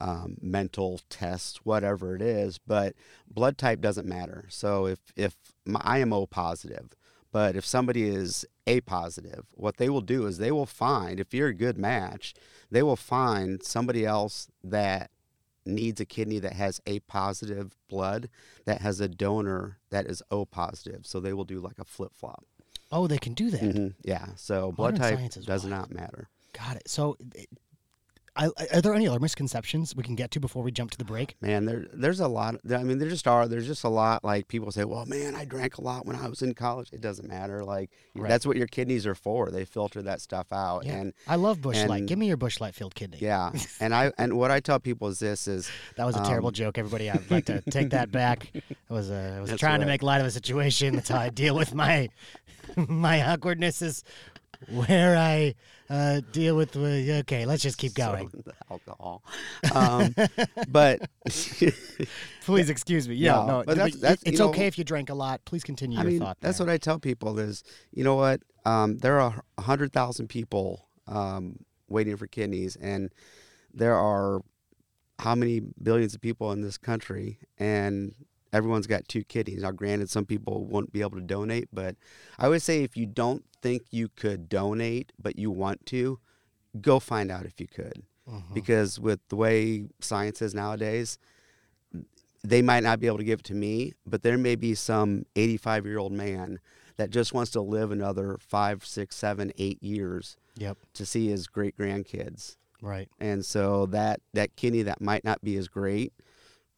um, 0.00 0.36
mental 0.40 1.00
tests 1.08 1.60
whatever 1.64 2.16
it 2.16 2.20
is 2.20 2.58
but 2.58 2.94
blood 3.30 3.56
type 3.56 3.80
doesn't 3.80 4.08
matter. 4.08 4.46
So 4.48 4.86
if 4.86 4.98
if 5.14 5.36
my, 5.64 5.80
i 5.84 5.98
am 5.98 6.12
o 6.12 6.26
positive 6.26 6.88
but 7.34 7.56
if 7.56 7.66
somebody 7.66 8.04
is 8.04 8.46
A 8.68 8.80
positive, 8.82 9.44
what 9.54 9.78
they 9.78 9.88
will 9.88 10.02
do 10.02 10.24
is 10.26 10.38
they 10.38 10.52
will 10.52 10.66
find, 10.66 11.18
if 11.18 11.34
you're 11.34 11.48
a 11.48 11.52
good 11.54 11.76
match, 11.76 12.32
they 12.70 12.80
will 12.80 12.94
find 12.94 13.60
somebody 13.60 14.06
else 14.06 14.46
that 14.62 15.10
needs 15.66 16.00
a 16.00 16.04
kidney 16.04 16.38
that 16.38 16.52
has 16.52 16.80
A 16.86 17.00
positive 17.00 17.74
blood 17.88 18.28
that 18.66 18.82
has 18.82 19.00
a 19.00 19.08
donor 19.08 19.78
that 19.90 20.06
is 20.06 20.22
O 20.30 20.44
positive. 20.44 21.04
So 21.06 21.18
they 21.18 21.32
will 21.32 21.42
do 21.44 21.58
like 21.58 21.80
a 21.80 21.84
flip 21.84 22.12
flop. 22.14 22.44
Oh, 22.92 23.08
they 23.08 23.18
can 23.18 23.34
do 23.34 23.50
that. 23.50 23.62
Mm-hmm. 23.62 23.88
Yeah. 24.04 24.26
So 24.36 24.70
blood 24.70 24.96
Modern 25.00 25.18
type 25.18 25.32
does 25.44 25.64
wild. 25.64 25.70
not 25.70 25.90
matter. 25.92 26.28
Got 26.52 26.76
it. 26.76 26.88
So, 26.88 27.16
it- 27.34 27.48
I, 28.36 28.48
are 28.72 28.80
there 28.80 28.94
any 28.94 29.06
other 29.06 29.20
misconceptions 29.20 29.94
we 29.94 30.02
can 30.02 30.16
get 30.16 30.32
to 30.32 30.40
before 30.40 30.62
we 30.64 30.72
jump 30.72 30.90
to 30.90 30.98
the 30.98 31.04
break? 31.04 31.36
Man, 31.40 31.66
there 31.66 31.86
there's 31.92 32.18
a 32.18 32.26
lot. 32.26 32.56
I 32.68 32.82
mean, 32.82 32.98
there 32.98 33.08
just 33.08 33.28
are. 33.28 33.46
There's 33.46 33.66
just 33.66 33.84
a 33.84 33.88
lot. 33.88 34.24
Like 34.24 34.48
people 34.48 34.72
say, 34.72 34.82
"Well, 34.84 35.06
man, 35.06 35.36
I 35.36 35.44
drank 35.44 35.78
a 35.78 35.80
lot 35.82 36.04
when 36.04 36.16
I 36.16 36.26
was 36.28 36.42
in 36.42 36.52
college." 36.54 36.88
It 36.92 37.00
doesn't 37.00 37.28
matter. 37.28 37.64
Like 37.64 37.90
Right. 38.16 38.28
that's 38.28 38.44
what 38.44 38.56
your 38.56 38.66
kidneys 38.66 39.06
are 39.06 39.14
for. 39.14 39.50
They 39.52 39.64
filter 39.64 40.02
that 40.02 40.20
stuff 40.20 40.52
out. 40.52 40.84
Yeah. 40.84 40.94
And 40.96 41.12
I 41.28 41.36
love 41.36 41.60
Busch 41.62 41.84
Light. 41.84 42.06
Give 42.06 42.18
me 42.18 42.26
your 42.26 42.36
Busch 42.36 42.60
Light 42.60 42.74
filled 42.74 42.94
kidney. 42.96 43.18
yeah, 43.20 43.52
and 43.80 43.94
I 43.94 44.10
and 44.18 44.36
what 44.36 44.50
I 44.50 44.58
tell 44.58 44.80
people 44.80 45.06
is 45.08 45.20
this: 45.20 45.46
is 45.46 45.70
That 45.96 46.04
was 46.04 46.16
a 46.16 46.24
terrible 46.24 46.48
Um, 46.48 46.54
joke, 46.54 46.76
everybody. 46.76 47.10
I'd 47.10 47.30
like 47.30 47.46
to 47.46 47.60
take 47.70 47.90
that 47.90 48.10
back. 48.10 48.50
I 48.90 48.92
was, 48.92 49.10
uh, 49.10 49.34
I 49.38 49.40
was 49.40 49.54
trying 49.60 49.78
to 49.80 49.86
make 49.86 50.02
light 50.02 50.20
of 50.20 50.26
a 50.26 50.30
situation. 50.32 50.96
That's 50.96 51.08
how 51.08 51.18
I 51.20 51.28
deal 51.28 51.54
with 51.54 51.72
my 51.72 52.08
my 52.76 53.22
awkwardness. 53.32 53.80
Is 53.80 54.02
where 54.68 55.16
I 55.16 55.54
uh, 55.90 56.20
deal 56.32 56.56
with. 56.56 56.76
Uh, 56.76 57.20
okay, 57.20 57.44
let's 57.46 57.62
just 57.62 57.78
keep 57.78 57.94
going. 57.94 58.30
so, 58.30 58.52
alcohol. 58.70 59.22
Um, 59.74 60.14
but 60.68 61.08
Please 62.44 62.70
excuse 62.70 63.08
me. 63.08 63.14
Yeah, 63.14 63.32
No, 63.32 63.46
no, 63.46 63.62
but 63.66 63.76
that's- 63.76 63.96
that's, 64.00 64.22
it's 64.24 64.38
know- 64.38 64.48
okay 64.50 64.66
if 64.66 64.78
you 64.78 64.84
drank 64.84 65.10
a 65.10 65.14
lot. 65.14 65.44
Please 65.44 65.64
continue 65.64 65.98
I 65.98 66.02
your 66.02 66.10
mean, 66.10 66.20
thought. 66.20 66.36
that's 66.40 66.58
there. 66.58 66.66
what 66.66 66.72
I 66.72 66.78
tell 66.78 66.98
people 66.98 67.38
is, 67.38 67.62
you 67.92 68.04
know 68.04 68.14
what? 68.16 68.40
Um, 68.66 68.98
there 68.98 69.20
are 69.20 69.42
a 69.58 69.62
hundred 69.62 69.92
thousand 69.92 70.28
people 70.28 70.86
um, 71.06 71.60
waiting 71.88 72.16
for 72.16 72.26
kidneys, 72.26 72.76
and 72.76 73.10
there 73.72 73.94
are 73.94 74.40
how 75.18 75.34
many 75.34 75.60
billions 75.82 76.14
of 76.14 76.20
people 76.20 76.50
in 76.52 76.60
this 76.62 76.76
country, 76.78 77.38
and 77.58 78.14
everyone's 78.54 78.86
got 78.86 79.06
two 79.08 79.24
kidneys. 79.24 79.62
Now, 79.62 79.72
granted, 79.72 80.08
some 80.08 80.24
people 80.24 80.64
won't 80.64 80.92
be 80.92 81.00
able 81.02 81.18
to 81.18 81.20
donate, 81.20 81.68
but 81.72 81.96
I 82.38 82.48
would 82.48 82.62
say 82.62 82.82
if 82.82 82.96
you 82.96 83.04
don't 83.04 83.44
think 83.60 83.82
you 83.90 84.08
could 84.08 84.48
donate, 84.48 85.12
but 85.20 85.38
you 85.38 85.50
want 85.50 85.84
to, 85.86 86.18
go 86.80 86.98
find 87.00 87.30
out 87.30 87.44
if 87.44 87.60
you 87.60 87.66
could, 87.68 88.02
Mm-hmm. 88.30 88.54
because 88.54 88.98
with 88.98 89.20
the 89.28 89.36
way 89.36 89.84
science 90.00 90.40
is 90.40 90.54
nowadays, 90.54 91.18
they 92.42 92.62
might 92.62 92.82
not 92.82 92.98
be 93.00 93.06
able 93.06 93.18
to 93.18 93.24
give 93.24 93.40
it 93.40 93.44
to 93.46 93.54
me, 93.54 93.92
but 94.06 94.22
there 94.22 94.38
may 94.38 94.54
be 94.54 94.74
some 94.74 95.24
85 95.36 95.84
year 95.86 95.98
old 95.98 96.12
man 96.12 96.58
that 96.96 97.10
just 97.10 97.32
wants 97.34 97.50
to 97.52 97.60
live 97.60 97.90
another 97.90 98.38
five, 98.40 98.84
six, 98.84 99.16
seven, 99.16 99.52
eight 99.58 99.82
years 99.82 100.36
Yep. 100.56 100.78
to 100.94 101.04
see 101.04 101.28
his 101.28 101.46
great 101.48 101.76
grandkids. 101.76 102.56
Right. 102.80 103.08
And 103.18 103.44
so 103.44 103.86
that, 103.86 104.20
that 104.34 104.56
kidney 104.56 104.82
that 104.82 105.00
might 105.00 105.24
not 105.24 105.42
be 105.42 105.56
as 105.56 105.68
great 105.68 106.12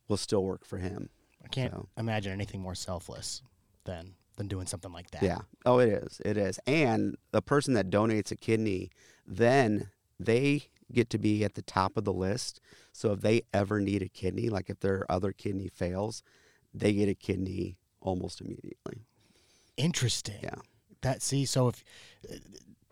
will 0.08 0.16
still 0.16 0.42
work 0.44 0.64
for 0.64 0.78
him. 0.78 1.10
I 1.46 1.48
can't 1.48 1.72
So. 1.72 1.88
imagine 1.96 2.32
anything 2.32 2.60
more 2.60 2.74
selfless 2.74 3.42
than 3.84 4.14
than 4.36 4.48
doing 4.48 4.66
something 4.66 4.92
like 4.92 5.10
that. 5.12 5.22
Yeah. 5.22 5.38
Oh, 5.64 5.78
it 5.78 5.88
is. 5.88 6.20
It 6.24 6.36
is. 6.36 6.60
And 6.66 7.16
the 7.30 7.40
person 7.40 7.72
that 7.74 7.88
donates 7.88 8.30
a 8.30 8.36
kidney, 8.36 8.90
then 9.26 9.88
they 10.20 10.64
get 10.92 11.08
to 11.10 11.18
be 11.18 11.42
at 11.42 11.54
the 11.54 11.62
top 11.62 11.96
of 11.96 12.04
the 12.04 12.12
list. 12.12 12.60
So 12.92 13.12
if 13.12 13.22
they 13.22 13.42
ever 13.54 13.80
need 13.80 14.02
a 14.02 14.08
kidney, 14.08 14.50
like 14.50 14.68
if 14.68 14.80
their 14.80 15.10
other 15.10 15.32
kidney 15.32 15.68
fails, 15.68 16.22
they 16.74 16.92
get 16.92 17.08
a 17.08 17.14
kidney 17.14 17.78
almost 18.02 18.42
immediately. 18.42 19.06
Interesting. 19.78 20.40
Yeah. 20.42 20.56
That 21.00 21.22
see, 21.22 21.46
so 21.46 21.68
if 21.68 21.82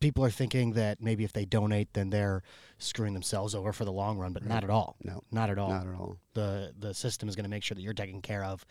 people 0.04 0.22
are 0.22 0.30
thinking 0.30 0.74
that 0.74 1.00
maybe 1.00 1.24
if 1.24 1.32
they 1.32 1.46
donate, 1.46 1.88
then 1.94 2.10
they're 2.10 2.42
screwing 2.76 3.14
themselves 3.14 3.54
over 3.54 3.72
for 3.72 3.86
the 3.86 3.90
long 3.92 4.18
run, 4.18 4.34
but 4.34 4.44
not 4.44 4.62
at 4.62 4.68
all. 4.68 4.96
No, 5.02 5.22
Not 5.32 5.48
at 5.48 5.58
all. 5.58 5.70
not 5.70 5.86
at 5.86 5.94
all. 5.94 6.18
The 6.34 6.74
the 6.78 6.92
system 6.92 7.26
is 7.26 7.34
going 7.34 7.44
to 7.44 7.50
make 7.50 7.62
sure 7.62 7.74
that 7.74 7.80
you're 7.80 7.94
taken 7.94 8.20
care 8.20 8.44
of 8.44 8.66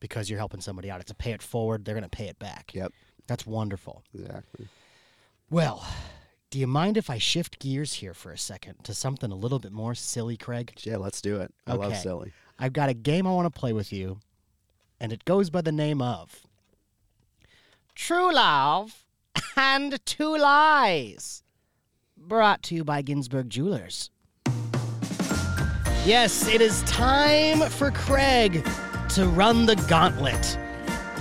because 0.00 0.30
you're 0.30 0.38
helping 0.38 0.62
somebody 0.62 0.90
out. 0.90 1.02
It's 1.02 1.10
a 1.10 1.14
pay 1.14 1.32
it 1.32 1.42
forward. 1.42 1.84
They're 1.84 1.94
going 1.94 2.08
to 2.08 2.16
pay 2.16 2.28
it 2.28 2.38
back. 2.38 2.72
Yep. 2.72 2.94
That's 3.26 3.46
wonderful. 3.46 4.02
Exactly. 4.14 4.66
Well, 5.50 5.86
do 6.48 6.58
you 6.58 6.66
mind 6.66 6.96
if 6.96 7.10
I 7.10 7.18
shift 7.18 7.58
gears 7.58 7.92
here 7.94 8.14
for 8.14 8.32
a 8.32 8.38
second 8.38 8.82
to 8.84 8.94
something 8.94 9.30
a 9.30 9.34
little 9.36 9.58
bit 9.58 9.72
more 9.72 9.94
silly, 9.94 10.38
Craig? 10.38 10.72
Yeah, 10.84 10.96
let's 10.96 11.20
do 11.20 11.38
it. 11.42 11.52
I 11.66 11.74
love 11.74 11.94
silly. 11.98 12.32
I've 12.58 12.72
got 12.72 12.88
a 12.88 12.94
game 12.94 13.26
I 13.26 13.32
want 13.32 13.52
to 13.52 13.60
play 13.60 13.74
with 13.74 13.92
you, 13.92 14.20
and 14.98 15.12
it 15.12 15.26
goes 15.26 15.50
by 15.50 15.60
the 15.60 15.70
name 15.72 16.00
of 16.00 16.46
True 17.94 18.32
Love 18.32 19.04
and 19.56 20.04
Two 20.06 20.36
Lies. 20.36 21.42
Brought 22.16 22.62
to 22.64 22.74
you 22.74 22.84
by 22.84 23.02
Ginsburg 23.02 23.50
Jewelers. 23.50 24.10
Yes, 26.04 26.46
it 26.48 26.60
is 26.60 26.82
time 26.82 27.60
for 27.70 27.90
Craig 27.90 28.66
to 29.10 29.26
run 29.26 29.66
the 29.66 29.76
gauntlet. 29.88 30.58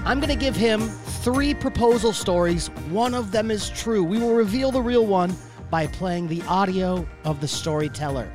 I'm 0.06 0.20
going 0.20 0.30
to 0.30 0.36
give 0.36 0.56
him 0.56 0.82
three 1.24 1.54
proposal 1.54 2.14
stories. 2.14 2.68
One 2.90 3.14
of 3.14 3.32
them 3.32 3.52
is 3.52 3.70
true. 3.70 4.04
We 4.04 4.20
will 4.20 4.34
reveal 4.34 4.72
the 4.72 4.82
real 4.82 5.06
one 5.06 5.36
by 5.70 5.88
playing 5.88 6.28
the 6.28 6.42
audio 6.44 7.08
of 7.26 7.42
the 7.42 7.48
storyteller. 7.48 8.32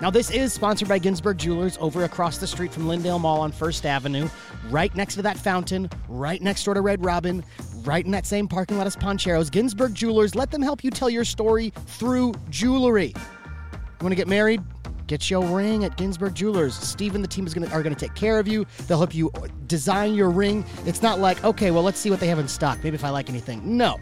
Now, 0.00 0.10
this 0.10 0.30
is 0.30 0.52
sponsored 0.52 0.88
by 0.88 0.98
Ginsburg 0.98 1.38
Jewelers 1.38 1.78
over 1.80 2.02
across 2.02 2.38
the 2.38 2.46
street 2.46 2.72
from 2.72 2.86
Lindale 2.86 3.20
Mall 3.20 3.40
on 3.40 3.52
First 3.52 3.86
Avenue, 3.86 4.28
right 4.68 4.94
next 4.96 5.14
to 5.14 5.22
that 5.22 5.38
fountain, 5.38 5.88
right 6.08 6.42
next 6.42 6.64
door 6.64 6.74
to 6.74 6.80
Red 6.80 7.04
Robin, 7.04 7.44
right 7.84 8.04
in 8.04 8.10
that 8.12 8.26
same 8.26 8.48
parking 8.48 8.78
lot 8.78 8.86
as 8.86 8.96
Pancheros. 8.96 9.50
Ginsburg 9.50 9.94
Jewelers, 9.94 10.34
let 10.34 10.50
them 10.50 10.62
help 10.62 10.82
you 10.82 10.90
tell 10.90 11.10
your 11.10 11.24
story 11.24 11.72
through 11.86 12.34
jewelry. 12.50 13.12
You 13.14 14.00
want 14.00 14.12
to 14.12 14.16
get 14.16 14.28
married? 14.28 14.62
Get 15.06 15.30
your 15.30 15.44
ring 15.44 15.84
at 15.84 15.96
Ginsburg 15.96 16.34
Jewelers. 16.34 16.74
Steve 16.74 17.14
and 17.14 17.22
the 17.22 17.28
team 17.28 17.46
is 17.46 17.52
gonna, 17.52 17.68
are 17.68 17.82
going 17.82 17.94
to 17.94 18.00
take 18.00 18.14
care 18.14 18.38
of 18.38 18.48
you. 18.48 18.66
They'll 18.86 18.98
help 18.98 19.14
you 19.14 19.30
uh, 19.32 19.48
design 19.66 20.14
your 20.14 20.30
ring. 20.30 20.64
It's 20.86 21.02
not 21.02 21.20
like, 21.20 21.44
okay, 21.44 21.70
well, 21.70 21.82
let's 21.82 21.98
see 21.98 22.10
what 22.10 22.20
they 22.20 22.26
have 22.26 22.38
in 22.38 22.48
stock. 22.48 22.82
Maybe 22.82 22.94
if 22.94 23.04
I 23.04 23.10
like 23.10 23.28
anything. 23.28 23.76
No. 23.76 23.98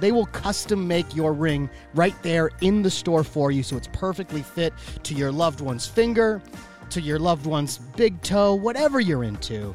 They 0.00 0.12
will 0.12 0.26
custom 0.26 0.86
make 0.86 1.14
your 1.14 1.32
ring 1.32 1.70
right 1.94 2.14
there 2.22 2.50
in 2.60 2.82
the 2.82 2.90
store 2.90 3.24
for 3.24 3.50
you 3.50 3.62
so 3.62 3.76
it's 3.76 3.88
perfectly 3.92 4.42
fit 4.42 4.74
to 5.04 5.14
your 5.14 5.32
loved 5.32 5.60
one's 5.60 5.86
finger, 5.86 6.42
to 6.90 7.00
your 7.00 7.18
loved 7.18 7.46
one's 7.46 7.78
big 7.78 8.20
toe, 8.22 8.54
whatever 8.54 9.00
you're 9.00 9.24
into. 9.24 9.74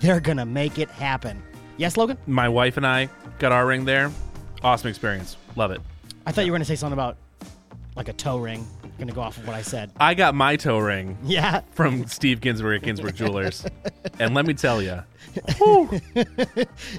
They're 0.00 0.20
going 0.20 0.38
to 0.38 0.46
make 0.46 0.78
it 0.78 0.90
happen. 0.90 1.42
Yes, 1.76 1.96
Logan? 1.96 2.18
My 2.26 2.48
wife 2.48 2.76
and 2.76 2.86
I 2.86 3.08
got 3.38 3.52
our 3.52 3.66
ring 3.66 3.84
there. 3.84 4.10
Awesome 4.62 4.88
experience. 4.88 5.36
Love 5.56 5.70
it. 5.72 5.80
I 6.26 6.32
thought 6.32 6.44
you 6.46 6.52
were 6.52 6.56
going 6.58 6.62
to 6.64 6.68
say 6.68 6.76
something 6.76 6.92
about 6.92 7.16
like 7.96 8.08
a 8.08 8.12
toe 8.12 8.38
ring. 8.38 8.66
Going 8.98 9.08
to 9.08 9.14
go 9.14 9.22
off 9.22 9.36
of 9.38 9.46
what 9.46 9.56
I 9.56 9.62
said. 9.62 9.90
I 9.98 10.14
got 10.14 10.34
my 10.34 10.54
toe 10.56 10.78
ring 10.78 11.16
Yeah. 11.24 11.62
from 11.72 12.06
Steve 12.06 12.40
Ginsburg 12.40 12.82
at 12.82 12.84
Ginsburg 12.86 13.16
Jewelers, 13.16 13.66
and 14.20 14.32
let 14.34 14.46
me 14.46 14.54
tell 14.54 14.80
you, 14.80 15.02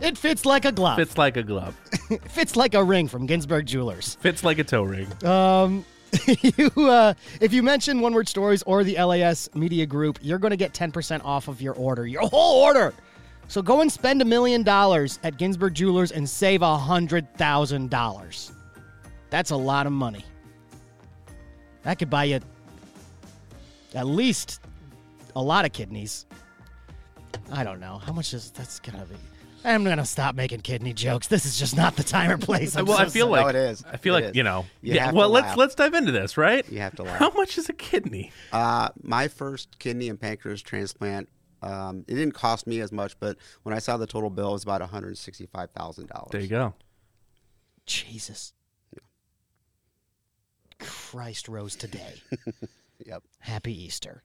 It 0.01 0.17
fits 0.17 0.45
like 0.45 0.65
a 0.65 0.71
glove. 0.71 0.97
fits 0.97 1.17
like 1.17 1.37
a 1.37 1.43
glove. 1.43 1.75
fits 2.27 2.55
like 2.55 2.73
a 2.73 2.83
ring 2.83 3.07
from 3.07 3.25
Ginsburg 3.25 3.65
Jewelers. 3.67 4.15
Fits 4.15 4.43
like 4.43 4.59
a 4.59 4.63
toe 4.65 4.83
ring. 4.83 5.07
Um, 5.23 5.85
you, 6.41 6.69
uh, 6.77 7.13
if 7.39 7.53
you 7.53 7.63
mention 7.63 8.01
One 8.01 8.13
Word 8.13 8.27
Stories 8.27 8.63
or 8.63 8.83
the 8.83 9.01
LAS 9.01 9.49
Media 9.55 9.85
Group, 9.85 10.19
you're 10.21 10.39
going 10.39 10.51
to 10.51 10.57
get 10.57 10.73
10% 10.73 11.23
off 11.23 11.47
of 11.47 11.61
your 11.61 11.75
order, 11.75 12.05
your 12.05 12.27
whole 12.27 12.63
order. 12.63 12.93
So 13.53 13.61
go 13.61 13.81
and 13.81 13.91
spend 13.91 14.19
a 14.19 14.25
million 14.25 14.63
dollars 14.63 15.19
at 15.21 15.37
Ginsburg 15.37 15.75
Jewelers 15.75 16.11
and 16.11 16.27
save 16.27 16.63
a 16.63 16.75
$100,000. 16.75 18.51
That's 19.29 19.51
a 19.51 19.55
lot 19.55 19.85
of 19.85 19.93
money. 19.93 20.25
That 21.83 21.99
could 21.99 22.09
buy 22.09 22.23
you 22.23 22.39
at 23.93 24.07
least 24.07 24.59
a 25.35 25.41
lot 25.43 25.65
of 25.65 25.71
kidneys. 25.71 26.25
I 27.51 27.63
don't 27.63 27.79
know. 27.79 27.99
How 27.99 28.11
much 28.11 28.33
is 28.33 28.49
that's 28.49 28.79
going 28.79 28.97
to 28.99 29.05
be? 29.05 29.17
I'm 29.63 29.83
going 29.83 29.99
to 29.99 30.05
stop 30.05 30.33
making 30.33 30.61
kidney 30.61 30.93
jokes. 30.93 31.27
This 31.27 31.45
is 31.45 31.55
just 31.55 31.77
not 31.77 31.95
the 31.95 32.01
time 32.03 32.31
or 32.31 32.39
place. 32.39 32.75
I'm 32.75 32.85
well, 32.87 32.97
so 32.97 33.03
I 33.03 33.09
feel 33.09 33.27
sorry. 33.27 33.43
like 33.43 33.53
No, 33.53 33.59
it 33.61 33.69
is. 33.69 33.85
I 33.85 33.97
feel 33.97 34.15
It 34.15 34.21
like 34.21 34.29
is. 34.31 34.35
you 34.35 34.41
know. 34.41 34.65
You 34.81 34.95
yeah. 34.95 35.11
Well, 35.11 35.29
let's 35.29 35.49
laugh. 35.49 35.57
let's 35.57 35.75
dive 35.75 35.93
into 35.93 36.11
this, 36.11 36.37
right? 36.37 36.67
You 36.71 36.79
have 36.79 36.95
to 36.95 37.03
laugh. 37.03 37.19
How 37.19 37.29
much 37.29 37.59
is 37.59 37.69
a 37.69 37.73
kidney? 37.73 38.31
Uh, 38.51 38.89
my 39.03 39.27
first 39.27 39.77
kidney 39.77 40.09
and 40.09 40.19
pancreas 40.19 40.63
transplant, 40.63 41.29
um, 41.63 42.05
it 42.07 42.15
didn't 42.15 42.33
cost 42.33 42.67
me 42.67 42.79
as 42.81 42.91
much, 42.91 43.19
but 43.19 43.37
when 43.63 43.73
I 43.73 43.79
saw 43.79 43.97
the 43.97 44.07
total 44.07 44.29
bill, 44.29 44.49
it 44.49 44.53
was 44.53 44.63
about 44.63 44.81
one 44.81 44.89
hundred 44.89 45.17
sixty-five 45.17 45.71
thousand 45.71 46.07
dollars. 46.09 46.29
There 46.31 46.41
you 46.41 46.47
go. 46.47 46.73
Jesus. 47.85 48.53
Christ 50.79 51.47
rose 51.47 51.75
today. 51.75 52.21
Yep. 53.05 53.23
Happy 53.39 53.83
Easter. 53.83 54.23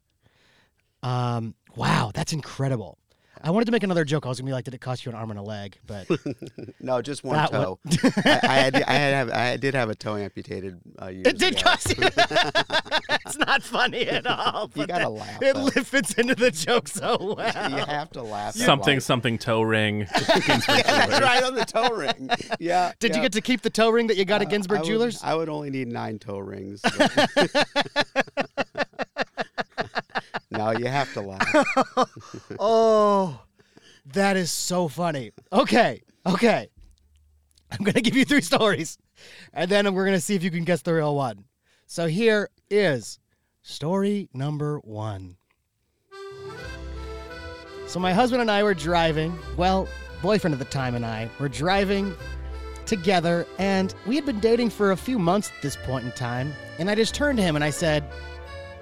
Um, 1.03 1.55
wow, 1.75 2.13
that's 2.15 2.33
incredible. 2.33 2.99
I 3.43 3.51
wanted 3.51 3.67
to 3.67 3.73
make 3.73 3.83
another 3.83 4.05
joke. 4.05 4.27
I 4.27 4.29
was 4.29 4.39
gonna 4.41 4.49
be 4.49 4.53
like, 4.53 4.65
"Did 4.65 4.75
it 4.75 4.81
cost 4.81 5.05
you 5.07 5.11
an 5.11 5.17
arm 5.17 5.31
and 5.31 5.39
a 5.39 5.43
leg?" 5.43 5.79
But 5.87 6.09
No, 6.81 7.01
just 7.03 7.23
one 7.25 7.37
That 7.37 7.51
toe. 7.51 7.79
one- 7.83 8.13
I, 8.25 8.41
I, 8.43 8.55
had, 8.57 8.75
I 8.83 8.93
had 8.93 9.15
have, 9.15 9.31
I 9.31 9.57
did 9.57 9.75
have 9.75 9.91
a 9.91 9.95
toe 9.95 10.17
amputated. 10.17 10.79
Uh, 11.01 11.07
years 11.09 11.27
it 11.27 11.39
did 11.39 11.53
ago. 11.55 11.63
cost 11.63 11.89
you. 11.97 12.09
that's 13.09 13.37
not 13.39 13.63
funny 13.63 14.09
at 14.09 14.27
all. 14.27 14.71
You 14.75 14.87
gotta 14.87 15.05
that- 15.05 15.11
laugh, 15.11 15.43
It 15.43 15.55
though. 15.55 15.83
fits 15.83 16.15
into 16.15 16.35
the 16.35 16.51
joke 16.51 16.89
so 16.89 17.35
well. 17.37 17.71
You 17.71 17.77
have 17.85 18.11
to 18.13 18.23
laugh. 18.23 18.55
something 18.55 18.97
life. 18.97 19.03
something 19.03 19.39
toe 19.39 19.63
ring. 19.63 20.07
Yeah, 20.49 21.07
that's 21.07 21.21
right 21.21 21.43
on 21.43 21.55
the 21.55 21.65
toe 21.65 21.95
ring. 21.95 22.31
Yeah. 22.61 22.93
Did 23.01 23.15
you 23.17 23.23
get 23.23 23.33
to 23.33 23.41
keep 23.41 23.63
the 23.63 23.71
toe 23.71 23.91
ring 23.91 24.07
that 24.09 24.17
you 24.17 24.25
got 24.25 24.41
at 24.41 24.47
Uh, 24.47 24.51
Ginsburg 24.51 24.79
I 24.79 24.81
would- 24.83 24.87
Jewelers? 24.87 25.21
I 25.23 25.35
would 25.35 25.49
only 25.49 25.71
need 25.71 25.89
nine 25.89 26.19
toe 26.19 26.39
rings. 26.39 26.81
but- 26.83 27.67
no, 30.51 30.71
you 30.73 30.87
have 30.87 31.13
to 31.15 31.21
laugh. 31.21 32.09
Oh, 32.59 33.41
that 34.13 34.37
is 34.37 34.51
so 34.51 34.89
funny. 34.89 35.33
Okay, 35.53 36.03
okay. 36.27 36.69
I'm 37.71 37.85
going 37.85 37.95
to 37.95 38.01
give 38.01 38.17
you 38.17 38.25
three 38.25 38.41
stories, 38.41 38.99
and 39.53 39.71
then 39.71 39.93
we're 39.95 40.05
going 40.05 40.17
to 40.17 40.21
see 40.21 40.35
if 40.35 40.43
you 40.43 40.51
can 40.51 40.65
guess 40.65 40.83
the 40.83 40.95
real 40.95 41.15
one. 41.15 41.45
So 41.87 42.07
here 42.07 42.49
is 42.71 43.19
story 43.63 44.29
number 44.33 44.79
one. 44.79 45.37
So 47.87 47.99
my 48.01 48.13
husband 48.13 48.43
and 48.43 48.51
I 48.51 48.63
were 48.63 48.75
driving, 48.75 49.39
well, 49.57 49.89
boyfriend 50.23 50.53
at 50.53 50.59
the 50.59 50.65
time 50.67 50.95
and 50.95 51.05
I 51.07 51.31
were 51.39 51.49
driving 51.49 52.15
together, 52.87 53.47
and 53.59 53.95
we 54.07 54.17
had 54.17 54.27
been 54.27 54.41
dating 54.41 54.71
for 54.71 54.93
a 54.93 54.97
few 54.97 55.19
months 55.19 55.51
at 55.55 55.63
this 55.63 55.77
point 55.77 56.05
in 56.05 56.13
time. 56.13 56.53
And 56.79 56.91
I 56.91 56.95
just 56.95 57.15
turned 57.15 57.39
to 57.39 57.43
him 57.43 57.55
and 57.55 57.65
I 57.65 57.71
said, 57.71 58.05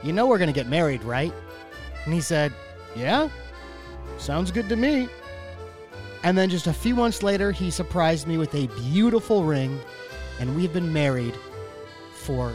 You 0.02 0.12
know, 0.12 0.26
we're 0.26 0.38
going 0.38 0.48
to 0.48 0.52
get 0.52 0.68
married, 0.68 1.02
right? 1.02 1.32
And 2.06 2.14
he 2.14 2.20
said, 2.22 2.54
Yeah, 2.94 3.28
sounds 4.16 4.50
good 4.50 4.68
to 4.70 4.76
me. 4.76 5.08
And 6.22 6.36
then 6.36 6.48
just 6.48 6.66
a 6.66 6.72
few 6.72 6.94
months 6.94 7.22
later, 7.22 7.52
he 7.52 7.70
surprised 7.70 8.26
me 8.26 8.38
with 8.38 8.54
a 8.54 8.68
beautiful 8.90 9.44
ring, 9.44 9.78
and 10.40 10.56
we've 10.56 10.72
been 10.72 10.92
married 10.92 11.36
for 12.14 12.54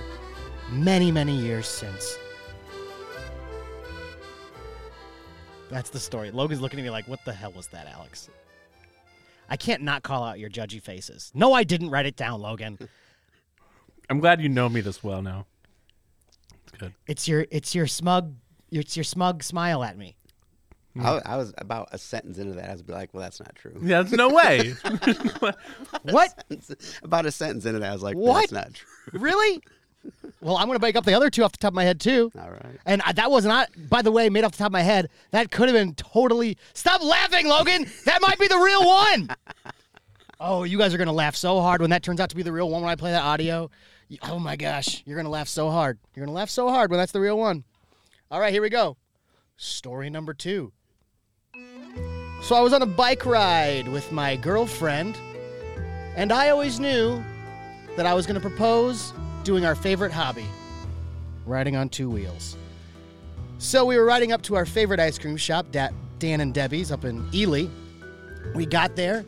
many, 0.72 1.12
many 1.12 1.36
years 1.36 1.68
since. 1.68 2.18
That's 5.70 5.90
the 5.90 6.00
story. 6.00 6.32
Logan's 6.32 6.60
looking 6.60 6.80
at 6.80 6.84
me 6.84 6.90
like, 6.90 7.08
what 7.08 7.24
the 7.24 7.32
hell 7.32 7.54
was 7.54 7.68
that, 7.68 7.88
Alex? 7.88 8.30
I 9.50 9.56
can't 9.58 9.82
not 9.84 10.04
call 10.04 10.24
out 10.24 10.40
your 10.40 10.50
judgy 10.50 10.82
faces. 10.82 11.32
No, 11.34 11.54
I 11.54 11.64
didn't 11.64 11.90
write 11.90 12.06
it 12.06 12.16
down, 12.16 12.42
Logan. 12.42 12.78
I'm 14.10 14.20
glad 14.20 14.42
you 14.42 14.50
know 14.50 14.68
me 14.68 14.82
this 14.82 15.02
well 15.02 15.22
now. 15.22 15.46
It's 16.64 16.78
good. 16.78 16.94
It's 17.08 17.28
your 17.28 17.46
it's 17.52 17.74
your 17.74 17.88
smug 17.88 18.36
it's 18.72 18.96
your 18.98 19.04
smug 19.04 19.44
smile 19.44 19.84
at 19.84 19.98
me. 19.98 20.16
I, 21.00 21.12
was- 21.14 21.24
I 21.26 21.38
was 21.38 21.54
about 21.58 21.90
a 21.94 21.98
sentence 21.98 22.38
into 22.38 22.54
that. 22.56 22.70
I 22.70 22.74
was 22.74 22.88
like, 22.90 23.14
well, 23.14 23.22
that's 23.24 23.40
not 23.40 23.56
true. 23.56 23.74
Yeah, 23.82 24.02
there's 24.02 24.12
no 24.14 24.30
way. 24.30 24.74
What? 26.04 26.44
about 27.04 27.26
a 27.26 27.32
sentence 27.32 27.66
into 27.66 27.80
that, 27.80 27.90
I 27.90 27.94
was 27.94 28.04
like, 28.04 28.16
What? 28.18 28.50
that's 28.50 28.52
not 28.52 28.74
true. 28.74 28.90
really? 29.20 29.62
Well, 30.42 30.58
I'm 30.58 30.66
going 30.68 30.78
to 30.80 30.82
make 30.82 30.96
up 30.96 31.06
the 31.06 31.14
other 31.14 31.30
two 31.30 31.44
off 31.44 31.52
the 31.52 31.60
top 31.60 31.70
of 31.70 31.76
my 31.76 31.84
head 31.84 32.00
too. 32.00 32.32
All 32.40 32.50
right. 32.50 32.78
And 32.88 33.02
I, 33.04 33.12
that 33.14 33.30
was 33.30 33.46
not, 33.46 33.70
by 33.90 34.02
the 34.02 34.12
way, 34.12 34.30
made 34.30 34.44
off 34.44 34.52
the 34.54 34.58
top 34.58 34.68
of 34.68 34.72
my 34.74 34.82
head. 34.82 35.10
That 35.30 35.52
could 35.52 35.70
have 35.70 35.76
been 35.76 35.94
totally. 35.94 36.58
Stop 36.74 37.04
laughing, 37.04 37.48
Logan. 37.48 37.86
That 38.06 38.20
might 38.22 38.40
be 38.40 38.48
the 38.48 38.58
real 38.58 38.86
one. 38.86 39.30
Oh, 40.40 40.64
you 40.64 40.80
guys 40.80 40.92
are 40.94 40.98
gonna 40.98 41.12
laugh 41.14 41.36
so 41.36 41.60
hard 41.62 41.82
when 41.82 41.92
that 41.92 42.02
turns 42.02 42.20
out 42.20 42.32
to 42.32 42.36
be 42.36 42.42
the 42.42 42.52
real 42.52 42.68
one. 42.70 42.82
When 42.82 42.90
I 42.90 42.96
play 42.96 43.12
that 43.12 43.24
audio, 43.24 43.70
You- 44.10 44.18
oh 44.24 44.40
my 44.40 44.56
gosh, 44.56 45.04
you're 45.06 45.16
gonna 45.18 45.30
laugh 45.30 45.48
so 45.48 45.70
hard. 45.70 46.00
You're 46.16 46.26
gonna 46.26 46.36
laugh 46.36 46.50
so 46.50 46.68
hard 46.70 46.90
when 46.90 46.98
that's 47.00 47.12
the 47.12 47.22
real 47.22 47.38
one. 47.38 47.64
All 48.32 48.40
right, 48.40 48.54
here 48.54 48.62
we 48.62 48.70
go. 48.70 48.96
Story 49.58 50.10
number 50.10 50.34
two. 50.34 50.72
So 52.42 52.56
I 52.56 52.62
was 52.62 52.72
on 52.72 52.82
a 52.82 52.86
bike 52.86 53.26
ride 53.26 53.90
with 53.90 54.10
my 54.14 54.38
girlfriend, 54.38 55.18
and 56.16 56.32
I 56.32 56.48
always 56.48 56.80
knew 56.80 57.22
that 57.98 58.06
I 58.06 58.14
was 58.14 58.26
gonna 58.26 58.40
propose 58.40 59.12
doing 59.44 59.66
our 59.66 59.76
favorite 59.76 60.14
hobby, 60.14 60.46
riding 61.46 61.76
on 61.76 61.90
two 61.90 62.10
wheels. 62.10 62.56
So 63.58 63.84
we 63.84 63.98
were 63.98 64.06
riding 64.06 64.32
up 64.32 64.42
to 64.44 64.56
our 64.56 64.66
favorite 64.66 65.02
ice 65.02 65.20
cream 65.20 65.36
shop, 65.36 65.66
Dan 65.72 66.40
and 66.40 66.54
Debbie's 66.54 66.90
up 66.90 67.04
in 67.04 67.28
Ely. 67.36 67.66
We 68.56 68.66
got 68.66 68.96
there. 68.96 69.26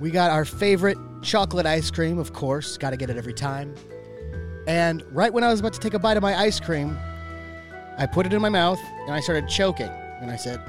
We 0.00 0.10
got 0.10 0.32
our 0.32 0.44
favorite 0.44 0.98
chocolate 1.22 1.66
ice 1.66 1.92
cream, 1.92 2.18
of 2.18 2.32
course. 2.32 2.76
Got 2.78 2.90
to 2.90 2.96
get 2.96 3.10
it 3.10 3.16
every 3.16 3.32
time. 3.32 3.76
And 4.66 5.04
right 5.12 5.32
when 5.32 5.44
I 5.44 5.50
was 5.52 5.60
about 5.60 5.74
to 5.74 5.80
take 5.80 5.94
a 5.94 6.00
bite 6.00 6.16
of 6.16 6.22
my 6.24 6.36
ice 6.36 6.58
cream, 6.58 6.98
I 7.98 8.06
put 8.06 8.26
it 8.26 8.32
in 8.32 8.42
my 8.42 8.48
mouth 8.48 8.80
and 9.06 9.14
I 9.14 9.20
started 9.20 9.48
choking. 9.48 9.90
And 10.20 10.30
I 10.30 10.36
said, 10.36 10.60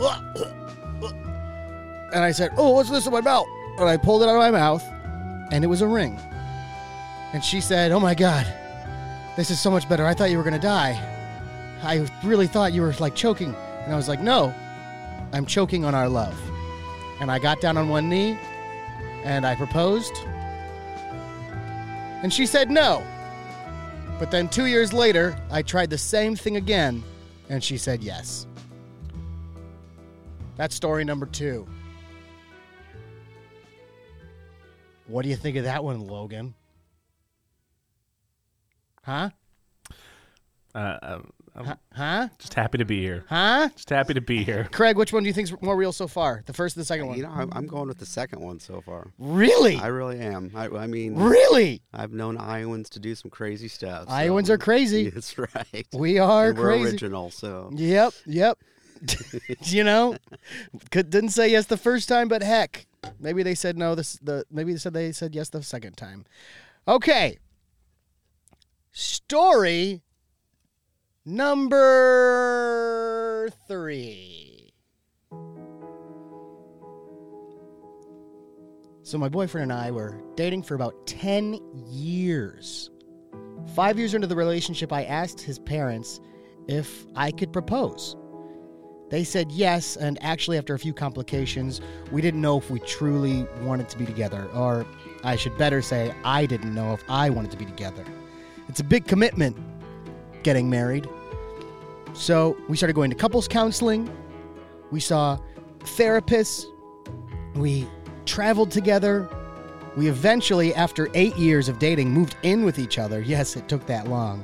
and 2.14 2.24
I 2.24 2.32
said, 2.32 2.52
"Oh, 2.58 2.72
what's 2.72 2.90
this 2.90 3.06
in 3.06 3.14
my 3.14 3.22
mouth?" 3.22 3.48
And 3.78 3.88
I 3.88 3.98
pulled 3.98 4.24
it 4.24 4.30
out 4.30 4.36
of 4.36 4.42
my 4.42 4.52
mouth, 4.52 4.84
and 5.52 5.64
it 5.64 5.68
was 5.68 5.82
a 5.82 5.88
ring. 5.88 6.20
And 7.34 7.44
she 7.44 7.62
said, 7.62 7.92
"Oh 7.92 8.00
my 8.00 8.16
God, 8.16 8.46
this 9.36 9.52
is 9.52 9.60
so 9.60 9.72
much 9.72 9.88
better. 9.88 10.06
I 10.06 10.14
thought 10.14 10.32
you 10.32 10.38
were 10.38 10.44
gonna 10.44 10.60
die. 10.60 11.00
I 11.84 12.08
really 12.24 12.48
thought 12.48 12.74
you 12.74 12.82
were 12.82 12.94
like 13.00 13.16
choking." 13.16 13.56
And 13.84 13.94
I 13.94 13.96
was 13.96 14.08
like, 14.10 14.20
"No, 14.20 14.54
I'm 15.32 15.46
choking 15.46 15.86
on 15.86 15.96
our 15.96 16.10
love." 16.10 16.38
And 17.20 17.32
I 17.32 17.40
got 17.40 17.62
down 17.62 17.78
on 17.78 17.90
one 17.90 18.10
knee 18.10 18.38
and 19.24 19.46
I 19.46 19.56
proposed. 19.56 20.16
And 22.24 22.32
she 22.34 22.46
said 22.46 22.70
no. 22.70 23.04
But 24.20 24.32
then 24.32 24.50
two 24.50 24.66
years 24.66 24.94
later, 24.94 25.38
I 25.52 25.62
tried 25.62 25.90
the 25.90 25.98
same 25.98 26.36
thing 26.36 26.56
again, 26.56 27.04
and 27.50 27.64
she 27.64 27.78
said 27.78 28.04
yes. 28.04 28.48
That's 30.56 30.76
story 30.76 31.04
number 31.04 31.26
two. 31.26 31.68
What 35.08 35.24
do 35.24 35.30
you 35.30 35.36
think 35.36 35.56
of 35.58 35.64
that 35.64 35.84
one, 35.84 36.06
Logan? 36.06 36.54
Huh? 39.04 39.30
Uh, 40.76 40.98
I'm, 41.02 41.34
I'm 41.58 41.66
Huh? 41.66 41.76
Huh? 41.94 42.28
just 42.38 42.54
happy 42.54 42.78
to 42.78 42.86
be 42.86 43.02
here. 43.02 43.26
Huh? 43.28 43.70
Just 43.76 43.90
happy 43.90 44.14
to 44.14 44.22
be 44.22 44.44
here. 44.44 44.68
Craig, 44.72 44.96
which 44.96 45.12
one 45.12 45.24
do 45.24 45.28
you 45.28 45.34
think's 45.34 45.52
more 45.62 45.76
real 45.76 45.92
so 45.92 46.08
far? 46.08 46.44
The 46.46 46.54
first 46.54 46.78
or 46.78 46.82
the 46.82 46.86
second 46.86 47.08
one? 47.08 47.18
You 47.18 47.24
know, 47.24 47.32
I'm, 47.32 47.50
I'm 47.52 47.66
going 47.66 47.88
with 47.88 47.98
the 47.98 48.06
second 48.06 48.42
one 48.42 48.60
so 48.60 48.80
far. 48.82 49.12
really? 49.18 49.76
I 49.78 49.88
really 49.88 50.20
am. 50.20 50.52
I, 50.56 50.68
I 50.68 50.86
mean, 50.88 51.16
really? 51.16 51.82
I've 51.94 52.12
known 52.14 52.38
Iowans 52.38 52.90
to 52.92 53.00
do 53.00 53.16
some 53.16 53.32
crazy 53.32 53.68
stuff. 53.68 54.08
so- 54.08 54.14
Iowans 54.14 54.50
are 54.52 54.58
crazy. 54.60 55.10
That's 55.10 55.38
right. 55.38 55.88
We 55.94 56.20
are 56.20 56.50
And 56.50 56.60
we're 56.60 56.84
original, 56.84 57.32
so 57.32 57.72
Yep, 57.74 58.14
yep. 58.28 58.60
you 59.64 59.84
know, 59.84 60.16
Could, 60.92 61.10
didn't 61.10 61.30
say 61.30 61.50
yes 61.50 61.66
the 61.68 61.78
first 61.78 62.08
time, 62.10 62.28
but 62.28 62.42
heck, 62.42 62.88
maybe 63.20 63.44
they 63.44 63.54
said 63.56 63.78
no. 63.78 63.94
This 63.94 64.14
the 64.24 64.44
maybe 64.50 64.74
they 64.74 64.80
said 64.80 64.94
they 64.94 65.12
said 65.12 65.36
yes 65.36 65.50
the 65.50 65.62
second 65.62 65.98
time. 65.98 66.26
Okay. 66.88 67.38
Story 68.92 70.02
number 71.28 72.30
three. 73.68 74.72
So 79.04 79.18
my 79.18 79.28
boyfriend 79.28 79.72
and 79.72 79.80
I 79.80 79.92
were 79.92 80.22
dating 80.36 80.64
for 80.64 80.76
about 80.76 81.06
ten 81.06 81.60
years. 81.86 82.90
Five 83.76 84.00
years 84.00 84.14
into 84.14 84.28
the 84.28 84.38
relationship, 84.38 84.94
I 84.94 85.04
asked 85.04 85.42
his 85.42 85.60
parents 85.60 86.22
if 86.70 87.06
I 87.16 87.32
could 87.32 87.52
propose. 87.52 88.16
They 89.10 89.26
said 89.26 89.52
yes, 89.52 89.98
and 89.98 90.18
actually, 90.22 90.58
after 90.58 90.76
a 90.76 90.80
few 90.80 90.94
complications, 90.94 91.82
we 92.12 92.22
didn't 92.22 92.40
know 92.42 92.58
if 92.58 92.70
we 92.70 92.80
truly 92.80 93.46
wanted 93.62 93.90
to 93.90 93.98
be 93.98 94.06
together. 94.06 94.50
Or 94.54 94.86
I 95.26 95.36
should 95.36 95.58
better 95.58 95.82
say, 95.82 96.14
I 96.24 96.46
didn't 96.46 96.74
know 96.74 96.94
if 96.94 97.04
I 97.10 97.30
wanted 97.30 97.52
to 97.52 97.58
be 97.58 97.66
together. 97.66 98.06
It's 98.70 98.80
a 98.80 98.86
big 98.86 99.08
commitment 99.08 99.58
getting 100.44 100.70
married. 100.70 101.10
So 102.18 102.58
we 102.68 102.76
started 102.76 102.94
going 102.94 103.12
to 103.12 103.16
couples 103.16 103.48
counseling. 103.48 104.10
We 104.92 105.00
saw 105.00 105.38
therapists. 105.82 106.66
We 107.56 107.88
traveled 108.26 108.72
together. 108.72 109.30
We 109.96 110.08
eventually, 110.08 110.74
after 110.74 111.10
eight 111.14 111.36
years 111.38 111.70
of 111.70 111.78
dating, 111.80 112.12
moved 112.12 112.36
in 112.42 112.66
with 112.66 112.80
each 112.80 112.98
other. 112.98 113.22
Yes, 113.22 113.56
it 113.56 113.70
took 113.70 113.86
that 113.86 114.08
long. 114.08 114.44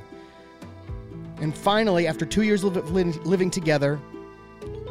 And 1.42 1.56
finally, 1.56 2.08
after 2.08 2.26
two 2.26 2.44
years 2.44 2.64
of 2.64 2.92
living 2.92 3.50
together, 3.50 4.00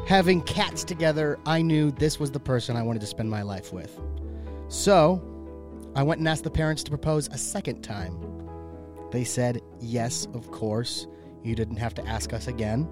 having 0.07 0.43
cats 0.43 0.83
together, 0.83 1.39
I 1.47 1.63
knew 1.63 1.93
this 1.93 2.19
was 2.19 2.33
the 2.33 2.41
person 2.41 2.77
I 2.77 2.83
wanted 2.83 3.01
to 3.01 3.07
spend 3.07 3.31
my 3.31 3.43
life 3.43 3.73
with. 3.73 3.99
So, 4.69 5.23
I 5.95 6.03
went 6.03 6.19
and 6.19 6.29
asked 6.29 6.45
the 6.45 6.51
parents 6.51 6.83
to 6.85 6.91
propose 6.91 7.29
a 7.29 7.39
second 7.39 7.83
time. 7.83 8.19
They 9.13 9.25
said, 9.25 9.63
yes, 9.81 10.27
of 10.35 10.51
course. 10.51 11.07
You 11.43 11.55
didn't 11.55 11.77
have 11.77 11.95
to 11.95 12.07
ask 12.07 12.33
us 12.33 12.47
again. 12.47 12.89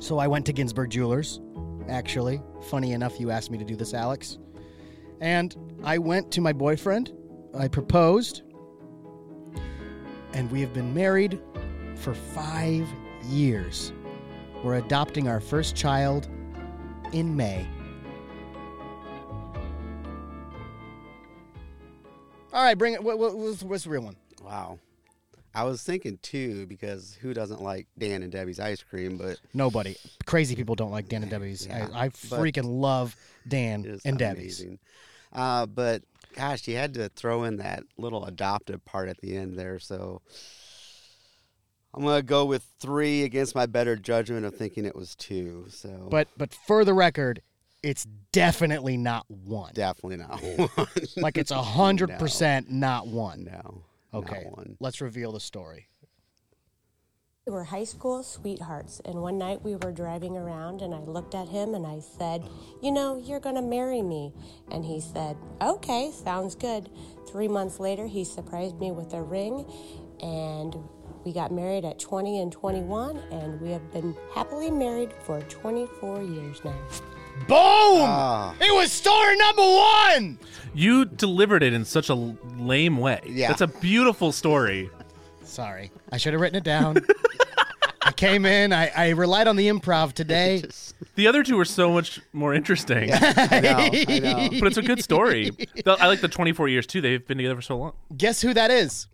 So 0.00 0.18
I 0.18 0.26
went 0.26 0.46
to 0.46 0.52
Ginsberg 0.52 0.90
Jewelers, 0.90 1.40
actually. 1.88 2.42
Funny 2.68 2.92
enough, 2.92 3.18
you 3.20 3.30
asked 3.30 3.50
me 3.50 3.58
to 3.58 3.64
do 3.64 3.76
this, 3.76 3.94
Alex. 3.94 4.38
And 5.20 5.54
I 5.82 5.98
went 5.98 6.30
to 6.32 6.40
my 6.40 6.52
boyfriend. 6.52 7.12
I 7.54 7.68
proposed. 7.68 8.42
And 10.32 10.50
we 10.50 10.60
have 10.60 10.72
been 10.72 10.94
married 10.94 11.40
for 11.96 12.14
five 12.14 12.88
years. 13.28 13.92
We're 14.62 14.76
adopting 14.76 15.28
our 15.28 15.40
first 15.40 15.74
child 15.74 16.28
in 17.12 17.34
May. 17.34 17.66
All 22.52 22.64
right, 22.64 22.76
bring 22.76 22.94
it. 22.94 23.02
What, 23.02 23.18
what, 23.18 23.36
what's, 23.36 23.62
what's 23.62 23.84
the 23.84 23.90
real 23.90 24.02
one? 24.02 24.16
Wow. 24.42 24.78
I 25.54 25.64
was 25.64 25.82
thinking 25.82 26.18
too 26.22 26.66
because 26.66 27.16
who 27.20 27.34
doesn't 27.34 27.60
like 27.62 27.86
Dan 27.98 28.22
and 28.22 28.30
Debbie's 28.30 28.60
ice 28.60 28.82
cream? 28.82 29.16
But 29.16 29.38
Nobody. 29.52 29.96
Crazy 30.26 30.54
people 30.54 30.74
don't 30.76 30.92
like 30.92 31.08
Dan 31.08 31.22
and 31.22 31.30
Debbie's. 31.30 31.66
Yeah, 31.66 31.88
I, 31.92 32.04
I 32.06 32.08
freaking 32.10 32.80
love 32.80 33.16
Dan 33.48 33.98
and 34.04 34.18
Debbie's. 34.18 34.64
Uh, 35.32 35.66
but 35.66 36.02
gosh, 36.36 36.66
you 36.68 36.76
had 36.76 36.94
to 36.94 37.08
throw 37.08 37.44
in 37.44 37.56
that 37.56 37.82
little 37.98 38.24
adoptive 38.24 38.84
part 38.84 39.08
at 39.08 39.20
the 39.20 39.36
end 39.36 39.58
there. 39.58 39.78
So 39.78 40.22
I'm 41.94 42.02
gonna 42.04 42.22
go 42.22 42.44
with 42.44 42.64
three 42.78 43.24
against 43.24 43.54
my 43.54 43.66
better 43.66 43.96
judgment 43.96 44.46
of 44.46 44.54
thinking 44.54 44.84
it 44.84 44.94
was 44.94 45.16
two. 45.16 45.66
So 45.68 46.06
But 46.10 46.28
but 46.36 46.54
for 46.54 46.84
the 46.84 46.94
record, 46.94 47.42
it's 47.82 48.06
definitely 48.32 48.96
not 48.96 49.28
one. 49.28 49.72
definitely 49.74 50.18
not 50.18 50.40
one. 50.76 50.88
Like 51.16 51.36
it's 51.38 51.50
a 51.50 51.62
hundred 51.62 52.10
percent 52.18 52.70
not 52.70 53.08
one. 53.08 53.44
no. 53.44 53.82
Okay, 54.12 54.46
one. 54.50 54.76
let's 54.80 55.00
reveal 55.00 55.32
the 55.32 55.40
story. 55.40 55.88
We 57.46 57.52
were 57.52 57.64
high 57.64 57.84
school 57.84 58.22
sweethearts, 58.22 59.00
and 59.04 59.22
one 59.22 59.38
night 59.38 59.62
we 59.62 59.74
were 59.74 59.92
driving 59.92 60.36
around, 60.36 60.82
and 60.82 60.94
I 60.94 61.00
looked 61.00 61.34
at 61.34 61.48
him 61.48 61.74
and 61.74 61.86
I 61.86 62.00
said, 62.00 62.48
You 62.82 62.92
know, 62.92 63.18
you're 63.18 63.40
gonna 63.40 63.62
marry 63.62 64.02
me. 64.02 64.34
And 64.70 64.84
he 64.84 65.00
said, 65.00 65.36
Okay, 65.60 66.10
sounds 66.12 66.54
good. 66.54 66.90
Three 67.28 67.48
months 67.48 67.80
later, 67.80 68.06
he 68.06 68.24
surprised 68.24 68.78
me 68.78 68.92
with 68.92 69.14
a 69.14 69.22
ring, 69.22 69.64
and 70.20 70.76
we 71.24 71.32
got 71.32 71.50
married 71.52 71.84
at 71.84 71.98
20 71.98 72.40
and 72.40 72.52
21, 72.52 73.16
and 73.32 73.60
we 73.60 73.70
have 73.70 73.92
been 73.92 74.14
happily 74.34 74.70
married 74.70 75.12
for 75.24 75.40
24 75.42 76.22
years 76.22 76.64
now. 76.64 76.78
Boom! 77.48 77.56
Ah. 78.06 78.54
It 78.60 78.74
was 78.74 78.92
story 78.92 79.36
number 79.36 79.62
one. 79.62 80.38
You 80.74 81.04
delivered 81.04 81.62
it 81.62 81.72
in 81.72 81.84
such 81.84 82.08
a 82.08 82.14
lame 82.14 82.98
way. 82.98 83.20
Yeah. 83.26 83.48
That's 83.48 83.60
a 83.60 83.66
beautiful 83.66 84.30
story. 84.32 84.88
Sorry, 85.42 85.90
I 86.12 86.16
should 86.16 86.32
have 86.32 86.40
written 86.40 86.56
it 86.58 86.64
down. 86.64 86.98
I 88.02 88.12
came 88.12 88.46
in. 88.46 88.72
I, 88.72 88.88
I 88.96 89.08
relied 89.10 89.46
on 89.48 89.56
the 89.56 89.68
improv 89.68 90.12
today. 90.12 90.62
The 91.16 91.26
other 91.26 91.42
two 91.42 91.58
are 91.58 91.64
so 91.66 91.92
much 91.92 92.20
more 92.32 92.54
interesting. 92.54 93.10
I 93.12 93.60
know. 93.60 93.76
I 94.08 94.18
know. 94.20 94.48
But 94.60 94.68
it's 94.68 94.76
a 94.78 94.82
good 94.82 95.02
story. 95.02 95.50
The- 95.50 95.96
I 96.00 96.06
like 96.06 96.20
the 96.22 96.28
24 96.28 96.68
years 96.68 96.86
too. 96.86 97.00
They've 97.02 97.26
been 97.26 97.36
together 97.36 97.56
for 97.56 97.60
so 97.62 97.76
long. 97.76 97.92
Guess 98.16 98.40
who 98.40 98.54
that 98.54 98.70
is? 98.70 99.06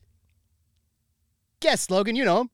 Guess, 1.60 1.90
Logan. 1.90 2.14
You 2.14 2.24
know 2.24 2.40
him. 2.42 2.50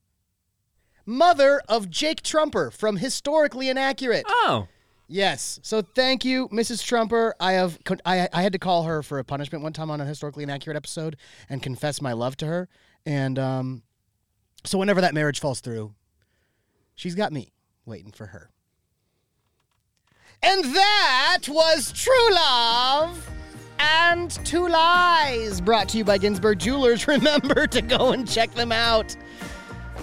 Mother 1.04 1.60
of 1.68 1.90
Jake 1.90 2.22
Trumper 2.22 2.70
from 2.70 2.96
Historically 2.96 3.68
Inaccurate. 3.68 4.24
Oh, 4.26 4.68
Yes. 5.08 5.60
So 5.62 5.82
thank 5.82 6.24
you, 6.24 6.48
Mrs. 6.48 6.84
Trumper. 6.84 7.34
I 7.38 7.52
have 7.52 7.78
I, 8.06 8.28
I 8.32 8.42
had 8.42 8.52
to 8.52 8.58
call 8.58 8.84
her 8.84 9.02
for 9.02 9.18
a 9.18 9.24
punishment 9.24 9.62
one 9.62 9.72
time 9.72 9.90
on 9.90 10.00
a 10.00 10.06
historically 10.06 10.42
inaccurate 10.42 10.76
episode 10.76 11.16
and 11.48 11.62
confess 11.62 12.00
my 12.00 12.12
love 12.12 12.36
to 12.38 12.46
her. 12.46 12.68
And 13.04 13.38
um, 13.38 13.82
so 14.64 14.78
whenever 14.78 15.00
that 15.00 15.12
marriage 15.14 15.40
falls 15.40 15.60
through, 15.60 15.94
she's 16.94 17.14
got 17.14 17.32
me 17.32 17.52
waiting 17.84 18.12
for 18.12 18.26
her. 18.26 18.50
And 20.42 20.64
that 20.74 21.40
was 21.48 21.92
True 21.92 22.34
Love 22.34 23.30
and 23.78 24.30
Two 24.44 24.66
Lies, 24.68 25.60
brought 25.60 25.88
to 25.90 25.98
you 25.98 26.04
by 26.04 26.18
Ginsberg 26.18 26.58
Jewelers. 26.58 27.06
Remember 27.08 27.66
to 27.66 27.82
go 27.82 28.12
and 28.12 28.28
check 28.28 28.52
them 28.54 28.72
out 28.72 29.14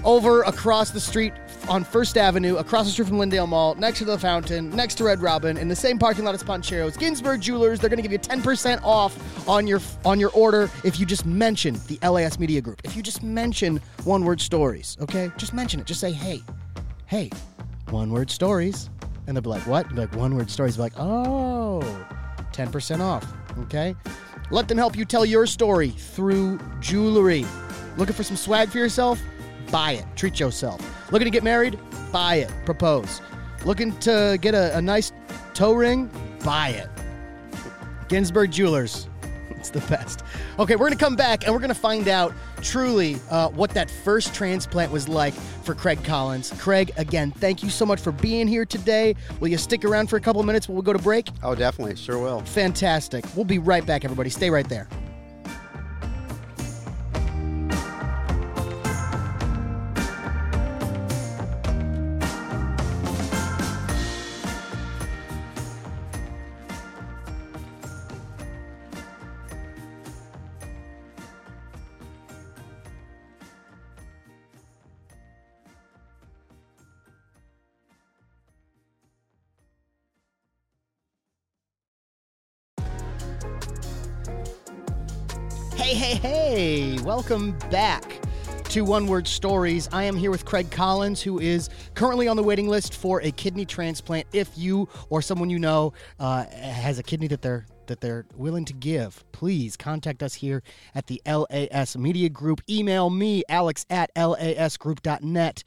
over 0.04 0.44
across 0.44 0.92
the 0.92 1.00
street 1.00 1.34
on 1.68 1.84
First 1.84 2.18
Avenue, 2.18 2.58
across 2.58 2.86
the 2.86 2.92
street 2.92 3.08
from 3.08 3.18
Lindale 3.18 3.48
Mall, 3.48 3.76
next 3.76 4.00
to 4.00 4.06
the 4.06 4.18
fountain, 4.18 4.70
next 4.72 4.96
to 4.96 5.04
Red 5.04 5.22
Robin, 5.22 5.58
in 5.58 5.68
the 5.68 5.76
same 5.76 6.00
parking 6.00 6.24
lot 6.24 6.34
as 6.34 6.44
Pancheros. 6.44 6.98
Ginsberg 6.98 7.42
Jewelers, 7.42 7.80
they're 7.80 7.90
going 7.90 8.02
to 8.02 8.08
give 8.08 8.12
you 8.12 8.20
10% 8.20 8.82
off 8.84 9.48
on 9.48 9.68
your 9.68 9.82
on 10.06 10.20
your 10.20 10.30
order 10.32 10.70
if 10.84 11.00
you 11.00 11.06
just 11.06 11.26
mention 11.26 11.80
the 11.88 12.00
LAS 12.08 12.40
Media 12.40 12.62
Group. 12.62 12.82
If 12.84 12.96
you 12.96 13.04
just 13.04 13.24
mention 13.24 13.82
one 14.04 14.24
word 14.24 14.40
stories, 14.40 14.98
okay? 15.02 15.32
Just 15.38 15.54
mention 15.54 15.80
it. 15.80 15.86
Just 15.86 16.00
say, 16.00 16.12
hey, 16.12 16.42
hey, 17.08 17.30
one 17.90 18.12
word 18.12 18.30
stories. 18.32 18.90
And 19.28 19.36
they'll 19.36 19.44
be 19.44 19.50
like, 19.50 19.68
what? 19.68 19.90
Be 19.90 19.96
like, 19.96 20.16
one 20.16 20.36
word 20.36 20.50
stories. 20.50 20.78
Be 20.78 20.84
like, 20.84 20.94
oh, 20.98 21.82
10% 22.52 23.00
off, 23.00 23.32
okay? 23.60 23.96
Let 24.52 24.68
them 24.68 24.78
help 24.78 24.98
you 24.98 25.06
tell 25.06 25.26
your 25.26 25.46
story 25.46 25.90
through 25.90 26.60
jewelry. 26.80 27.46
Looking 27.98 28.16
for 28.16 28.24
some 28.24 28.38
swag 28.38 28.70
for 28.70 28.80
yourself? 28.80 29.22
Buy 29.72 29.92
it. 29.94 30.06
Treat 30.16 30.40
yourself. 30.40 30.82
Looking 31.12 31.26
to 31.26 31.32
get 31.32 31.44
married? 31.44 31.80
Buy 32.12 32.36
it. 32.36 32.52
Propose. 32.66 33.22
Looking 33.66 33.98
to 34.00 34.38
get 34.42 34.54
a, 34.54 34.78
a 34.78 34.82
nice 34.82 35.12
toe 35.54 35.74
ring? 35.74 36.10
Buy 36.44 36.70
it. 36.70 36.90
Ginsberg 38.08 38.52
Jewelers. 38.52 39.08
It's 39.60 39.72
the 39.72 39.82
best. 39.94 40.24
Okay, 40.58 40.78
we're 40.78 40.88
going 40.88 40.98
to 40.98 41.04
come 41.04 41.18
back 41.18 41.44
and 41.44 41.54
we're 41.54 41.60
going 41.60 41.68
to 41.68 41.76
find 41.76 42.08
out 42.08 42.34
truly 42.62 43.18
uh, 43.30 43.50
what 43.50 43.72
that 43.72 43.92
first 43.92 44.34
transplant 44.34 44.90
was 44.90 45.10
like 45.10 45.34
for 45.34 45.76
Craig 45.76 46.02
Collins. 46.02 46.54
Craig, 46.58 46.94
again, 46.96 47.32
thank 47.32 47.62
you 47.62 47.70
so 47.70 47.86
much 47.86 48.00
for 48.00 48.14
being 48.14 48.48
here 48.48 48.64
today. 48.64 49.16
Will 49.42 49.50
you 49.50 49.58
stick 49.58 49.84
around 49.84 50.10
for 50.10 50.16
a 50.16 50.22
couple 50.22 50.42
minutes 50.44 50.70
while 50.70 50.78
we 50.78 50.82
go 50.82 50.94
to 50.94 51.00
break? 51.00 51.28
Oh, 51.44 51.56
definitely. 51.56 51.98
Sure 51.98 52.18
will. 52.18 52.40
Fantastic. 52.42 53.26
We'll 53.36 53.44
be 53.44 53.60
right 53.60 53.86
back, 53.86 54.06
everybody. 54.06 54.30
Stay 54.30 54.50
right 54.50 54.68
there. 54.70 54.88
Welcome 87.20 87.52
back 87.70 88.22
to 88.70 88.86
One 88.86 89.06
Word 89.06 89.28
Stories. 89.28 89.90
I 89.92 90.06
am 90.06 90.16
here 90.16 90.32
with 90.32 90.46
Craig 90.46 90.72
Collins, 90.72 91.22
who 91.22 91.38
is 91.38 91.70
currently 91.94 92.30
on 92.30 92.38
the 92.38 92.44
waiting 92.44 92.70
list 92.70 92.94
for 92.94 93.22
a 93.22 93.30
kidney 93.30 93.66
transplant. 93.66 94.26
If 94.32 94.50
you 94.56 94.88
or 95.10 95.22
someone 95.22 95.50
you 95.50 95.60
know 95.60 95.92
uh, 96.18 96.46
has 96.46 96.98
a 96.98 97.04
kidney 97.04 97.28
that 97.28 97.42
they're 97.42 97.66
that 97.88 98.00
they're 98.00 98.26
willing 98.38 98.64
to 98.64 98.74
give, 98.74 99.22
please 99.34 99.76
contact 99.76 100.24
us 100.24 100.34
here 100.34 100.64
at 100.96 101.08
the 101.08 101.22
LAS 101.26 101.98
Media 101.98 102.30
Group. 102.30 102.62
Email 102.70 103.10
me, 103.10 103.44
alex 103.50 103.86
at 103.90 104.16
lasgroup.net. 104.16 105.64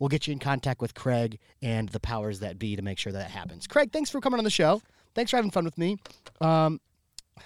We'll 0.00 0.08
get 0.08 0.26
you 0.26 0.32
in 0.32 0.40
contact 0.40 0.82
with 0.82 0.94
Craig 0.94 1.38
and 1.62 1.88
the 1.90 2.00
powers 2.00 2.40
that 2.40 2.58
be 2.58 2.74
to 2.74 2.82
make 2.82 2.98
sure 2.98 3.12
that 3.12 3.30
happens. 3.30 3.68
Craig, 3.68 3.92
thanks 3.92 4.10
for 4.10 4.20
coming 4.20 4.38
on 4.38 4.44
the 4.44 4.50
show. 4.50 4.82
Thanks 5.14 5.30
for 5.30 5.36
having 5.36 5.52
fun 5.52 5.64
with 5.64 5.78
me. 5.78 5.98
Um, 6.40 6.80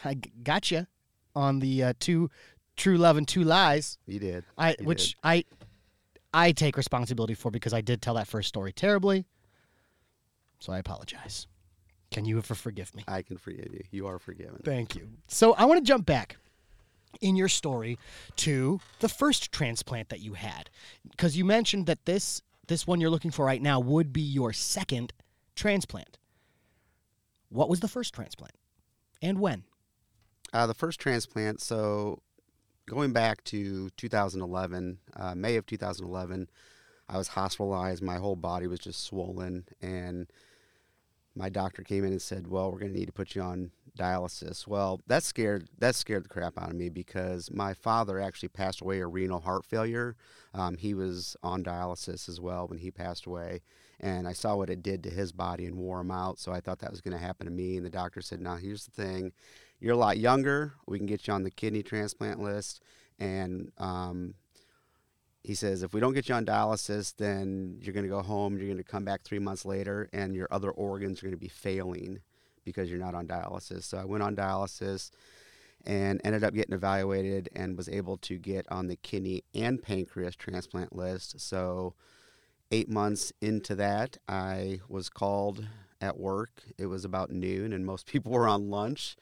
I 0.03 0.15
got 0.15 0.71
you 0.71 0.87
on 1.37 1.61
the 1.61 1.83
uh, 1.85 1.93
two 2.01 2.31
true 2.81 2.97
love 2.97 3.17
and 3.17 3.29
two 3.29 3.45
lies. 3.45 3.99
You 4.07 4.19
did. 4.19 4.45
I 4.57 4.77
You 4.79 4.87
which 4.87 5.11
did. 5.11 5.17
I 5.23 5.45
I 6.33 6.53
take 6.53 6.77
responsibility 6.77 7.35
for 7.35 7.51
because 7.51 7.75
I 7.75 7.81
did 7.81 8.01
tell 8.01 8.15
that 8.15 8.27
first 8.27 8.49
story 8.49 8.73
terribly. 8.73 9.27
So 10.59 10.73
I 10.73 10.79
apologize. 10.79 11.47
Can 12.11 12.25
you 12.25 12.39
ever 12.39 12.55
forgive 12.55 12.95
me? 12.95 13.05
I 13.07 13.23
can 13.23 13.37
forgive 13.37 13.73
you. 13.73 13.83
You 13.91 14.07
are 14.07 14.19
forgiven. 14.19 14.61
Thank 14.65 14.97
you. 14.97 15.09
So 15.29 15.55
I 15.55 15.65
want 15.65 15.79
to 15.79 15.85
jump 15.85 16.07
back 16.07 16.37
in 17.21 17.37
your 17.37 17.49
story 17.49 17.99
to 18.37 18.81
the 19.01 19.09
first 19.09 19.53
transplant 19.53 20.09
that 20.09 20.21
you 20.21 20.35
had 20.35 20.71
because 21.11 21.37
you 21.37 21.45
mentioned 21.45 21.87
that 21.87 22.05
this 22.07 22.43
this 22.67 22.87
one 22.87 23.01
you're 23.01 23.11
looking 23.11 23.31
for 23.31 23.45
right 23.45 23.61
now 23.63 23.81
would 23.81 24.13
be 24.13 24.23
your 24.23 24.53
second 24.53 25.13
transplant. 25.55 26.19
What 27.49 27.69
was 27.69 27.81
the 27.81 27.89
first 27.89 28.15
transplant? 28.15 28.55
And 29.21 29.41
when? 29.41 29.65
Uh, 30.53 30.67
the 30.67 30.75
first 30.75 30.99
transplant, 31.01 31.61
so 31.61 32.23
going 32.91 33.13
back 33.13 33.45
to 33.45 33.89
2011, 33.91 34.99
uh, 35.15 35.33
May 35.37 35.55
of 35.55 35.65
2011, 35.65 36.51
I 37.09 37.19
was 37.19 37.29
hospitalized. 37.29 38.03
My 38.03 38.17
whole 38.17 38.35
body 38.35 38.67
was 38.67 38.81
just 38.81 39.05
swollen, 39.05 39.65
and 39.81 40.27
my 41.37 41.51
doctor 41.51 41.85
came 41.85 42.05
in 42.05 42.11
and 42.11 42.21
said, 42.21 42.49
"Well, 42.49 42.73
we're 42.73 42.81
going 42.81 42.93
to 42.93 42.99
need 42.99 43.07
to 43.07 43.13
put 43.13 43.37
you 43.37 43.43
on 43.43 43.71
dialysis." 43.97 44.67
Well, 44.67 45.01
that 45.07 45.23
scared 45.23 45.69
that 45.79 45.95
scared 45.95 46.25
the 46.25 46.29
crap 46.29 46.59
out 46.59 46.71
of 46.71 46.75
me 46.75 46.89
because 46.89 47.49
my 47.53 47.75
father 47.75 48.19
actually 48.19 48.49
passed 48.49 48.81
away 48.81 49.01
of 49.01 49.15
renal 49.15 49.41
heart 49.41 49.65
failure. 49.65 50.17
Um, 50.53 50.77
he 50.77 50.93
was 50.93 51.37
on 51.45 51.63
dialysis 51.63 52.29
as 52.29 52.41
well 52.41 52.67
when 52.67 52.79
he 52.79 52.91
passed 52.91 53.25
away, 53.25 53.61
and 54.01 54.27
I 54.27 54.33
saw 54.33 54.57
what 54.57 54.69
it 54.69 54.83
did 54.83 55.05
to 55.05 55.11
his 55.11 55.31
body 55.31 55.65
and 55.65 55.77
wore 55.77 56.01
him 56.01 56.11
out. 56.11 56.41
So 56.41 56.51
I 56.51 56.59
thought 56.59 56.81
that 56.81 56.91
was 56.91 57.01
going 57.01 57.17
to 57.17 57.25
happen 57.25 57.47
to 57.47 57.53
me. 57.53 57.77
And 57.77 57.87
the 57.87 57.91
doctor 57.91 58.21
said, 58.21 58.41
"Now, 58.41 58.57
here's 58.57 58.87
the 58.87 59.03
thing: 59.03 59.33
you're 59.81 59.95
a 59.95 59.99
lot 59.99 60.19
younger. 60.19 60.75
We 60.87 60.99
can 60.99 61.07
get 61.07 61.27
you 61.27 61.35
on 61.35 61.43
the 61.43 61.51
kidney 61.51 61.83
transplant 61.83 62.41
list, 62.41 62.83
and 63.19 63.73
um, 63.79 64.35
he 65.43 65.55
says 65.55 65.83
if 65.83 65.95
we 65.95 66.01
don't 66.01 66.13
get 66.13 66.29
you 66.29 66.35
on 66.35 66.45
dialysis 66.45 67.15
then 67.17 67.79
you're 67.81 67.95
going 67.95 68.05
to 68.05 68.11
go 68.11 68.23
home 68.23 68.57
you're 68.57 68.67
going 68.67 68.77
to 68.77 68.85
come 68.85 69.05
back 69.05 69.23
three 69.23 69.39
months 69.39 69.65
later 69.65 70.09
and 70.13 70.35
your 70.35 70.49
other 70.51 70.71
organs 70.71 71.21
are 71.21 71.27
going 71.27 71.35
to 71.35 71.41
be 71.41 71.49
failing 71.49 72.21
because 72.65 72.91
you're 72.91 72.99
not 72.99 73.15
on 73.15 73.27
dialysis. 73.27 73.85
So 73.85 73.99
i 73.99 74.05
went 74.05 74.23
on 74.23 74.37
dialysis 74.37 75.11
and 75.87 76.21
ended 76.25 76.45
up 76.45 76.53
getting 76.53 76.75
evaluated 76.75 77.49
and 77.57 77.77
was 77.77 77.89
able 77.89 78.19
to 78.19 78.37
get 78.37 78.67
on 78.71 78.87
the 78.87 78.97
kidney 78.97 79.45
and 79.55 79.83
pancreas 79.83 80.37
transplant 80.37 80.95
list. 80.95 81.41
So 81.41 81.95
eight 82.71 82.89
months 82.89 83.33
into 83.41 83.75
that 83.75 84.19
i 84.29 84.81
was 84.89 85.09
called 85.09 85.67
at 86.03 86.19
work. 86.19 86.63
It 86.79 86.87
was 86.87 87.05
about 87.05 87.31
noon 87.31 87.73
and 87.73 87.85
most 87.85 88.07
people 88.13 88.33
were 88.33 88.49
on 88.49 88.71
lunch 88.71 89.17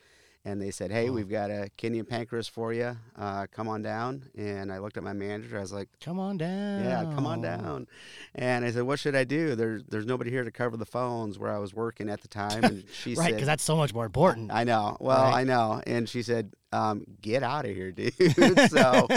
and 0.45 0.63
they 0.63 0.71
said, 0.71 0.91
"Hey, 0.91 1.11
we've 1.11 1.29
got 1.29 1.51
a 1.51 1.69
kidney 1.77 1.99
and 1.99 2.09
pancreas 2.09 2.49
for 2.49 2.73
you. 2.73 2.97
Uh, 3.17 3.47
come 3.51 3.69
on 3.69 3.83
down." 3.83 4.25
And 4.37 4.73
I 4.73 4.79
looked 4.79 4.97
at 4.97 5.03
my 5.03 5.13
manager. 5.13 5.59
I 5.59 5.61
was 5.61 5.73
like, 5.73 5.89
Come 6.01 6.19
on 6.19 6.39
down. 6.39 6.85
"Yeah, 6.85 7.05
come 7.15 7.27
on 7.27 7.43
down." 7.43 7.87
And 8.35 8.65
I 8.65 8.71
said, 8.71 8.85
"What 8.85 8.99
should 8.99 9.15
I 9.15 9.25
do? 9.25 9.55
There's 9.55 9.85
there's 9.89 10.07
nobody 10.07 10.31
here 10.31 10.45
to 10.45 10.51
cover 10.51 10.77
the 10.77 10.87
phones 10.87 11.39
where 11.39 11.53
I 11.53 11.59
was 11.59 11.75
working 11.75 12.09
at 12.09 12.23
the 12.23 12.29
time." 12.29 12.65
And 12.65 12.85
she 12.93 13.15
Right, 13.15 13.33
because 13.33 13.47
that's 13.47 13.65
so 13.65 13.77
much 13.77 13.93
more 13.93 14.07
important. 14.07 14.51
I 14.53 14.65
know. 14.65 14.97
Well, 15.01 15.23
Right. 15.23 15.41
I 15.41 15.45
know. 15.45 15.83
And 15.87 16.09
she 16.09 16.23
said, 16.23 16.53
um, 16.73 17.05
"Get 17.21 17.43
out 17.43 17.65
of 17.67 17.75
here, 17.75 17.93
dude." 17.93 18.15
so 18.71 19.09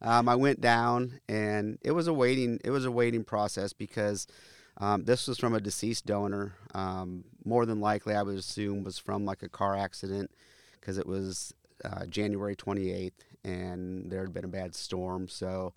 um, 0.00 0.28
I 0.28 0.34
went 0.34 0.60
down, 0.60 1.20
and 1.28 1.78
it 1.82 1.92
was 1.92 2.08
a 2.08 2.12
waiting. 2.12 2.60
It 2.64 2.70
was 2.70 2.84
a 2.84 2.90
waiting 2.90 3.24
process 3.24 3.72
because 3.72 4.26
um, 4.78 5.04
this 5.04 5.28
was 5.28 5.38
from 5.38 5.54
a 5.54 5.60
deceased 5.60 6.06
donor. 6.06 6.54
Um, 6.74 7.24
more 7.44 7.66
than 7.66 7.80
likely, 7.80 8.14
I 8.14 8.22
would 8.22 8.36
assume 8.36 8.84
was 8.84 8.98
from 8.98 9.24
like 9.24 9.42
a 9.42 9.48
car 9.48 9.76
accident 9.76 10.30
because 10.82 10.98
it 10.98 11.06
was 11.06 11.54
uh, 11.84 12.04
January 12.06 12.56
28th, 12.56 13.12
and 13.44 14.10
there 14.10 14.20
had 14.20 14.34
been 14.34 14.44
a 14.44 14.48
bad 14.48 14.74
storm. 14.74 15.28
So 15.28 15.72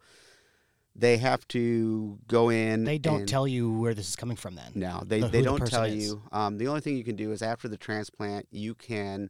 they 0.95 1.18
have 1.18 1.47
to 1.49 2.18
go 2.28 2.49
in. 2.49 2.84
they 2.84 2.97
don't 2.97 3.22
and- 3.22 3.30
tell 3.30 3.47
you 3.47 3.72
where 3.72 3.93
this 3.93 4.10
is 4.10 4.16
coming 4.16 4.36
from 4.38 4.56
then. 4.56 4.72
no, 4.76 5.03
they, 5.06 5.22
the- 5.22 5.28
they 5.28 5.41
don't 5.41 5.60
person 5.60 5.72
tell 5.74 5.84
is. 5.86 6.08
you. 6.10 6.22
Um, 6.32 6.58
the 6.58 6.68
only 6.68 6.82
thing 6.82 6.97
you 6.97 7.03
can 7.03 7.16
do 7.16 7.32
is 7.32 7.41
after 7.41 7.68
the 7.68 7.78
transplant, 7.78 8.47
you 8.51 8.74
can 8.76 9.30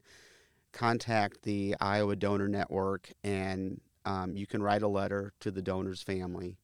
contact 0.72 1.44
the 1.44 1.76
Iowa 1.80 2.16
Donor 2.16 2.48
Network 2.48 3.12
and 3.24 3.80
um, 4.06 4.36
you 4.36 4.46
can 4.46 4.62
write 4.62 4.82
a 4.84 4.88
letter 4.88 5.34
to 5.40 5.50
the 5.50 5.62
donor's 5.62 6.02
family 6.02 6.58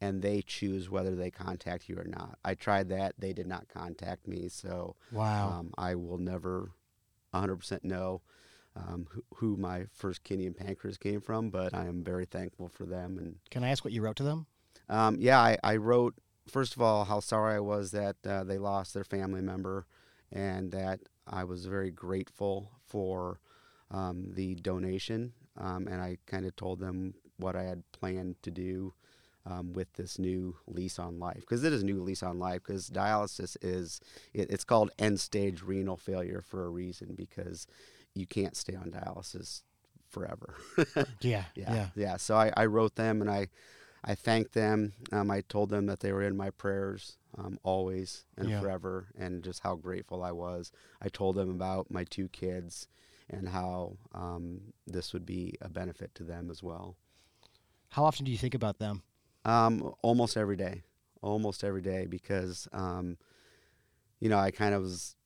and 0.00 0.22
they 0.22 0.42
choose 0.42 0.88
whether 0.88 1.14
they 1.14 1.30
contact 1.30 1.88
you 1.88 1.96
or 1.96 2.04
not. 2.04 2.38
I 2.44 2.54
tried 2.54 2.88
that. 2.88 3.14
They 3.18 3.32
did 3.32 3.46
not 3.46 3.68
contact 3.68 4.26
me. 4.26 4.48
So 4.48 4.96
Wow. 5.12 5.50
um, 5.50 5.74
I 5.76 5.94
will 5.96 6.18
never 6.18 6.70
100% 7.34 7.84
know 7.84 8.22
um, 8.78 9.06
who, 9.10 9.24
who 9.36 9.56
my 9.56 9.84
first 9.92 10.22
kidney 10.24 10.46
and 10.46 10.56
pancreas 10.56 10.96
came 10.96 11.20
from, 11.20 11.50
but 11.50 11.74
I 11.74 11.86
am 11.86 12.02
very 12.04 12.24
thankful 12.24 12.68
for 12.68 12.84
them. 12.84 13.18
And 13.18 13.36
Can 13.50 13.64
I 13.64 13.70
ask 13.70 13.84
what 13.84 13.92
you 13.92 14.02
wrote 14.02 14.16
to 14.16 14.22
them? 14.22 14.46
um, 14.88 15.16
yeah, 15.20 15.38
I, 15.40 15.58
I 15.62 15.76
wrote 15.76 16.14
first 16.48 16.74
of 16.76 16.80
all 16.82 17.04
how 17.04 17.20
sorry 17.20 17.56
I 17.56 17.60
was 17.60 17.90
that 17.90 18.16
uh, 18.26 18.44
they 18.44 18.56
lost 18.58 18.94
their 18.94 19.04
family 19.04 19.42
member, 19.42 19.86
and 20.32 20.70
that 20.72 21.00
I 21.26 21.44
was 21.44 21.66
very 21.66 21.90
grateful 21.90 22.70
for 22.86 23.40
um, 23.90 24.32
the 24.34 24.54
donation. 24.54 25.32
Um, 25.58 25.88
and 25.88 26.00
I 26.00 26.18
kind 26.26 26.46
of 26.46 26.54
told 26.56 26.78
them 26.78 27.14
what 27.36 27.56
I 27.56 27.64
had 27.64 27.82
planned 27.92 28.36
to 28.42 28.50
do 28.50 28.94
um, 29.44 29.72
with 29.72 29.92
this 29.94 30.18
new 30.18 30.56
lease 30.66 30.98
on 30.98 31.18
life 31.18 31.40
because 31.40 31.64
it 31.64 31.72
is 31.72 31.82
a 31.82 31.86
new 31.86 32.02
lease 32.02 32.22
on 32.22 32.38
life 32.38 32.62
because 32.64 32.90
dialysis 32.90 33.56
is 33.62 34.00
it, 34.34 34.50
it's 34.50 34.64
called 34.64 34.90
end 34.98 35.18
stage 35.20 35.62
renal 35.62 35.96
failure 35.96 36.42
for 36.46 36.64
a 36.66 36.68
reason 36.68 37.14
because 37.16 37.66
you 38.20 38.26
can't 38.26 38.56
stay 38.56 38.74
on 38.74 38.90
dialysis 38.90 39.62
forever. 40.08 40.54
Yeah. 41.20 41.44
yeah, 41.54 41.86
yeah. 41.96 42.16
So 42.16 42.36
I, 42.36 42.52
I 42.56 42.66
wrote 42.66 42.94
them 42.96 43.20
and 43.20 43.30
I, 43.30 43.48
I 44.04 44.14
thanked 44.14 44.52
them. 44.54 44.92
Um, 45.12 45.30
I 45.30 45.42
told 45.42 45.70
them 45.70 45.86
that 45.86 46.00
they 46.00 46.12
were 46.12 46.22
in 46.22 46.36
my 46.36 46.50
prayers 46.50 47.16
um, 47.36 47.58
always 47.62 48.24
and 48.36 48.48
Yeah. 48.50 48.60
forever, 48.60 49.08
and 49.18 49.42
just 49.42 49.60
how 49.62 49.74
grateful 49.76 50.22
I 50.22 50.32
was. 50.32 50.70
I 51.02 51.08
told 51.08 51.36
them 51.36 51.50
about 51.50 51.90
my 51.90 52.04
two 52.04 52.28
kids 52.28 52.88
and 53.28 53.48
how 53.48 53.96
um, 54.14 54.72
this 54.86 55.12
would 55.12 55.26
be 55.26 55.54
a 55.60 55.68
benefit 55.68 56.14
to 56.14 56.24
them 56.24 56.50
as 56.50 56.62
well. 56.62 56.96
How 57.90 58.04
often 58.04 58.24
do 58.24 58.30
you 58.32 58.38
think 58.38 58.54
about 58.54 58.78
them? 58.78 59.02
Um, 59.44 59.92
almost 60.02 60.36
every 60.36 60.56
day, 60.56 60.82
almost 61.22 61.64
every 61.64 61.82
day, 61.82 62.06
because 62.06 62.68
um, 62.72 63.18
you 64.20 64.28
know 64.28 64.38
I 64.38 64.50
kind 64.50 64.74
of 64.74 64.82
was 64.82 65.16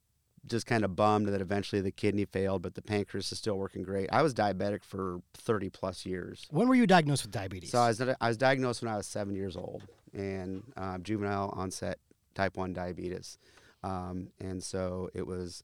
just 0.47 0.67
kind 0.67 0.85
of 0.85 0.97
bummed 0.97 1.29
that 1.29 1.41
eventually 1.41 1.81
the 1.81 1.91
kidney 1.91 2.25
failed, 2.25 2.63
but 2.63 2.75
the 2.75 2.83
pancreas 2.83 3.31
is 3.33 3.39
still 3.39 3.57
working 3.57 3.83
great. 3.83 4.09
I 4.13 4.23
was 4.23 4.35
diabetic 4.35 4.83
for 4.83 5.21
30 5.35 5.71
plus 5.71 6.05
years. 6.05 6.47
When 6.51 6.69
were 6.69 6.75
you 6.75 6.87
diagnosed 6.87 7.25
with 7.25 7.33
diabetes? 7.33 7.71
So 7.71 7.79
I 7.79 7.89
was, 7.89 8.01
I 8.01 8.29
was 8.29 8.37
diagnosed 8.37 8.83
when 8.83 8.93
I 8.93 8.97
was 8.97 9.07
seven 9.07 9.35
years 9.35 9.57
old 9.57 9.83
and 10.13 10.63
uh, 10.77 10.99
juvenile 10.99 11.53
onset 11.57 11.99
type 12.35 12.57
1 12.57 12.73
diabetes. 12.73 13.39
Um, 13.85 14.29
and 14.41 14.63
so 14.63 15.11
it 15.15 15.27
was 15.27 15.63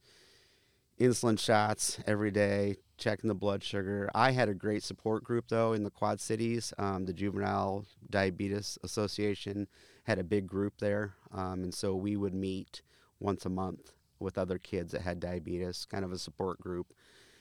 insulin 1.01 1.39
shots 1.39 1.99
every 2.07 2.31
day, 2.31 2.77
checking 2.97 3.29
the 3.29 3.35
blood 3.35 3.63
sugar. 3.63 4.11
I 4.15 4.33
had 4.33 4.49
a 4.49 4.55
great 4.55 4.83
support 4.83 5.25
group, 5.25 5.47
though, 5.49 5.73
in 5.73 5.85
the 5.85 5.91
Quad 5.91 6.21
Cities. 6.21 6.73
Um, 6.79 7.05
the 7.05 7.13
Juvenile 7.13 7.85
Diabetes 8.11 8.79
Association 8.83 9.69
had 10.05 10.19
a 10.19 10.25
big 10.25 10.47
group 10.47 10.75
there. 10.79 11.15
Um, 11.33 11.65
and 11.65 11.75
so 11.75 11.95
we 11.95 12.17
would 12.17 12.35
meet 12.35 12.83
once 13.21 13.45
a 13.45 13.51
month 13.51 13.93
with 14.21 14.39
other 14.39 14.59
kids 14.59 14.93
that 14.93 15.03
had 15.03 15.21
diabetes, 15.21 15.87
kind 15.91 16.05
of 16.05 16.13
a 16.13 16.19
support 16.19 16.61
group. 16.61 16.93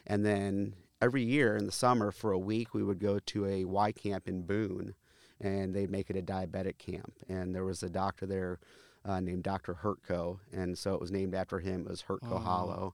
And 0.05 0.25
then 0.25 0.73
every 1.01 1.23
year 1.23 1.55
in 1.55 1.65
the 1.65 1.71
summer 1.71 2.11
for 2.11 2.31
a 2.31 2.39
week, 2.39 2.73
we 2.73 2.83
would 2.83 2.99
go 2.99 3.19
to 3.19 3.45
a 3.45 3.65
Y 3.65 3.91
camp 3.91 4.27
in 4.27 4.43
Boone, 4.43 4.93
and 5.41 5.73
they'd 5.73 5.91
make 5.91 6.09
it 6.09 6.17
a 6.17 6.21
diabetic 6.21 6.77
camp. 6.77 7.13
And 7.27 7.53
there 7.53 7.65
was 7.65 7.83
a 7.83 7.89
doctor 7.89 8.25
there 8.25 8.59
uh, 9.05 9.19
named 9.19 9.43
Dr. 9.43 9.75
Hertko, 9.83 10.39
and 10.51 10.77
so 10.77 10.93
it 10.93 10.99
was 11.01 11.11
named 11.11 11.33
after 11.35 11.59
him. 11.59 11.81
It 11.81 11.89
was 11.89 12.03
Hertko 12.03 12.41
Hollow. 12.43 12.93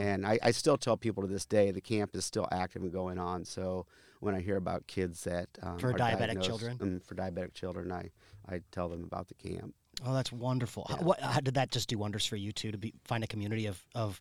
And 0.00 0.26
I, 0.26 0.38
I 0.42 0.50
still 0.50 0.76
tell 0.76 0.96
people 0.96 1.22
to 1.22 1.28
this 1.28 1.46
day 1.46 1.70
the 1.70 1.80
camp 1.80 2.16
is 2.16 2.24
still 2.24 2.48
active 2.50 2.82
and 2.82 2.92
going 2.92 3.16
on. 3.18 3.44
So 3.44 3.86
when 4.18 4.34
I 4.34 4.40
hear 4.40 4.56
about 4.56 4.88
kids 4.88 5.22
that 5.24 5.48
um, 5.62 5.78
For 5.78 5.90
are 5.90 5.92
diabetic 5.94 6.42
children? 6.42 6.78
um, 6.80 7.00
for 7.00 7.14
diabetic 7.14 7.54
children, 7.54 7.92
I, 7.92 8.10
I 8.48 8.62
tell 8.72 8.88
them 8.88 9.04
about 9.04 9.28
the 9.28 9.34
camp. 9.34 9.74
Oh, 10.06 10.14
that's 10.14 10.30
wonderful. 10.32 10.86
How, 10.88 10.96
what, 10.96 11.20
how 11.20 11.40
did 11.40 11.54
that 11.54 11.70
just 11.70 11.88
do 11.88 11.98
wonders 11.98 12.24
for 12.24 12.36
you 12.36 12.52
too 12.52 12.70
to 12.70 12.78
be, 12.78 12.94
find 13.04 13.24
a 13.24 13.26
community 13.26 13.66
of, 13.66 13.82
of 13.94 14.20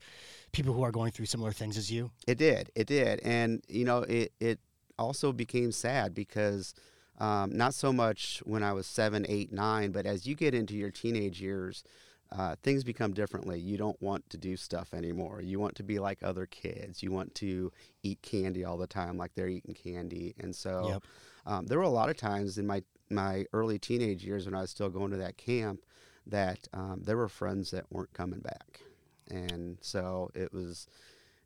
people 0.52 0.74
who 0.74 0.84
are 0.84 0.92
going 0.92 1.12
through 1.12 1.26
similar 1.28 1.52
things 1.52 1.78
as 1.78 1.92
you? 1.92 2.12
It 2.26 2.38
did. 2.38 2.72
It 2.76 2.88
did. 2.88 3.20
And, 3.24 3.64
you 3.68 3.86
know, 3.86 4.00
it, 4.00 4.34
it 4.40 4.60
also 4.98 5.32
became 5.32 5.72
sad 5.72 6.14
because 6.14 6.74
Um, 7.20 7.50
not 7.58 7.74
so 7.74 7.92
much 7.92 8.44
when 8.46 8.62
I 8.62 8.74
was 8.74 8.86
seven, 8.86 9.26
eight, 9.28 9.52
nine, 9.52 9.92
but 9.92 10.06
as 10.06 10.28
you 10.28 10.36
get 10.36 10.54
into 10.54 10.76
your 10.76 10.92
teenage 10.92 11.42
years, 11.42 11.84
uh, 12.32 12.56
things 12.62 12.84
become 12.84 13.12
differently. 13.14 13.60
You 13.60 13.76
don't 13.76 14.00
want 14.00 14.30
to 14.30 14.38
do 14.38 14.56
stuff 14.56 14.94
anymore. 14.94 15.42
You 15.42 15.60
want 15.60 15.76
to 15.78 15.84
be 15.84 15.98
like 15.98 16.22
other 16.22 16.46
kids. 16.46 17.02
You 17.02 17.12
want 17.12 17.34
to 17.36 17.72
eat 18.04 18.22
candy 18.22 18.64
all 18.66 18.78
the 18.78 18.86
time, 18.86 19.18
like 19.18 19.34
they're 19.34 19.48
eating 19.48 19.74
candy. 19.74 20.36
And 20.40 20.56
so, 20.56 20.74
Yep. 20.90 21.04
um, 21.48 21.66
there 21.66 21.80
were 21.80 21.86
a 21.86 22.00
lot 22.02 22.10
of 22.10 22.18
times 22.18 22.60
in 22.60 22.68
my 22.68 22.84
my 23.10 23.46
early 23.54 23.80
teenage 23.80 24.24
years 24.24 24.46
when 24.46 24.56
I 24.56 24.62
was 24.62 24.70
still 24.70 24.90
going 24.90 25.12
to 25.12 25.18
that 25.18 25.38
camp 25.38 25.82
that 26.26 26.68
um, 26.74 27.02
there 27.06 27.18
were 27.18 27.30
friends 27.30 27.72
that 27.72 27.86
weren't 27.90 28.14
coming 28.14 28.40
back, 28.40 28.82
and 29.30 29.78
so 29.82 30.30
it 30.36 30.54
was 30.54 30.88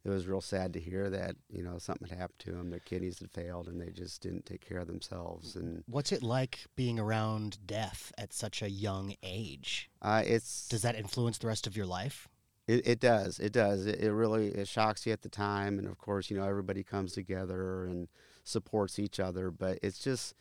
it 0.04 0.10
was 0.10 0.26
real 0.28 0.42
sad 0.42 0.74
to 0.74 0.80
hear 0.80 1.10
that 1.10 1.36
you 1.52 1.64
know 1.64 1.78
something 1.78 2.08
had 2.08 2.18
happened 2.18 2.40
to 2.40 2.52
them. 2.52 2.70
Their 2.70 2.80
kidneys 2.80 3.20
had 3.20 3.32
failed, 3.32 3.68
and 3.68 3.80
they 3.80 3.92
just 3.92 4.22
didn't 4.22 4.46
take 4.46 4.68
care 4.68 4.80
of 4.80 4.88
themselves. 4.88 5.56
And 5.56 5.84
What's 5.86 6.12
it 6.12 6.24
like 6.24 6.66
being 6.76 7.00
around 7.00 7.60
death 7.66 8.12
at 8.18 8.34
such 8.34 8.62
a 8.62 8.70
young 8.70 9.16
age? 9.22 9.90
uh, 10.02 10.24
it's 10.26 10.68
Does 10.68 10.82
that 10.82 10.96
influence 10.96 11.38
the 11.38 11.48
rest 11.48 11.68
of 11.68 11.78
your 11.78 11.86
life? 11.86 12.28
It, 12.68 12.88
it 12.88 13.00
does. 13.00 13.40
It 13.40 13.52
does. 13.52 13.86
It, 13.86 14.00
it 14.02 14.12
really 14.12 14.48
it 14.48 14.68
shocks 14.68 15.06
you 15.06 15.14
at 15.14 15.22
the 15.22 15.30
time, 15.30 15.78
and 15.78 15.88
of 15.88 15.98
course, 15.98 16.32
you 16.32 16.38
know 16.38 16.48
everybody 16.48 16.84
comes 16.84 17.14
together 17.14 17.86
and 17.86 18.08
supports 18.44 18.98
each 18.98 19.20
other. 19.20 19.52
But 19.52 19.78
it's 19.84 20.00
just 20.00 20.34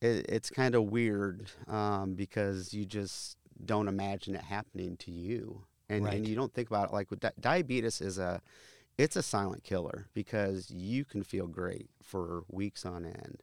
it, 0.00 0.26
it's 0.28 0.50
kind 0.50 0.74
of 0.74 0.84
weird 0.84 1.50
um, 1.68 2.14
because 2.14 2.72
you 2.74 2.84
just 2.84 3.36
don't 3.64 3.88
imagine 3.88 4.34
it 4.34 4.42
happening 4.42 4.96
to 4.98 5.10
you, 5.10 5.64
and 5.88 6.04
Right. 6.04 6.14
and 6.14 6.28
you 6.28 6.34
don't 6.34 6.52
think 6.52 6.68
about 6.68 6.88
it 6.90 6.92
like 6.92 7.10
with 7.10 7.20
di- 7.20 7.32
diabetes 7.40 8.00
is 8.00 8.18
a 8.18 8.40
it's 8.98 9.16
a 9.16 9.22
silent 9.22 9.64
killer 9.64 10.06
because 10.14 10.70
you 10.70 11.04
can 11.04 11.22
feel 11.22 11.46
great 11.46 11.88
for 12.02 12.44
weeks 12.48 12.84
on 12.86 13.04
end, 13.04 13.42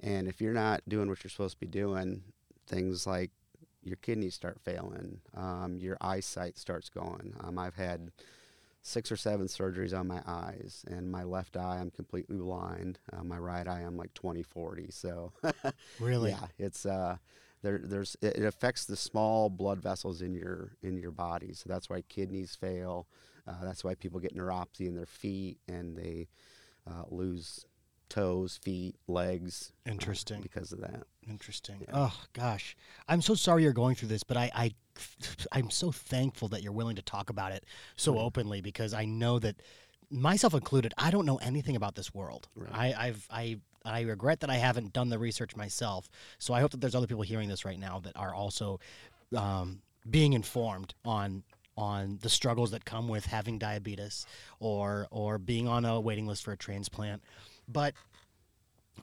and 0.00 0.28
if 0.28 0.40
you're 0.40 0.54
not 0.54 0.82
doing 0.88 1.08
what 1.08 1.22
you're 1.24 1.30
supposed 1.30 1.54
to 1.54 1.60
be 1.60 1.66
doing, 1.66 2.22
things 2.66 3.06
like 3.06 3.30
your 3.82 3.96
kidneys 3.96 4.34
start 4.34 4.60
failing, 4.62 5.20
um, 5.34 5.78
your 5.80 5.96
eyesight 6.00 6.56
starts 6.56 6.88
going. 6.88 7.34
Um, 7.40 7.58
I've 7.58 7.74
had 7.74 8.12
six 8.82 9.10
or 9.12 9.16
seven 9.16 9.46
surgeries 9.46 9.98
on 9.98 10.06
my 10.08 10.22
eyes, 10.26 10.84
and 10.88 11.10
my 11.10 11.24
left 11.24 11.56
eye 11.56 11.78
I'm 11.80 11.90
completely 11.90 12.36
blind. 12.36 12.98
Uh, 13.12 13.24
my 13.24 13.38
right 13.38 13.66
eye 13.66 13.80
I'm 13.80 13.96
like 13.96 14.14
20 14.14 14.42
40. 14.42 14.90
So 14.90 15.32
Really? 15.98 16.30
yeah, 16.30 16.46
it's 16.58 16.86
uh, 16.86 17.16
there. 17.62 17.80
There's 17.82 18.16
it, 18.22 18.44
affects 18.44 18.84
the 18.84 18.96
small 18.96 19.50
blood 19.50 19.80
vessels 19.80 20.22
in 20.22 20.34
your 20.34 20.72
in 20.82 20.96
your 20.96 21.12
body. 21.12 21.52
So 21.54 21.68
that's 21.68 21.88
why 21.90 22.02
kidneys 22.02 22.54
fail. 22.54 23.06
Uh, 23.46 23.64
that's 23.64 23.84
why 23.84 23.94
people 23.94 24.20
get 24.20 24.36
neuropathy 24.36 24.86
in 24.86 24.94
their 24.94 25.06
feet 25.06 25.58
and 25.68 25.96
they 25.96 26.28
uh, 26.88 27.04
lose 27.10 27.66
toes, 28.12 28.58
feet, 28.62 28.94
legs. 29.08 29.72
uh, 29.86 29.90
Interesting. 29.90 30.40
because 30.42 30.72
of 30.72 30.80
that. 30.80 31.04
Interesting. 31.28 31.86
Oh 31.92 32.14
gosh, 32.34 32.76
I'm 33.08 33.22
so 33.22 33.34
sorry 33.34 33.62
you're 33.62 33.72
going 33.72 33.94
through 33.94 34.08
this, 34.08 34.22
but 34.22 34.36
I, 34.36 34.50
I, 34.54 34.74
I'm 35.52 35.70
so 35.70 35.90
thankful 35.90 36.48
that 36.48 36.62
you're 36.62 36.72
willing 36.72 36.96
to 36.96 37.02
talk 37.02 37.30
about 37.30 37.52
it 37.52 37.64
so 37.96 38.18
openly 38.18 38.60
because 38.60 38.92
I 38.92 39.04
know 39.06 39.38
that, 39.38 39.56
myself 40.10 40.52
included, 40.52 40.92
I 40.98 41.10
don't 41.10 41.24
know 41.24 41.38
anything 41.38 41.74
about 41.74 41.94
this 41.94 42.12
world. 42.12 42.48
I, 42.70 42.92
I've, 42.92 43.26
I, 43.30 43.56
I 43.84 44.02
regret 44.02 44.40
that 44.40 44.50
I 44.50 44.56
haven't 44.56 44.92
done 44.92 45.08
the 45.08 45.18
research 45.18 45.56
myself. 45.56 46.10
So 46.38 46.52
I 46.52 46.60
hope 46.60 46.72
that 46.72 46.80
there's 46.82 46.94
other 46.94 47.06
people 47.06 47.22
hearing 47.22 47.48
this 47.48 47.64
right 47.64 47.78
now 47.78 47.98
that 48.00 48.14
are 48.14 48.34
also 48.34 48.78
um, 49.34 49.80
being 50.08 50.34
informed 50.34 50.94
on 51.04 51.44
on 51.74 52.18
the 52.20 52.28
struggles 52.28 52.72
that 52.72 52.84
come 52.84 53.08
with 53.08 53.24
having 53.24 53.58
diabetes 53.58 54.26
or 54.60 55.06
or 55.10 55.38
being 55.38 55.66
on 55.66 55.86
a 55.86 55.98
waiting 55.98 56.26
list 56.26 56.44
for 56.44 56.52
a 56.52 56.56
transplant. 56.56 57.22
But 57.72 57.94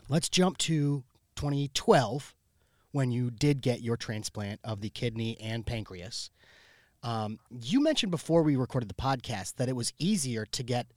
let's 0.08 0.30
jump 0.30 0.58
to 0.60 1.04
2012 1.36 2.36
when 2.92 3.12
you 3.12 3.30
did 3.30 3.62
get 3.62 3.82
your 3.82 3.98
transplant 3.98 4.60
of 4.64 4.82
the 4.82 4.90
kidney 4.90 5.38
and 5.42 5.66
pancreas. 5.66 6.30
Um, 7.04 7.40
you 7.50 7.82
mentioned 7.82 8.12
before 8.12 8.44
we 8.44 8.56
recorded 8.56 8.90
the 8.90 8.96
podcast 8.96 9.56
that 9.56 9.70
it 9.70 9.76
was 9.76 9.94
easier 10.00 10.46
to 10.48 10.64
get 10.64 10.88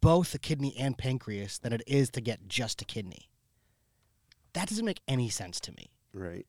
both 0.00 0.34
a 0.34 0.38
kidney 0.38 0.74
and 0.78 0.98
pancreas 0.98 1.58
than 1.58 1.72
it 1.72 1.82
is 1.86 2.10
to 2.10 2.20
get 2.20 2.48
just 2.48 2.82
a 2.82 2.84
kidney. 2.84 3.28
That 4.52 4.68
doesn't 4.68 4.84
make 4.84 5.00
any 5.06 5.28
sense 5.28 5.60
to 5.60 5.72
me. 5.72 5.90
Right. 6.12 6.46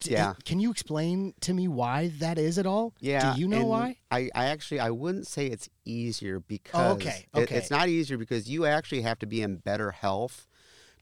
D- 0.00 0.12
Yeah. 0.12 0.34
Can 0.44 0.58
you 0.60 0.70
explain 0.70 1.34
to 1.40 1.52
me 1.52 1.68
why 1.68 2.08
that 2.18 2.38
is 2.38 2.58
at 2.58 2.66
all? 2.66 2.94
Yeah. 3.00 3.34
Do 3.34 3.40
you 3.40 3.48
know 3.48 3.64
why? 3.64 3.96
I, 4.10 4.30
I 4.34 4.46
actually 4.46 4.80
I 4.80 4.90
wouldn't 4.90 5.26
say 5.26 5.46
it's 5.46 5.68
easier 5.84 6.40
because 6.40 6.96
okay, 6.96 7.26
it- 7.34 7.38
okay. 7.42 7.56
it's 7.56 7.70
not 7.70 7.88
easier 7.88 8.16
because 8.16 8.48
you 8.48 8.64
actually 8.64 9.02
have 9.02 9.18
to 9.20 9.26
be 9.26 9.42
in 9.42 9.56
better 9.56 9.90
health 9.90 10.46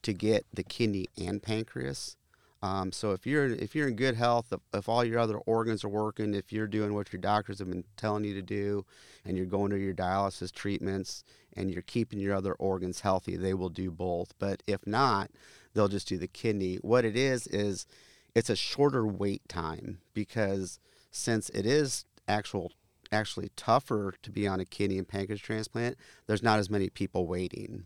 to 0.02 0.12
get 0.12 0.46
the 0.52 0.62
kidney 0.62 1.06
and 1.18 1.42
pancreas. 1.42 2.16
Um, 2.62 2.92
so 2.92 3.12
if 3.12 3.26
you're 3.26 3.46
if 3.46 3.74
you're 3.74 3.88
in 3.88 3.96
good 3.96 4.16
health, 4.16 4.52
if, 4.52 4.60
if 4.74 4.88
all 4.88 5.02
your 5.02 5.18
other 5.18 5.38
organs 5.38 5.82
are 5.82 5.88
working, 5.88 6.34
if 6.34 6.52
you're 6.52 6.66
doing 6.66 6.92
what 6.94 7.10
your 7.12 7.20
doctors 7.20 7.58
have 7.58 7.68
been 7.70 7.84
telling 7.96 8.24
you 8.24 8.34
to 8.34 8.42
do, 8.42 8.84
and 9.24 9.36
you're 9.36 9.46
going 9.46 9.70
to 9.70 9.78
your 9.78 9.94
dialysis 9.94 10.52
treatments, 10.52 11.24
and 11.56 11.70
you're 11.70 11.80
keeping 11.82 12.18
your 12.18 12.34
other 12.34 12.52
organs 12.54 13.00
healthy, 13.00 13.36
they 13.36 13.54
will 13.54 13.70
do 13.70 13.90
both. 13.90 14.34
But 14.38 14.62
if 14.66 14.86
not, 14.86 15.30
they'll 15.74 15.88
just 15.88 16.08
do 16.08 16.18
the 16.18 16.28
kidney. 16.28 16.76
What 16.76 17.04
it 17.04 17.16
is 17.16 17.46
is 17.46 17.86
it's 18.34 18.50
a 18.50 18.56
shorter 18.56 19.06
wait 19.06 19.48
time 19.48 19.98
because 20.14 20.78
since 21.10 21.50
it 21.50 21.66
is 21.66 22.04
actual 22.28 22.72
actually 23.12 23.50
tougher 23.56 24.14
to 24.22 24.30
be 24.30 24.46
on 24.46 24.60
a 24.60 24.64
kidney 24.64 24.98
and 24.98 25.08
pancreas 25.08 25.40
transplant, 25.40 25.96
there's 26.26 26.42
not 26.42 26.58
as 26.58 26.70
many 26.70 26.88
people 26.88 27.26
waiting. 27.26 27.84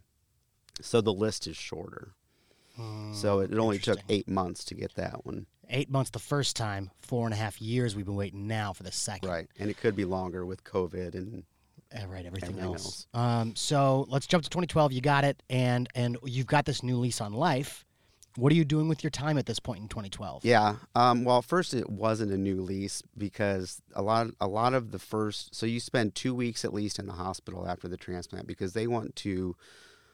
So 0.80 1.00
the 1.00 1.12
list 1.12 1.46
is 1.46 1.56
shorter. 1.56 2.12
Hmm, 2.76 3.12
so 3.14 3.40
it, 3.40 3.52
it 3.52 3.58
only 3.58 3.78
took 3.78 4.00
eight 4.08 4.28
months 4.28 4.64
to 4.64 4.74
get 4.74 4.94
that 4.96 5.24
one. 5.24 5.46
Eight 5.70 5.90
months 5.90 6.10
the 6.10 6.18
first 6.18 6.56
time, 6.56 6.90
four 6.98 7.26
and 7.26 7.32
a 7.32 7.36
half 7.36 7.60
years 7.62 7.96
we've 7.96 8.04
been 8.04 8.16
waiting 8.16 8.46
now 8.46 8.72
for 8.72 8.82
the 8.82 8.92
second. 8.92 9.28
Right. 9.28 9.48
And 9.58 9.70
it 9.70 9.78
could 9.78 9.96
be 9.96 10.04
longer 10.04 10.44
with 10.44 10.64
COVID 10.64 11.14
and 11.14 11.44
Uh, 11.94 12.06
right, 12.08 12.26
everything, 12.26 12.50
Everything 12.50 12.72
else. 12.72 13.06
Um, 13.14 13.54
so 13.54 14.06
let's 14.08 14.26
jump 14.26 14.42
to 14.44 14.50
2012. 14.50 14.92
You 14.92 15.00
got 15.00 15.24
it, 15.24 15.42
and 15.48 15.88
and 15.94 16.16
you've 16.24 16.46
got 16.46 16.64
this 16.64 16.82
new 16.82 16.96
lease 16.96 17.20
on 17.20 17.32
life. 17.32 17.84
What 18.36 18.50
are 18.50 18.56
you 18.56 18.64
doing 18.64 18.88
with 18.88 19.04
your 19.04 19.12
time 19.12 19.38
at 19.38 19.46
this 19.46 19.60
point 19.60 19.80
in 19.80 19.88
2012? 19.88 20.44
Yeah. 20.44 20.76
Um, 20.96 21.24
well, 21.24 21.40
first 21.40 21.72
it 21.72 21.88
wasn't 21.88 22.32
a 22.32 22.36
new 22.36 22.60
lease 22.60 23.00
because 23.16 23.80
a 23.94 24.02
lot, 24.02 24.26
a 24.40 24.48
lot 24.48 24.74
of 24.74 24.90
the 24.90 24.98
first. 24.98 25.54
So 25.54 25.66
you 25.66 25.78
spend 25.78 26.16
two 26.16 26.34
weeks 26.34 26.64
at 26.64 26.74
least 26.74 26.98
in 26.98 27.06
the 27.06 27.12
hospital 27.12 27.68
after 27.68 27.86
the 27.86 27.96
transplant 27.96 28.48
because 28.48 28.72
they 28.72 28.88
want 28.88 29.14
to 29.16 29.54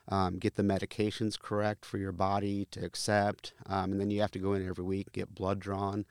um, 0.08 0.38
get 0.38 0.56
the 0.56 0.62
medications 0.62 1.38
correct 1.38 1.86
for 1.86 1.96
your 1.96 2.12
body 2.12 2.66
to 2.72 2.84
accept, 2.84 3.54
um, 3.66 3.92
and 3.92 4.00
then 4.00 4.10
you 4.10 4.20
have 4.20 4.32
to 4.32 4.38
go 4.38 4.52
in 4.52 4.68
every 4.68 4.84
week 4.84 5.12
get 5.12 5.34
blood 5.34 5.58
drawn. 5.58 6.04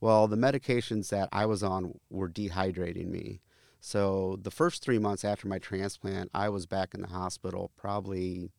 Well, 0.00 0.28
the 0.28 0.36
medications 0.36 1.08
that 1.08 1.30
I 1.32 1.46
was 1.46 1.62
on 1.62 1.98
were 2.10 2.28
dehydrating 2.28 3.06
me. 3.06 3.40
So 3.84 4.38
the 4.40 4.50
first 4.50 4.82
three 4.82 4.98
months 4.98 5.26
after 5.26 5.46
my 5.46 5.58
transplant, 5.58 6.30
I 6.32 6.48
was 6.48 6.64
back 6.64 6.94
in 6.94 7.02
the 7.02 7.08
hospital 7.08 7.70
probably 7.76 8.50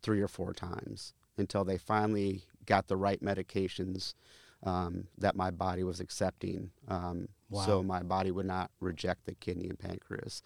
three 0.00 0.20
or 0.20 0.28
four 0.28 0.52
times 0.52 1.12
until 1.36 1.64
they 1.64 1.76
finally 1.76 2.44
got 2.66 2.86
the 2.86 2.96
right 2.96 3.20
medications 3.20 4.14
um, 4.62 5.08
that 5.18 5.34
my 5.34 5.50
body 5.50 5.82
was 5.82 5.98
accepting. 5.98 6.70
Um, 6.86 7.30
So 7.66 7.82
my 7.82 8.04
body 8.04 8.30
would 8.30 8.46
not 8.46 8.70
reject 8.78 9.26
the 9.26 9.34
kidney 9.34 9.68
and 9.68 9.76
pancreas. 9.76 10.40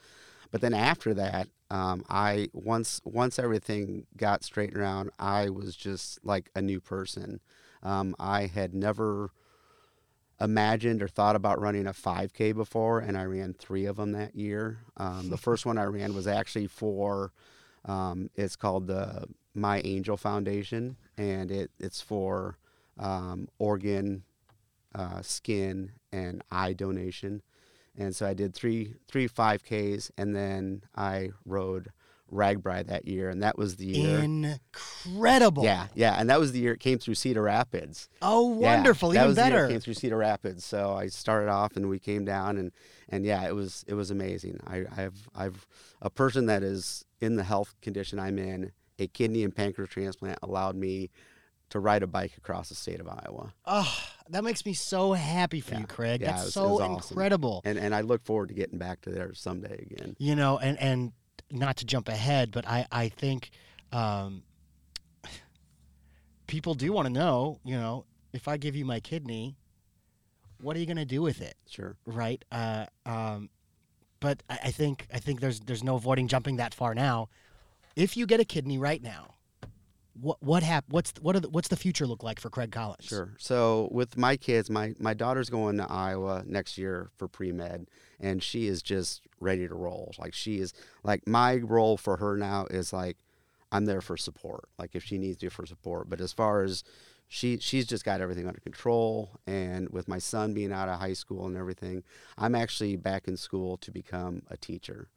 But 0.50 0.62
then 0.62 0.72
after 0.72 1.12
that, 1.12 1.48
um, 1.68 2.02
I 2.08 2.48
once 2.54 3.02
once 3.04 3.38
everything 3.38 4.06
got 4.16 4.42
straightened 4.42 4.78
around, 4.78 5.10
I 5.18 5.50
was 5.50 5.76
just 5.76 6.24
like 6.24 6.48
a 6.54 6.62
new 6.62 6.80
person. 6.80 7.40
Um, 7.82 8.16
I 8.18 8.46
had 8.46 8.72
never 8.72 9.32
imagined 10.44 11.02
or 11.02 11.08
thought 11.08 11.34
about 11.34 11.60
running 11.60 11.86
a 11.86 11.92
5K 11.92 12.54
before, 12.54 13.00
and 13.00 13.16
I 13.16 13.24
ran 13.24 13.54
three 13.54 13.86
of 13.86 13.96
them 13.96 14.12
that 14.12 14.36
year. 14.36 14.78
Um, 14.96 15.30
the 15.30 15.36
first 15.48 15.66
one 15.66 15.78
I 15.78 15.84
ran 15.84 16.14
was 16.14 16.26
actually 16.26 16.68
for, 16.68 17.32
um, 17.84 18.30
it's 18.36 18.56
called 18.56 18.86
the 18.86 19.24
My 19.54 19.80
Angel 19.84 20.16
Foundation, 20.16 20.96
and 21.16 21.50
it, 21.50 21.70
it's 21.80 22.00
for 22.00 22.58
um, 22.98 23.48
organ, 23.58 24.22
uh, 24.94 25.22
skin, 25.22 25.92
and 26.12 26.42
eye 26.50 26.74
donation. 26.74 27.42
And 27.96 28.14
so 28.14 28.26
I 28.26 28.34
did 28.34 28.54
three 28.54 28.94
three 29.08 29.28
5Ks, 29.28 30.10
and 30.18 30.34
then 30.34 30.82
I 30.96 31.30
rode 31.44 31.90
RAGBRAI 32.34 32.86
that 32.88 33.06
year, 33.06 33.30
and 33.30 33.42
that 33.42 33.56
was 33.56 33.76
the 33.76 33.86
year. 33.86 34.18
Incredible. 34.18 35.64
yeah, 35.64 35.86
yeah, 35.94 36.16
and 36.18 36.28
that 36.30 36.40
was 36.40 36.52
the 36.52 36.58
year 36.60 36.72
it 36.72 36.80
came 36.80 36.98
through 36.98 37.14
Cedar 37.14 37.42
Rapids. 37.42 38.08
Oh, 38.22 38.58
Yeah, 38.60 38.74
wonderful. 38.74 39.10
that 39.10 39.16
Even 39.16 39.26
was 39.28 39.36
the 39.36 39.42
year 39.42 39.50
better. 39.52 39.64
it 39.66 39.70
came 39.70 39.80
through 39.80 39.94
Cedar 39.94 40.16
Rapids. 40.16 40.64
So 40.64 40.94
I 40.94 41.06
started 41.08 41.48
off, 41.50 41.76
and 41.76 41.88
we 41.88 41.98
came 41.98 42.24
down, 42.24 42.56
and 42.58 42.72
and 43.08 43.24
yeah, 43.24 43.46
it 43.46 43.54
was 43.54 43.84
it 43.86 43.94
was 43.94 44.10
amazing. 44.10 44.58
I, 44.66 44.84
I've 44.96 45.28
I've 45.34 45.66
a 46.02 46.10
person 46.10 46.46
that 46.46 46.62
is 46.62 47.04
in 47.20 47.36
the 47.36 47.44
health 47.44 47.74
condition 47.80 48.18
I'm 48.18 48.38
in. 48.38 48.72
A 49.00 49.08
kidney 49.08 49.42
and 49.42 49.54
pancreas 49.54 49.90
transplant 49.90 50.38
allowed 50.42 50.76
me 50.76 51.10
to 51.70 51.80
ride 51.80 52.04
a 52.04 52.06
bike 52.06 52.36
across 52.36 52.68
the 52.68 52.74
state 52.76 53.00
of 53.00 53.08
Iowa, 53.08 53.52
Oh, 53.64 53.92
that 54.28 54.44
makes 54.44 54.64
me 54.64 54.74
so 54.74 55.14
happy 55.14 55.60
for 55.60 55.74
you, 55.74 55.86
Craig. 55.86 56.20
Yeah, 56.20 56.32
That's 56.32 56.44
was- 56.44 56.54
so 56.54 56.80
awesome. 56.80 56.92
incredible. 57.14 57.60
and 57.64 57.76
and 57.78 57.92
I 57.94 58.02
look 58.02 58.22
forward 58.24 58.50
to 58.50 58.54
getting 58.54 58.78
back 58.78 59.00
to 59.02 59.10
there 59.10 59.34
someday 59.34 59.84
again. 59.90 60.14
You 60.18 60.36
know, 60.36 60.58
and 60.58 60.78
and 60.78 61.12
not 61.54 61.76
to 61.78 61.84
jump 61.84 62.08
ahead, 62.08 62.50
but 62.50 62.66
I 62.66 62.86
I 62.90 63.08
think 63.08 63.50
um, 63.92 64.42
people 66.46 66.74
do 66.74 66.92
want 66.92 67.06
to 67.06 67.12
know, 67.12 67.60
you 67.64 67.76
know, 67.76 68.04
if 68.32 68.48
I 68.48 68.56
give 68.56 68.76
you 68.76 68.84
my 68.84 69.00
kidney, 69.00 69.56
what 70.60 70.76
are 70.76 70.80
you 70.80 70.86
going 70.86 70.96
to 70.96 71.04
do 71.04 71.22
with 71.22 71.40
it? 71.40 71.56
Sure. 71.68 71.96
right? 72.06 72.44
Uh, 72.50 72.86
um, 73.06 73.50
but 74.20 74.42
I, 74.48 74.58
I 74.64 74.70
think 74.70 75.06
I 75.12 75.18
think 75.18 75.40
there's 75.40 75.60
there's 75.60 75.84
no 75.84 75.96
avoiding 75.96 76.28
jumping 76.28 76.56
that 76.56 76.74
far 76.74 76.94
now. 76.94 77.28
If 77.96 78.16
you 78.16 78.26
get 78.26 78.40
a 78.40 78.44
kidney 78.44 78.78
right 78.78 79.02
now, 79.02 79.33
what 80.20 80.42
what 80.42 80.62
hap- 80.62 80.88
What's 80.88 81.12
what 81.20 81.40
the, 81.40 81.48
what's 81.48 81.68
the 81.68 81.76
future 81.76 82.06
look 82.06 82.22
like 82.22 82.40
for 82.40 82.50
Craig 82.50 82.70
Collins? 82.70 83.04
Sure. 83.04 83.34
So 83.38 83.88
with 83.90 84.16
my 84.16 84.36
kids, 84.36 84.70
my 84.70 84.94
my 84.98 85.14
daughter's 85.14 85.50
going 85.50 85.76
to 85.78 85.90
Iowa 85.90 86.44
next 86.46 86.78
year 86.78 87.10
for 87.16 87.28
pre 87.28 87.52
med, 87.52 87.86
and 88.20 88.42
she 88.42 88.66
is 88.66 88.82
just 88.82 89.22
ready 89.40 89.66
to 89.66 89.74
roll. 89.74 90.12
Like 90.18 90.34
she 90.34 90.58
is 90.58 90.72
like 91.02 91.26
my 91.26 91.56
role 91.56 91.96
for 91.96 92.16
her 92.18 92.36
now 92.36 92.66
is 92.70 92.92
like 92.92 93.16
I'm 93.72 93.86
there 93.86 94.00
for 94.00 94.16
support. 94.16 94.68
Like 94.78 94.94
if 94.94 95.04
she 95.04 95.18
needs 95.18 95.42
me 95.42 95.48
for 95.48 95.66
support, 95.66 96.08
but 96.08 96.20
as 96.20 96.32
far 96.32 96.62
as 96.62 96.84
she 97.28 97.58
she's 97.58 97.86
just 97.86 98.04
got 98.04 98.20
everything 98.20 98.46
under 98.46 98.60
control. 98.60 99.30
And 99.46 99.88
with 99.90 100.06
my 100.06 100.18
son 100.18 100.54
being 100.54 100.72
out 100.72 100.88
of 100.88 101.00
high 101.00 101.14
school 101.14 101.46
and 101.46 101.56
everything, 101.56 102.04
I'm 102.38 102.54
actually 102.54 102.96
back 102.96 103.26
in 103.26 103.36
school 103.36 103.76
to 103.78 103.90
become 103.90 104.42
a 104.48 104.56
teacher. 104.56 105.08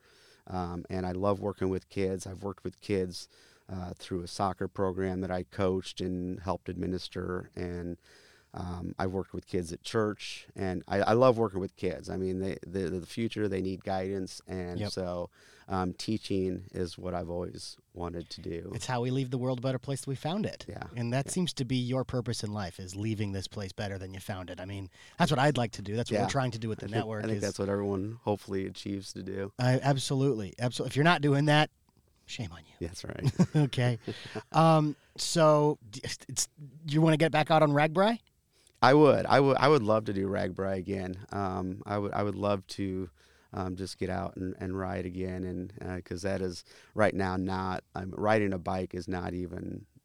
Um, 0.48 0.86
and 0.90 1.06
I 1.06 1.12
love 1.12 1.40
working 1.40 1.70
with 1.70 1.90
kids. 1.90 2.26
I've 2.26 2.42
worked 2.42 2.64
with 2.64 2.80
kids 2.82 3.28
uh, 3.72 3.92
through 3.98 4.22
a 4.22 4.28
soccer 4.28 4.68
program 4.68 5.22
that 5.22 5.32
I 5.32 5.44
coached 5.44 6.02
and 6.02 6.40
helped 6.42 6.70
administer, 6.70 7.50
and 7.56 7.98
um, 8.54 8.96
I've 8.98 9.12
worked 9.12 9.34
with 9.34 9.46
kids 9.46 9.72
at 9.74 9.84
church, 9.84 10.48
and 10.56 10.84
I, 10.88 11.00
I 11.02 11.14
love 11.14 11.38
working 11.38 11.60
with 11.60 11.76
kids. 11.76 12.10
I 12.10 12.18
mean, 12.18 12.40
they, 12.40 12.58
the 12.66 12.90
the 12.90 13.06
future 13.06 13.48
they 13.48 13.62
need 13.62 13.84
guidance, 13.84 14.42
and 14.48 14.80
Yep. 14.80 14.92
so 14.92 15.30
um, 15.70 15.94
teaching 15.94 16.64
is 16.74 16.98
what 16.98 17.14
I've 17.14 17.30
always 17.30 17.76
wanted 17.94 18.30
to 18.30 18.42
do. 18.42 18.72
It's 18.74 18.86
how 18.86 19.02
we 19.02 19.12
leave 19.12 19.32
the 19.32 19.38
world 19.38 19.60
a 19.60 19.62
better 19.62 19.78
place 19.80 20.02
than 20.06 20.12
we 20.14 20.16
found 20.16 20.46
it. 20.46 20.66
Yeah, 20.68 20.84
And 20.96 21.12
that 21.12 21.30
seems 21.30 21.52
to 21.56 21.66
be 21.66 21.76
your 21.76 22.06
purpose 22.06 22.42
in 22.42 22.54
life 22.54 22.80
is 22.80 22.96
leaving 22.96 23.34
this 23.34 23.50
place 23.50 23.74
better 23.74 23.98
than 23.98 24.14
you 24.14 24.22
found 24.22 24.50
it. 24.50 24.62
I 24.62 24.66
mean, 24.66 24.90
that's 25.20 25.30
what 25.30 25.40
I'd 25.40 25.58
like 25.58 25.74
to 25.74 25.82
do. 25.82 25.98
That's 25.98 26.10
what 26.10 26.18
Yeah. 26.20 26.24
we're 26.24 26.30
trying 26.30 26.52
to 26.52 26.58
do 26.58 26.70
with 26.70 26.80
the 26.80 26.86
I 26.86 26.88
think, 26.88 26.96
network. 26.96 27.24
I 27.26 27.28
think 27.28 27.38
is, 27.40 27.44
that's 27.44 27.60
what 27.60 27.68
everyone 27.68 28.18
hopefully 28.24 28.66
achieves 28.66 29.12
to 29.14 29.24
do. 29.24 29.52
I, 29.60 29.78
absolutely, 29.84 30.54
absolutely. 30.58 30.92
If 30.92 30.96
you're 30.96 31.04
not 31.04 31.20
doing 31.22 31.46
that, 31.46 31.70
shame 32.28 32.50
on 32.52 32.60
you. 32.60 32.88
That's 32.88 33.04
right. 33.04 33.32
okay. 33.56 33.98
Um, 34.52 34.96
so 35.18 35.80
it's, 36.30 36.48
you 36.88 37.02
want 37.02 37.14
to 37.14 37.18
get 37.18 37.32
back 37.32 37.50
out 37.50 37.64
on 37.64 37.72
RAGBRAI? 37.72 38.20
I 38.82 38.94
would. 38.94 39.26
I 39.26 39.40
would. 39.40 39.58
I 39.58 39.68
would 39.68 39.82
love 39.82 40.06
to 40.06 40.14
do 40.14 40.28
RAGBRAI 40.28 40.78
again. 40.78 41.18
Um, 41.32 41.82
I 41.86 41.98
would. 41.98 42.14
I 42.14 42.22
would 42.22 42.36
love 42.36 42.66
to 42.68 43.10
um, 43.54 43.76
just 43.76 43.98
get 43.98 44.12
out 44.12 44.36
and, 44.36 44.54
and 44.60 44.78
ride 44.78 45.08
again, 45.08 45.44
and 45.44 45.96
because 45.96 46.22
that 46.22 46.42
is 46.42 46.64
right 46.94 47.14
now 47.14 47.38
not. 47.38 47.84
I'm 47.96 48.14
riding 48.16 48.54
a 48.54 48.60
bike 48.60 48.94
is 48.94 49.08
not 49.08 49.34
even 49.34 49.86
uh, 49.96 49.97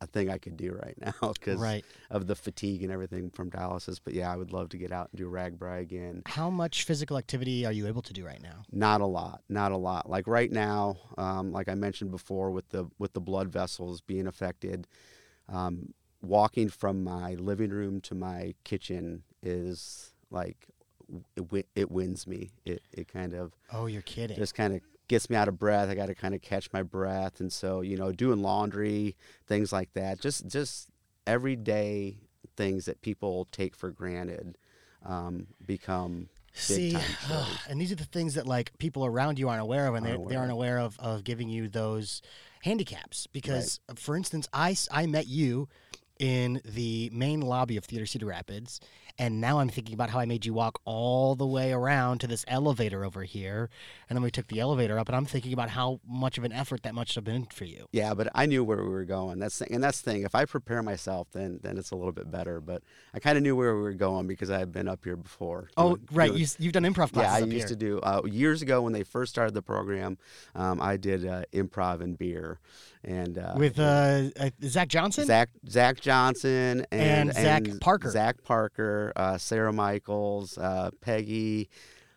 a 0.00 0.06
thing 0.06 0.30
I 0.30 0.38
could 0.38 0.56
do 0.56 0.72
right 0.72 0.96
now 1.00 1.32
because 1.32 1.60
Right. 1.60 1.84
of 2.10 2.26
the 2.26 2.36
fatigue 2.36 2.82
and 2.82 2.92
everything 2.92 3.30
from 3.30 3.50
dialysis. 3.50 3.98
But 4.02 4.14
yeah, 4.14 4.32
I 4.32 4.36
would 4.36 4.52
love 4.52 4.68
to 4.70 4.76
get 4.78 4.92
out 4.92 5.08
and 5.12 5.18
do 5.18 5.28
RAGBRAI 5.30 5.80
again. 5.80 6.22
How 6.26 6.50
much 6.50 6.84
physical 6.84 7.16
activity 7.18 7.66
are 7.66 7.72
you 7.72 7.86
able 7.88 8.02
to 8.02 8.12
do 8.12 8.24
right 8.24 8.42
now? 8.42 8.62
Not 8.70 9.00
a 9.00 9.06
lot. 9.06 9.42
Not 9.48 9.72
a 9.72 9.76
lot. 9.76 10.08
Like 10.08 10.26
right 10.26 10.50
now, 10.52 10.96
um, 11.16 11.52
like 11.52 11.68
I 11.68 11.74
mentioned 11.74 12.10
before, 12.10 12.50
with 12.50 12.68
the 12.70 12.86
with 12.98 13.12
the 13.12 13.20
blood 13.20 13.48
vessels 13.50 14.00
being 14.00 14.26
affected, 14.26 14.86
um, 15.48 15.94
walking 16.22 16.68
from 16.68 17.02
my 17.04 17.34
living 17.34 17.70
room 17.70 18.00
to 18.02 18.14
my 18.14 18.54
kitchen 18.64 19.22
is 19.42 20.12
like 20.30 20.68
it, 21.36 21.66
it 21.74 21.90
wins 21.90 22.26
me. 22.26 22.50
It 22.64 22.82
it 22.92 23.08
kind 23.08 23.34
of 23.34 23.52
Oh, 23.72 23.86
you're 23.86 24.02
kidding. 24.02 24.36
just 24.36 24.54
kind 24.54 24.74
of 24.74 24.80
gets 25.08 25.28
me 25.28 25.36
out 25.36 25.48
of 25.48 25.58
breath. 25.58 25.88
I 25.88 25.94
got 25.94 26.06
to 26.06 26.14
kind 26.14 26.34
of 26.34 26.42
catch 26.42 26.72
my 26.72 26.82
breath, 26.82 27.40
and 27.40 27.52
so 27.52 27.80
you 27.80 27.96
know, 27.96 28.12
doing 28.12 28.42
laundry, 28.42 29.16
things 29.46 29.72
like 29.72 29.92
that, 29.94 30.20
just 30.20 30.46
just 30.46 30.88
everyday 31.26 32.18
things 32.56 32.86
that 32.86 33.02
people 33.02 33.46
take 33.52 33.76
for 33.76 33.90
granted 33.90 34.56
um, 35.04 35.46
become 35.64 36.28
big 36.52 36.60
See, 36.60 36.92
time 36.92 37.02
and 37.68 37.80
these 37.80 37.92
are 37.92 37.96
the 37.96 38.04
things 38.04 38.34
that 38.34 38.46
like 38.46 38.76
people 38.78 39.04
around 39.04 39.38
you 39.38 39.48
aren't 39.48 39.62
aware 39.62 39.86
of, 39.86 39.94
and 39.94 40.04
they, 40.04 40.16
they 40.28 40.36
aren't 40.36 40.52
aware 40.52 40.78
of 40.78 40.98
of 40.98 41.24
giving 41.24 41.48
you 41.48 41.68
those 41.68 42.22
handicaps. 42.62 43.26
Because, 43.28 43.80
for 43.96 44.16
instance, 44.16 44.48
I, 44.52 44.76
I 44.90 45.06
met 45.06 45.26
you 45.26 45.68
in 46.18 46.60
the 46.64 47.10
main 47.12 47.40
lobby 47.40 47.76
of 47.76 47.84
Theater 47.84 48.06
Cedar 48.06 48.26
Rapids, 48.26 48.80
and 49.20 49.40
now 49.40 49.58
I'm 49.58 49.68
thinking 49.68 49.94
about 49.94 50.10
how 50.10 50.20
I 50.20 50.26
made 50.26 50.46
you 50.46 50.54
walk 50.54 50.80
all 50.84 51.34
the 51.34 51.46
way 51.46 51.72
around 51.72 52.20
to 52.20 52.26
this 52.28 52.44
elevator 52.46 53.04
over 53.04 53.24
here, 53.24 53.68
and 54.08 54.16
then 54.16 54.22
we 54.22 54.30
took 54.30 54.46
the 54.46 54.60
elevator 54.60 54.98
up, 54.98 55.08
and 55.08 55.16
I'm 55.16 55.24
thinking 55.26 55.52
about 55.52 55.70
how 55.70 56.00
much 56.06 56.38
of 56.38 56.44
an 56.44 56.52
effort 56.52 56.84
that 56.84 56.94
must 56.94 57.14
have 57.16 57.24
been 57.24 57.46
for 57.46 57.64
you. 57.64 57.86
Yeah, 57.92 58.14
but 58.14 58.28
I 58.34 58.46
knew 58.46 58.62
where 58.62 58.82
we 58.82 58.88
were 58.88 59.04
going. 59.04 59.38
That's 59.40 59.58
the, 59.58 59.72
and 59.72 59.82
that's 59.82 60.00
the 60.00 60.10
thing. 60.10 60.22
If 60.22 60.34
I 60.34 60.44
prepare 60.44 60.82
myself, 60.82 61.28
then 61.32 61.58
then 61.62 61.78
it's 61.78 61.90
a 61.90 61.96
little 61.96 62.12
bit 62.12 62.30
better. 62.30 62.60
But 62.60 62.82
I 63.12 63.18
kind 63.18 63.36
of 63.36 63.42
knew 63.42 63.56
where 63.56 63.74
we 63.74 63.82
were 63.82 63.92
going 63.94 64.26
because 64.28 64.50
I 64.50 64.58
had 64.58 64.72
been 64.72 64.86
up 64.88 65.02
here 65.04 65.16
before. 65.16 65.68
Oh, 65.76 65.96
doing- 65.96 66.08
right, 66.12 66.28
doing- 66.28 66.40
you, 66.40 66.46
you've 66.58 66.72
done 66.72 66.84
improv 66.84 67.12
classes 67.12 67.40
yeah, 67.40 67.44
I 67.44 67.48
used 67.48 67.68
here. 67.68 67.68
to 67.68 67.76
do 67.76 67.98
uh, 68.00 68.22
years 68.24 68.62
ago 68.62 68.82
when 68.82 68.92
they 68.92 69.02
first 69.02 69.32
started 69.32 69.54
the 69.54 69.62
program. 69.62 70.18
Um, 70.54 70.80
I 70.80 70.96
did 70.96 71.26
uh, 71.26 71.42
improv 71.52 72.00
and 72.02 72.16
beer, 72.16 72.60
and 73.02 73.36
uh, 73.36 73.54
with 73.56 73.80
uh, 73.80 74.30
uh, 74.38 74.50
Zach 74.62 74.88
Johnson. 74.88 75.26
Zach 75.26 75.50
Zach 75.68 76.00
Johnson 76.08 76.86
and, 76.90 77.28
And 77.28 77.32
Zach 77.34 77.80
Parker. 77.80 78.10
Zach 78.10 78.42
Parker, 78.42 79.12
uh, 79.14 79.36
Sarah 79.36 79.74
Michaels, 79.74 80.56
uh, 80.56 80.90
Peggy, 81.02 81.68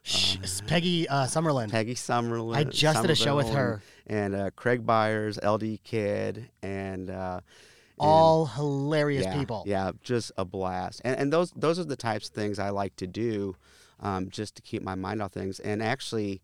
Sh- 0.03 0.37
Peggy 0.65 1.09
uh, 1.09 1.25
Summerlin. 1.25 1.69
Peggy 1.69 1.95
Summerlin. 1.95 2.55
I 2.55 2.63
just 2.63 3.01
did 3.01 3.11
a 3.11 3.15
show 3.15 3.35
with 3.35 3.49
her. 3.49 3.81
and 4.07 4.33
uh, 4.33 4.49
Craig 4.55 4.85
Byers, 4.85 5.37
LD 5.43 5.83
Kid, 5.83 6.49
and 6.63 7.09
uh, 7.09 7.41
and- 7.41 7.43
all 7.99 8.45
hilarious 8.45 9.25
yeah, 9.25 9.37
people. 9.37 9.63
Yeah, 9.67 9.91
just 10.01 10.31
a 10.37 10.45
blast. 10.45 11.01
And 11.03 11.19
and 11.19 11.33
those 11.33 11.51
those 11.51 11.77
are 11.77 11.83
the 11.83 11.97
types 11.97 12.29
of 12.29 12.33
things 12.33 12.59
I 12.59 12.69
like 12.69 12.95
to 12.95 13.07
do, 13.07 13.57
um, 13.99 14.29
just 14.29 14.55
to 14.55 14.61
keep 14.61 14.83
my 14.83 14.95
mind 14.95 15.21
off 15.21 15.33
things. 15.33 15.59
And 15.59 15.83
actually, 15.83 16.41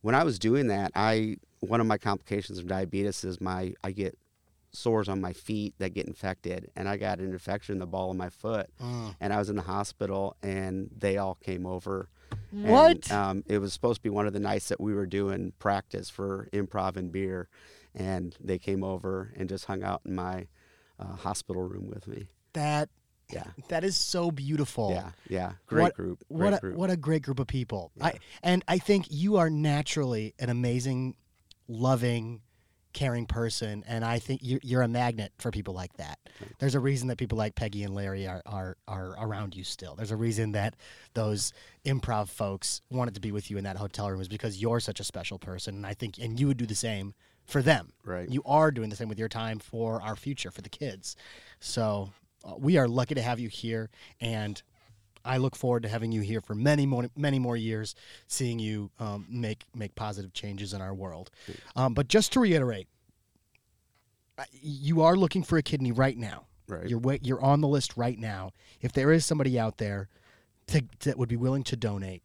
when 0.00 0.16
I 0.16 0.24
was 0.24 0.40
doing 0.40 0.66
that, 0.66 0.90
I 0.96 1.36
one 1.60 1.80
of 1.80 1.86
my 1.86 1.96
complications 1.96 2.58
of 2.58 2.66
diabetes 2.66 3.22
is 3.22 3.40
my 3.40 3.72
I 3.84 3.92
get 3.92 4.18
sores 4.78 5.08
on 5.08 5.20
my 5.20 5.32
feet 5.32 5.74
that 5.78 5.94
get 5.94 6.06
infected, 6.06 6.70
and 6.76 6.88
I 6.88 6.96
got 6.96 7.18
an 7.18 7.30
infection 7.32 7.74
in 7.74 7.78
the 7.80 7.86
ball 7.86 8.10
of 8.10 8.16
my 8.16 8.30
foot, 8.30 8.70
Mm. 8.80 9.14
and 9.20 9.32
I 9.32 9.38
was 9.38 9.50
in 9.50 9.56
the 9.56 9.62
hospital, 9.62 10.36
and 10.42 10.90
they 10.96 11.16
all 11.18 11.34
came 11.34 11.66
over. 11.66 12.08
And, 12.52 12.68
What? 12.70 13.10
um, 13.12 13.42
it 13.46 13.58
was 13.58 13.72
supposed 13.72 13.98
to 13.98 14.02
be 14.02 14.10
one 14.10 14.26
of 14.26 14.32
the 14.32 14.40
nights 14.40 14.68
that 14.68 14.80
we 14.80 14.94
were 14.94 15.06
doing 15.06 15.52
practice 15.58 16.08
for 16.10 16.48
improv 16.52 16.96
and 16.96 17.10
beer, 17.12 17.48
and 17.94 18.36
they 18.40 18.58
came 18.58 18.84
over 18.84 19.32
and 19.36 19.48
just 19.48 19.64
hung 19.66 19.82
out 19.82 20.02
in 20.04 20.14
my 20.14 20.46
uh, 20.98 21.14
hospital 21.16 21.62
room 21.62 21.88
with 21.88 22.06
me. 22.06 22.28
That 22.54 22.88
Yeah, 23.32 23.44
that 23.68 23.84
is 23.84 23.96
so 23.96 24.30
beautiful. 24.30 24.90
yeah, 24.90 25.10
yeah. 25.28 25.52
Great 25.66 25.82
what, 25.82 25.94
group. 25.94 26.24
Great 26.28 26.44
What 26.44 26.54
a, 26.54 26.60
group. 26.60 26.76
what 26.76 26.90
a 26.90 26.96
great 26.96 27.22
group 27.22 27.38
of 27.40 27.46
people. 27.46 27.92
Yeah. 27.96 28.06
I 28.06 28.18
and 28.42 28.64
I 28.68 28.78
think 28.78 29.06
you 29.10 29.36
are 29.36 29.50
naturally 29.50 30.34
an 30.38 30.48
amazing, 30.48 31.14
loving, 31.68 32.40
caring 32.92 33.26
person, 33.26 33.84
and 33.86 34.04
I 34.04 34.18
think 34.18 34.40
you're, 34.42 34.60
you're 34.62 34.82
a 34.82 34.88
magnet 34.88 35.32
for 35.38 35.50
people 35.50 35.74
like 35.74 35.92
that. 35.94 36.18
There's 36.58 36.74
a 36.74 36.80
reason 36.80 37.08
that 37.08 37.18
people 37.18 37.38
like 37.38 37.54
Peggy 37.54 37.82
and 37.82 37.94
Larry 37.94 38.26
are, 38.26 38.42
are 38.46 38.76
are 38.86 39.14
around 39.18 39.54
you 39.54 39.64
still. 39.64 39.94
There's 39.94 40.10
a 40.10 40.16
reason 40.16 40.52
that 40.52 40.74
those 41.14 41.52
improv 41.84 42.28
folks 42.28 42.80
wanted 42.90 43.14
to 43.14 43.20
be 43.20 43.32
with 43.32 43.50
you 43.50 43.58
in 43.58 43.64
that 43.64 43.76
hotel 43.76 44.10
room 44.10 44.20
is 44.20 44.28
because 44.28 44.60
you're 44.60 44.80
such 44.80 45.00
a 45.00 45.04
special 45.04 45.38
person, 45.38 45.74
and 45.74 45.86
I 45.86 45.94
think 45.94 46.18
and 46.18 46.38
you 46.38 46.46
would 46.46 46.56
do 46.56 46.66
the 46.66 46.74
same 46.74 47.14
for 47.44 47.62
them. 47.62 47.92
Right. 48.04 48.28
You 48.28 48.42
are 48.44 48.70
doing 48.70 48.90
the 48.90 48.96
same 48.96 49.08
with 49.08 49.18
your 49.18 49.28
time 49.28 49.58
for 49.58 50.02
our 50.02 50.16
future 50.16 50.50
for 50.50 50.62
the 50.62 50.68
kids. 50.68 51.16
So 51.60 52.10
uh, 52.44 52.54
we 52.58 52.76
are 52.76 52.86
lucky 52.86 53.14
to 53.14 53.22
have 53.22 53.40
you 53.40 53.48
here, 53.48 53.90
and 54.20 54.62
I 55.28 55.36
look 55.36 55.54
forward 55.54 55.82
to 55.82 55.88
having 55.88 56.10
you 56.10 56.22
here 56.22 56.40
for 56.40 56.54
many 56.54 56.86
more 56.86 57.08
many 57.16 57.38
more 57.38 57.56
years, 57.56 57.94
seeing 58.26 58.58
you 58.58 58.90
um, 58.98 59.26
make 59.28 59.64
make 59.74 59.94
positive 59.94 60.32
changes 60.32 60.72
in 60.72 60.80
our 60.80 60.94
world. 60.94 61.30
Um, 61.76 61.94
but 61.94 62.08
just 62.08 62.32
to 62.32 62.40
reiterate, 62.40 62.88
you 64.52 65.02
are 65.02 65.16
looking 65.16 65.42
for 65.42 65.58
a 65.58 65.62
kidney 65.62 65.92
right 65.92 66.16
now. 66.16 66.46
Right. 66.66 66.88
You're 66.88 67.18
you're 67.22 67.42
on 67.42 67.60
the 67.60 67.68
list 67.68 67.96
right 67.96 68.18
now. 68.18 68.52
If 68.80 68.92
there 68.92 69.12
is 69.12 69.24
somebody 69.24 69.58
out 69.58 69.78
there 69.78 70.08
to, 70.68 70.82
that 71.00 71.18
would 71.18 71.28
be 71.28 71.36
willing 71.36 71.64
to 71.64 71.76
donate, 71.76 72.22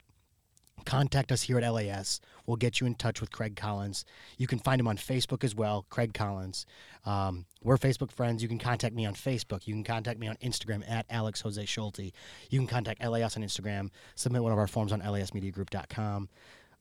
contact 0.83 1.31
us 1.31 1.43
here 1.43 1.57
at 1.57 1.69
LAS. 1.69 2.19
We'll 2.45 2.57
get 2.57 2.79
you 2.79 2.87
in 2.87 2.95
touch 2.95 3.21
with 3.21 3.31
Craig 3.31 3.55
Collins. 3.55 4.05
You 4.37 4.47
can 4.47 4.59
find 4.59 4.79
him 4.79 4.87
on 4.87 4.97
Facebook 4.97 5.43
as 5.43 5.55
well, 5.55 5.85
Craig 5.89 6.13
Collins. 6.13 6.65
Um, 7.05 7.45
we're 7.63 7.77
Facebook 7.77 8.11
friends. 8.11 8.41
You 8.41 8.49
can 8.49 8.59
contact 8.59 8.95
me 8.95 9.05
on 9.05 9.13
Facebook. 9.13 9.67
You 9.67 9.73
can 9.73 9.83
contact 9.83 10.19
me 10.19 10.27
on 10.27 10.35
Instagram 10.37 10.89
at 10.89 11.05
Alex 11.09 11.41
Jose 11.41 11.65
Schulte. 11.65 12.11
You 12.49 12.59
can 12.59 12.67
contact 12.67 13.03
LAS 13.03 13.35
on 13.37 13.43
Instagram. 13.43 13.89
Submit 14.15 14.43
one 14.43 14.51
of 14.51 14.57
our 14.57 14.67
forms 14.67 14.91
on 14.91 15.01
lasmediagroup.com. 15.01 16.29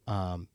Um, 0.07 0.49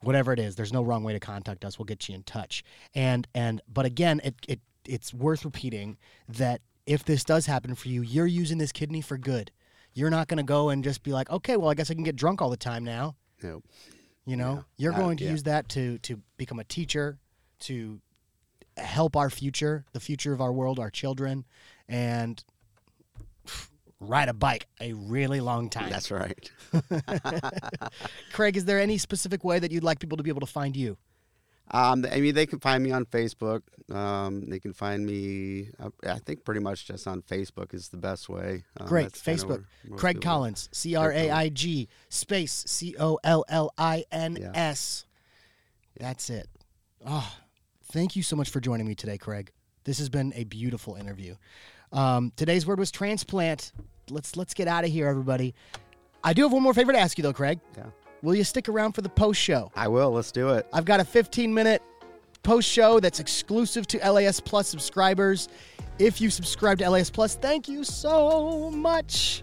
whatever 0.00 0.32
it 0.32 0.38
is, 0.38 0.56
there's 0.56 0.72
no 0.72 0.82
wrong 0.82 1.02
way 1.02 1.12
to 1.12 1.20
contact 1.20 1.64
us. 1.64 1.78
We'll 1.78 1.86
get 1.86 2.08
you 2.08 2.14
in 2.14 2.22
touch. 2.22 2.64
And 2.94 3.26
and 3.34 3.60
but 3.72 3.86
again, 3.86 4.20
it 4.24 4.34
it 4.48 4.60
it's 4.84 5.12
worth 5.12 5.44
repeating 5.44 5.96
that 6.28 6.60
if 6.86 7.04
this 7.04 7.24
does 7.24 7.46
happen 7.46 7.74
for 7.74 7.88
you, 7.88 8.02
you're 8.02 8.26
using 8.26 8.58
this 8.58 8.72
kidney 8.72 9.00
for 9.00 9.18
good. 9.18 9.50
You're 9.96 10.10
not 10.10 10.28
going 10.28 10.36
to 10.36 10.44
go 10.44 10.68
and 10.68 10.84
just 10.84 11.02
be 11.02 11.10
like, 11.12 11.30
okay, 11.30 11.56
well, 11.56 11.70
I 11.70 11.74
guess 11.74 11.90
I 11.90 11.94
can 11.94 12.04
get 12.04 12.16
drunk 12.16 12.42
all 12.42 12.50
the 12.50 12.56
time 12.58 12.84
now. 12.84 13.16
Nope. 13.42 13.64
You 14.26 14.36
know, 14.36 14.54
Yeah. 14.56 14.62
you're 14.76 14.92
Uh, 14.92 14.98
going 14.98 15.16
to 15.16 15.24
yeah. 15.24 15.30
use 15.30 15.42
that 15.44 15.68
to 15.70 15.98
to 16.00 16.20
become 16.36 16.58
a 16.58 16.64
teacher, 16.64 17.18
to 17.60 18.00
help 18.76 19.16
our 19.16 19.30
future, 19.30 19.86
the 19.92 20.00
future 20.00 20.34
of 20.34 20.40
our 20.42 20.52
world, 20.52 20.78
our 20.78 20.90
children, 20.90 21.46
and 21.88 22.44
ride 24.00 24.28
a 24.28 24.34
bike 24.34 24.66
a 24.82 24.92
really 24.92 25.40
long 25.40 25.70
time. 25.70 25.88
That's 25.88 26.10
right. 26.10 26.50
Craig, 28.32 28.56
is 28.58 28.64
there 28.66 28.78
any 28.80 28.98
specific 28.98 29.44
way 29.44 29.58
that 29.58 29.70
you'd 29.70 29.84
like 29.84 29.98
people 29.98 30.16
to 30.18 30.22
be 30.22 30.28
able 30.30 30.40
to 30.40 30.46
find 30.46 30.76
you? 30.76 30.98
Um, 31.70 32.06
I 32.10 32.20
mean, 32.20 32.34
they 32.34 32.46
can 32.46 32.60
find 32.60 32.82
me 32.82 32.92
on 32.92 33.04
Facebook. 33.06 33.62
Um, 33.92 34.48
they 34.48 34.58
can 34.58 34.72
find 34.72 35.04
me, 35.04 35.68
uh, 35.80 35.90
I 36.06 36.18
think, 36.18 36.44
pretty 36.44 36.60
much 36.60 36.86
just 36.86 37.06
on 37.06 37.22
Facebook 37.22 37.74
is 37.74 37.88
the 37.88 37.96
best 37.96 38.28
way. 38.28 38.64
Um, 38.78 38.86
Great. 38.86 39.12
Facebook. 39.12 39.64
where 39.86 39.98
Craig 39.98 40.20
Collins, 40.20 40.68
C 40.72 40.94
R 40.96 41.12
A 41.12 41.30
I 41.30 41.48
G, 41.48 41.88
space 42.08 42.64
C 42.66 42.94
O 42.98 43.18
L 43.24 43.44
L 43.48 43.72
I 43.78 44.04
N 44.12 44.50
S. 44.54 45.06
That's 45.98 46.30
it. 46.30 46.48
Oh, 47.06 47.32
thank 47.92 48.16
you 48.16 48.22
so 48.22 48.36
much 48.36 48.50
for 48.50 48.60
joining 48.60 48.86
me 48.86 48.94
today, 48.94 49.18
Craig. 49.18 49.50
This 49.84 49.98
has 49.98 50.08
been 50.08 50.32
a 50.34 50.44
beautiful 50.44 50.96
interview. 50.96 51.36
Um, 51.92 52.32
today's 52.36 52.66
word 52.66 52.78
was 52.78 52.90
transplant. 52.90 53.72
Let's 54.10 54.36
let's 54.36 54.54
get 54.54 54.68
out 54.68 54.84
of 54.84 54.90
here, 54.90 55.06
everybody. 55.08 55.54
I 56.24 56.32
do 56.32 56.42
have 56.42 56.52
one 56.52 56.62
more 56.62 56.74
favor 56.74 56.92
to 56.92 56.98
ask 56.98 57.18
you, 57.18 57.22
though, 57.22 57.32
Craig. 57.32 57.60
Yeah. 57.76 57.84
Will 58.22 58.34
you 58.34 58.44
stick 58.44 58.68
around 58.68 58.92
for 58.92 59.02
the 59.02 59.08
post 59.08 59.40
show? 59.40 59.70
I 59.74 59.88
will. 59.88 60.10
Let's 60.10 60.32
do 60.32 60.50
it. 60.50 60.66
I've 60.72 60.84
got 60.84 61.00
a 61.00 61.04
15 61.04 61.52
minute 61.52 61.82
post 62.42 62.68
show 62.68 63.00
that's 63.00 63.20
exclusive 63.20 63.86
to 63.88 63.98
LAS 63.98 64.40
Plus 64.40 64.68
subscribers. 64.68 65.48
If 65.98 66.20
you 66.20 66.30
subscribe 66.30 66.78
to 66.78 66.88
LAS 66.88 67.10
Plus, 67.10 67.34
thank 67.36 67.68
you 67.68 67.84
so 67.84 68.70
much. 68.70 69.42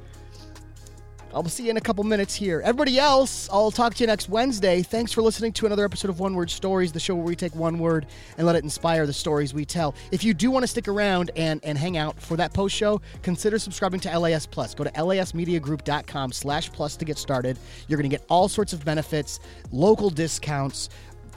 I'll 1.33 1.43
see 1.45 1.63
you 1.63 1.71
in 1.71 1.77
a 1.77 1.81
couple 1.81 2.03
minutes 2.03 2.35
here. 2.35 2.61
Everybody 2.63 2.99
else, 2.99 3.49
I'll 3.51 3.71
talk 3.71 3.95
to 3.95 4.03
you 4.03 4.07
next 4.07 4.29
Wednesday. 4.29 4.83
Thanks 4.83 5.11
for 5.11 5.23
listening 5.23 5.51
to 5.53 5.65
another 5.65 5.83
episode 5.83 6.09
of 6.09 6.19
One 6.19 6.35
Word 6.35 6.51
Stories, 6.51 6.91
the 6.91 6.99
show 6.99 7.15
where 7.15 7.25
we 7.25 7.35
take 7.35 7.55
one 7.55 7.79
word 7.79 8.05
and 8.37 8.45
let 8.45 8.55
it 8.55 8.63
inspire 8.63 9.07
the 9.07 9.13
stories 9.13 9.51
we 9.51 9.65
tell. 9.65 9.95
If 10.11 10.23
you 10.23 10.35
do 10.35 10.51
want 10.51 10.61
to 10.61 10.67
stick 10.67 10.87
around 10.87 11.31
and, 11.35 11.59
and 11.63 11.75
hang 11.75 11.97
out 11.97 12.21
for 12.21 12.37
that 12.37 12.53
post 12.53 12.75
show, 12.75 13.01
consider 13.23 13.57
subscribing 13.57 13.99
to 14.01 14.19
LAS 14.19 14.45
Plus. 14.45 14.75
Go 14.75 14.83
to 14.83 14.91
lasmediagroup.com 14.91 16.31
slash 16.31 16.71
plus 16.71 16.95
to 16.97 17.05
get 17.05 17.17
started. 17.17 17.57
You're 17.87 17.97
going 17.97 18.09
to 18.09 18.15
get 18.15 18.25
all 18.29 18.47
sorts 18.47 18.71
of 18.71 18.85
benefits, 18.85 19.39
local 19.71 20.11
discounts, 20.11 20.89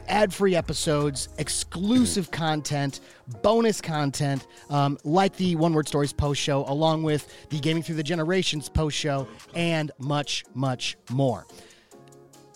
ad 0.08 0.32
free 0.32 0.54
episodes, 0.56 1.28
exclusive 1.38 2.30
content, 2.30 3.00
bonus 3.42 3.80
content, 3.80 4.46
um, 4.70 4.98
like 5.04 5.36
the 5.36 5.56
One 5.56 5.72
Word 5.72 5.88
Stories 5.88 6.12
post 6.12 6.40
show, 6.40 6.64
along 6.68 7.02
with 7.02 7.48
the 7.50 7.58
Gaming 7.58 7.82
Through 7.82 7.96
the 7.96 8.02
Generations 8.02 8.68
post 8.68 8.96
show, 8.96 9.26
and 9.54 9.90
much, 9.98 10.44
much 10.54 10.96
more. 11.10 11.46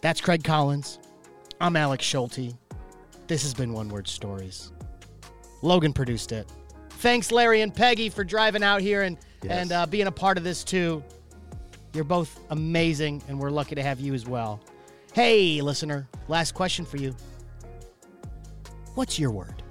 That's 0.02 0.20
Craig 0.20 0.44
Collins. 0.44 0.98
I'm 1.60 1.76
Alex 1.76 2.04
Schulte. 2.04 2.54
This 3.26 3.42
has 3.42 3.54
been 3.54 3.72
One 3.72 3.88
Word 3.88 4.08
Stories. 4.08 4.72
Logan 5.62 5.92
produced 5.92 6.32
it. 6.32 6.50
Thanks, 6.90 7.30
Larry 7.30 7.60
and 7.62 7.74
Peggy, 7.74 8.08
for 8.08 8.24
driving 8.24 8.62
out 8.62 8.80
here 8.80 9.02
and, 9.02 9.16
Yes. 9.42 9.52
and 9.52 9.72
uh, 9.72 9.86
being 9.86 10.06
a 10.06 10.12
part 10.12 10.36
of 10.36 10.44
this 10.44 10.62
too. 10.64 11.02
You're 11.94 12.04
both 12.04 12.38
amazing, 12.50 13.22
and 13.26 13.38
we're 13.38 13.50
lucky 13.50 13.74
to 13.74 13.82
have 13.82 13.98
you 14.00 14.14
as 14.14 14.26
well. 14.26 14.60
Hey, 15.12 15.60
listener, 15.60 16.06
last 16.28 16.52
question 16.52 16.84
for 16.84 16.98
you. 16.98 17.14
What's 18.94 19.18
your 19.18 19.30
word? 19.30 19.62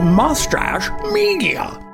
Mustache 0.00 0.90
Media. 1.12 1.93